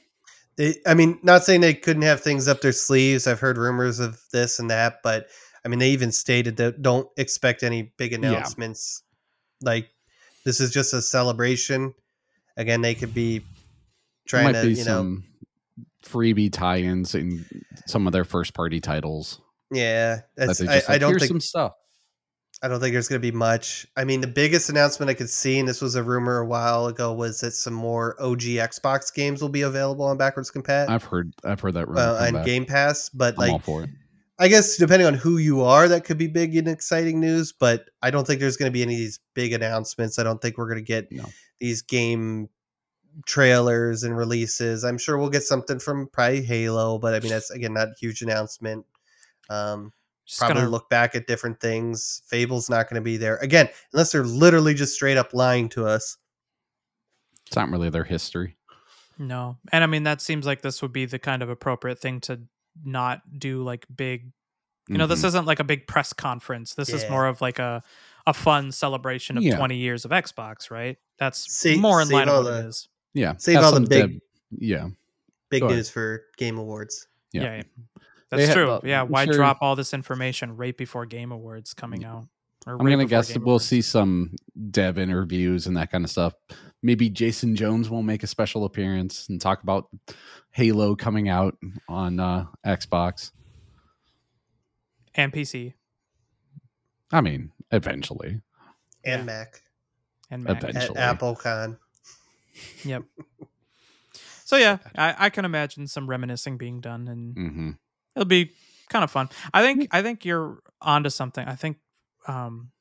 [0.55, 3.27] They, I mean, not saying they couldn't have things up their sleeves.
[3.27, 5.27] I've heard rumors of this and that, but
[5.63, 9.03] I mean, they even stated that don't expect any big announcements.
[9.61, 9.89] Like
[10.45, 11.93] this is just a celebration.
[12.59, 13.41] Again, they could be
[14.27, 15.17] trying might to, be you know,
[16.05, 17.45] freebie tie-ins in
[17.87, 19.41] some of their first-party titles.
[19.71, 20.19] yeah.
[20.35, 21.73] That's, I, just I don't think some stuff.
[22.61, 23.87] I don't think there's going to be much.
[23.95, 26.87] I mean, the biggest announcement I could see, and this was a rumor a while
[26.87, 31.05] ago, was that some more OG Xbox games will be available on backwards compat I've
[31.05, 32.45] heard I've heard that rumor uh, on back.
[32.45, 33.07] Game Pass.
[33.07, 33.89] But I'm all like, for it.
[34.39, 37.53] I guess depending on who you are, that could be big and exciting news.
[37.53, 40.19] But I don't think there's going to be any of these big announcements.
[40.19, 41.25] I don't think we're going to get No.
[41.59, 42.49] These game
[43.25, 44.83] trailers and releases.
[44.83, 47.93] I'm sure we'll get something from probably Halo, but I mean that's again not a
[47.99, 48.85] huge announcement.
[49.49, 49.91] Um,
[50.25, 52.21] Just probably gonna look back at different things.
[52.27, 55.85] Fable's not going to be there again, unless they're literally just straight up lying to
[55.85, 56.17] us.
[57.47, 58.55] It's not really their history.
[59.17, 62.21] no, and I mean that seems like this would be the kind of appropriate thing
[62.21, 62.39] to
[62.85, 64.31] not do like big.
[64.87, 65.25] You know, this Mhm.
[65.25, 66.73] isn't like a big press conference.
[66.73, 67.83] This is more of like a
[68.29, 69.57] a fun celebration of Yeah.
[69.57, 70.97] 20 years of Xbox, right?
[71.17, 72.87] That's Save- more in line of all what the- it is.
[73.13, 73.33] yeah.
[73.37, 74.21] Save have all the big- dev-
[74.59, 74.87] yeah.
[75.49, 75.77] Big Go ahead.
[75.77, 77.07] news for Game Awards.
[77.33, 77.43] Yeah.
[77.43, 77.63] Yeah, yeah.
[78.29, 78.67] That's ha- true.
[78.67, 82.27] well, yeah, why sure- drop all this information right before Game Awards coming out?
[82.67, 83.65] Or I'm right gonna guess Game we'll Awards?
[83.65, 84.35] see some
[84.69, 86.33] dev interviews and that kind of stuff.
[86.83, 89.89] Maybe Jason Jones will make a special appearance and talk about
[90.51, 91.57] Halo coming out
[91.87, 93.31] on uh, Xbox.
[95.15, 95.73] and PC
[97.11, 98.41] I mean, eventually.
[99.03, 99.23] And Yeah.
[99.25, 99.61] Mac
[100.31, 100.63] and Mac.
[100.63, 101.77] Event- at AppleCon.
[102.83, 103.03] Yep.
[104.45, 107.71] So yeah, I, I can imagine some reminiscing being done, and hmm
[108.15, 108.51] it'll be
[108.89, 109.29] kind of fun.
[109.53, 111.47] I think I think you're onto something.
[111.47, 111.77] I think,
[112.27, 112.71] um,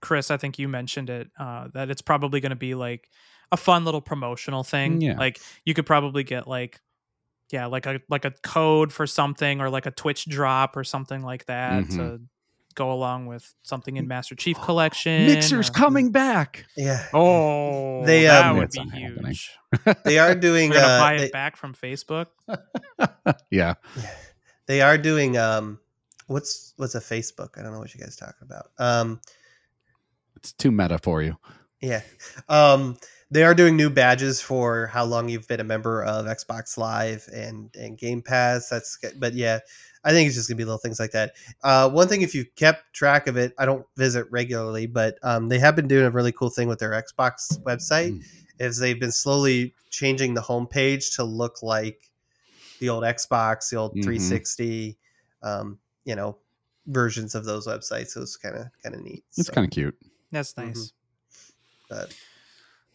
[0.00, 3.08] Chris, I think you mentioned it uh, that it's probably going to be like
[3.50, 5.00] a fun little promotional thing.
[5.00, 5.16] Yeah.
[5.18, 6.80] Like you could probably get like,
[7.50, 11.22] yeah, like a like a code for something or like a Twitch drop or something
[11.22, 11.96] like that Mhm.
[11.96, 12.20] to
[12.74, 15.26] go along with something in Master Chief Collection.
[15.26, 16.64] Mixer's or- coming back.
[16.76, 19.50] Yeah, Oh, They, that um, would be huge.
[20.04, 20.70] they are doing.
[20.70, 22.26] We're gonna uh, buy they- it back from Facebook.
[23.50, 23.74] yeah.
[24.66, 25.78] they are doing um
[26.26, 29.20] what's what's a facebook i don't know what you guys talking about um
[30.36, 31.36] It's too meta for you.
[31.82, 32.00] yeah
[32.48, 32.96] um
[33.30, 37.28] they are doing new badges for how long you've been a member of xbox live
[37.34, 39.20] and and game pass that's good.
[39.20, 39.58] but yeah
[40.04, 41.32] i think it's just gonna be little things like that
[41.62, 45.48] uh one thing if you kept track of it i don't visit regularly but um
[45.48, 48.22] they have been doing a really cool thing with their xbox website Mm.
[48.60, 52.10] is they've been slowly changing the homepage to look like
[52.80, 54.02] the old Xbox, the old Mhm.
[54.02, 54.98] 360,
[55.42, 56.36] um, you know,
[56.86, 58.08] versions of those websites.
[58.08, 59.24] So it's kind of kind of neat.
[59.38, 59.96] It's So, kind of cute.
[60.32, 60.66] That's Mhm.
[60.66, 60.92] nice.
[61.88, 62.14] but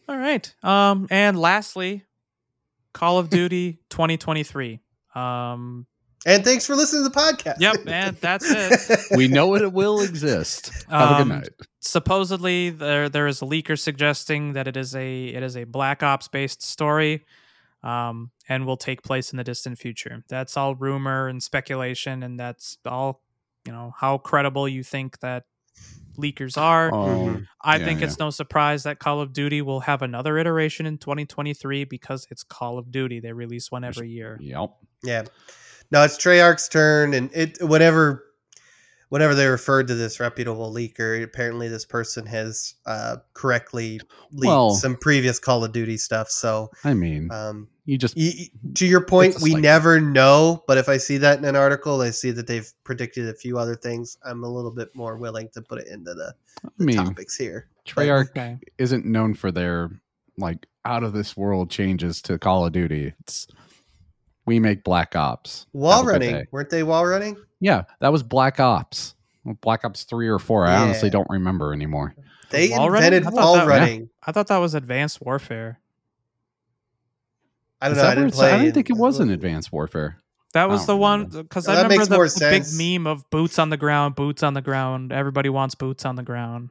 [0.07, 0.53] All right.
[0.64, 2.03] Um, and lastly,
[2.94, 4.81] Call of Duty 2023.
[5.15, 5.88] Um,
[6.25, 7.55] and thanks for listening to the podcast.
[7.59, 8.99] Yep, man, that's it.
[9.17, 10.71] We know it will exist.
[10.89, 11.49] Have a good Um, night.
[11.79, 16.03] supposedly there there is a leaker suggesting that it is a it is a Black
[16.03, 17.25] Ops based story,
[17.83, 20.23] um, and will take place in the distant future.
[20.27, 23.21] That's all rumor and speculation, and that's all
[23.65, 25.43] you know how credible you think that
[26.17, 26.93] leakers are.
[26.93, 28.07] Oh, I yeah, think yeah.
[28.07, 32.43] it's no surprise that Call of Duty will have another iteration in 2023 because it's
[32.43, 33.19] Call of Duty.
[33.21, 34.37] They release one every year.
[34.41, 34.71] yep.
[35.01, 35.23] Yeah.
[35.91, 38.23] No, it's Treyarch's turn, and it whatever,
[39.09, 43.99] whenever they referred to this reputable leaker, apparently this person has uh, correctly
[44.31, 46.29] leaked Well- some previous Call of Duty stuff.
[46.29, 49.61] So, I mean, um, you just y- y- to your point, we cycle.
[49.61, 50.63] never know.
[50.67, 53.57] But if I see that in an article, I see that they've predicted a few
[53.57, 54.15] other things.
[54.23, 57.35] I'm a little bit more willing to put it into the, I the mean, topics
[57.35, 57.67] here.
[57.87, 58.59] Treyarch Okay.
[58.77, 59.89] isn't known for their
[60.37, 63.11] like out of this world changes to Call of Duty.
[63.21, 63.47] It's
[64.49, 65.67] we make Black Ops.
[65.73, 67.38] Wall Have a good running, weren't they wall running?
[67.59, 69.13] Yeah, that was Black Ops.
[69.61, 70.65] Black Ops three or four.
[70.65, 72.15] I honestly don't remember anymore.
[72.49, 73.13] They Wall running?
[73.13, 74.09] invented I thought wall that- running.
[74.26, 75.80] I thought that was Advanced Warfare.
[77.81, 78.09] I don't Is know.
[78.09, 78.51] I didn't play.
[78.51, 80.17] I didn't think it was in Advanced Warfare.
[80.53, 82.76] That was don't the one because Well, I remember the, the big sense.
[82.77, 85.13] meme of boots on the ground, boots on the ground.
[85.13, 86.69] Everybody wants boots on the ground.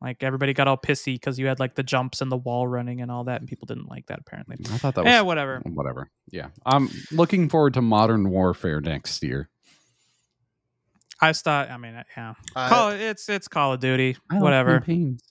[0.00, 3.00] Like everybody got all pissy because you had like the jumps and the wall running
[3.00, 4.56] and all that, and people didn't like that apparently.
[4.72, 5.60] I thought that was Yeah, whatever.
[5.64, 6.10] whatever.
[6.30, 9.48] Yeah, I'm looking forward to Modern Warfare next year.
[11.20, 11.68] I thought.
[11.70, 14.78] I mean, uh, yeah, Uh, Call it, it's it's Call of Duty, I like whatever.
[14.78, 15.22] campaigns.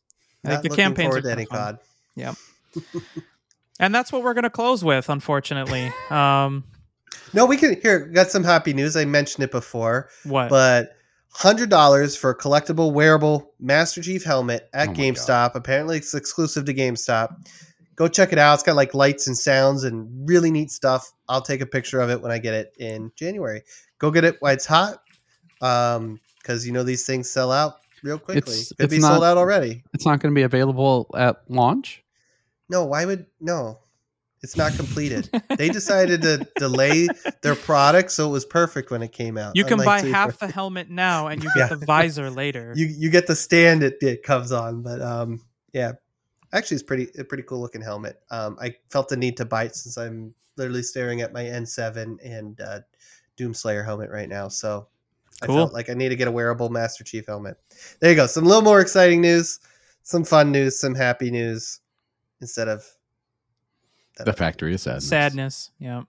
[0.43, 1.79] Like the campaigns forward are to any kinda
[2.17, 2.35] fun.
[2.75, 3.03] COD.
[3.79, 5.91] And that's what we're gonna close with, unfortunately.
[6.09, 6.63] um,
[7.33, 7.99] No, we can here.
[8.07, 8.97] Got some happy news.
[8.97, 10.49] I mentioned it before, what?
[10.49, 10.95] but
[11.31, 15.55] hundred dollars for a collectible wearable Master Chief helmet at Oh GameStop.
[15.55, 17.47] Apparently, it's exclusive to GameStop.
[17.95, 18.55] Go check it out.
[18.55, 21.11] It's got like lights and sounds and really neat stuff.
[21.29, 23.63] I'll take a picture of it when I get it in January.
[23.99, 25.01] Go get it while it's hot,
[25.61, 28.53] um, because you know these things sell out real quickly.
[28.53, 29.83] It's- Could it's be sold not- out already.
[29.93, 32.03] It's not going to be available at launch.
[32.69, 33.79] No, why would no?
[34.43, 35.29] It's not completed.
[35.57, 37.07] they decided to delay
[37.41, 39.55] their product, so it was perfect when it came out.
[39.55, 40.13] you can buy Super.
[40.13, 41.75] half the helmet now, and you get Yeah.
[41.75, 42.73] the visor later.
[42.75, 45.41] you you get the stand it, it comes on but um
[45.73, 45.93] yeah
[46.53, 49.63] actually it's pretty a pretty cool looking helmet um i felt the need to buy
[49.65, 52.79] it since i'm literally staring at my n7 and uh
[53.37, 54.87] doomslayer helmet right now so
[55.41, 55.55] i Cool.
[55.57, 57.57] felt like i need to get a wearable master chief helmet
[57.99, 59.59] there you go some little more exciting news
[60.03, 61.81] some fun news some happy news
[62.41, 62.85] instead of
[64.17, 65.07] The other factory is sadness.
[65.07, 65.71] sadness.
[65.79, 66.03] Yeah.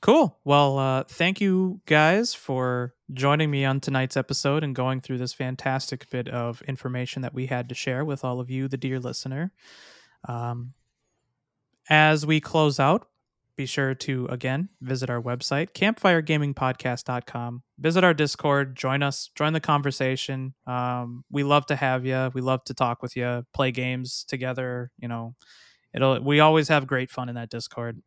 [0.00, 0.38] Cool.
[0.44, 5.32] Well, uh, thank you guys for joining me on tonight's episode and going through this
[5.32, 9.00] fantastic bit of information that we had to share with all of you, the dear
[9.00, 9.52] listener.
[10.28, 10.74] Um,
[11.90, 13.08] as we close out,
[13.56, 17.62] be sure to again visit our website, campfiregamingpodcast.com.
[17.78, 20.54] Visit our Discord, join us, join the conversation.
[20.66, 22.30] Um, we love to have you.
[22.34, 24.92] We love to talk with you, play games together.
[24.98, 25.34] You know,
[25.96, 26.20] it'll.
[26.20, 28.00] We always have great fun in that Discord.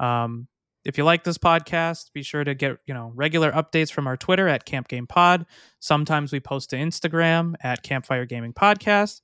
[0.00, 0.48] Um,
[0.84, 4.16] if you like this podcast, be sure to get you know regular updates from our
[4.16, 5.44] Twitter at Camp Game Pod.
[5.80, 9.20] Sometimes we post to Instagram at Campfire Gaming Podcast.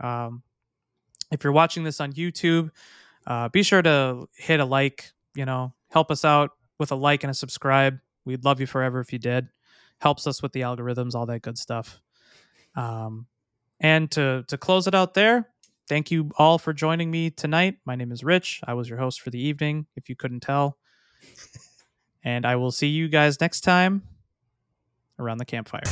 [0.00, 0.42] Um,
[1.32, 2.70] if you're watching this on YouTube,
[3.26, 5.10] uh, be sure to hit a like.
[5.34, 7.98] You know, help us out with a like and a subscribe.
[8.24, 9.48] We'd love you forever if you did.
[10.00, 12.00] Helps us with the algorithms, all that good stuff.
[12.76, 13.26] Um,
[13.80, 15.48] and to to close it out there,
[15.90, 17.78] thank you all for joining me tonight.
[17.84, 18.60] My name is Rich.
[18.64, 20.78] I was your host for the evening, if you couldn't tell.
[22.22, 24.04] And I will see you guys next time
[25.18, 25.82] around the campfire.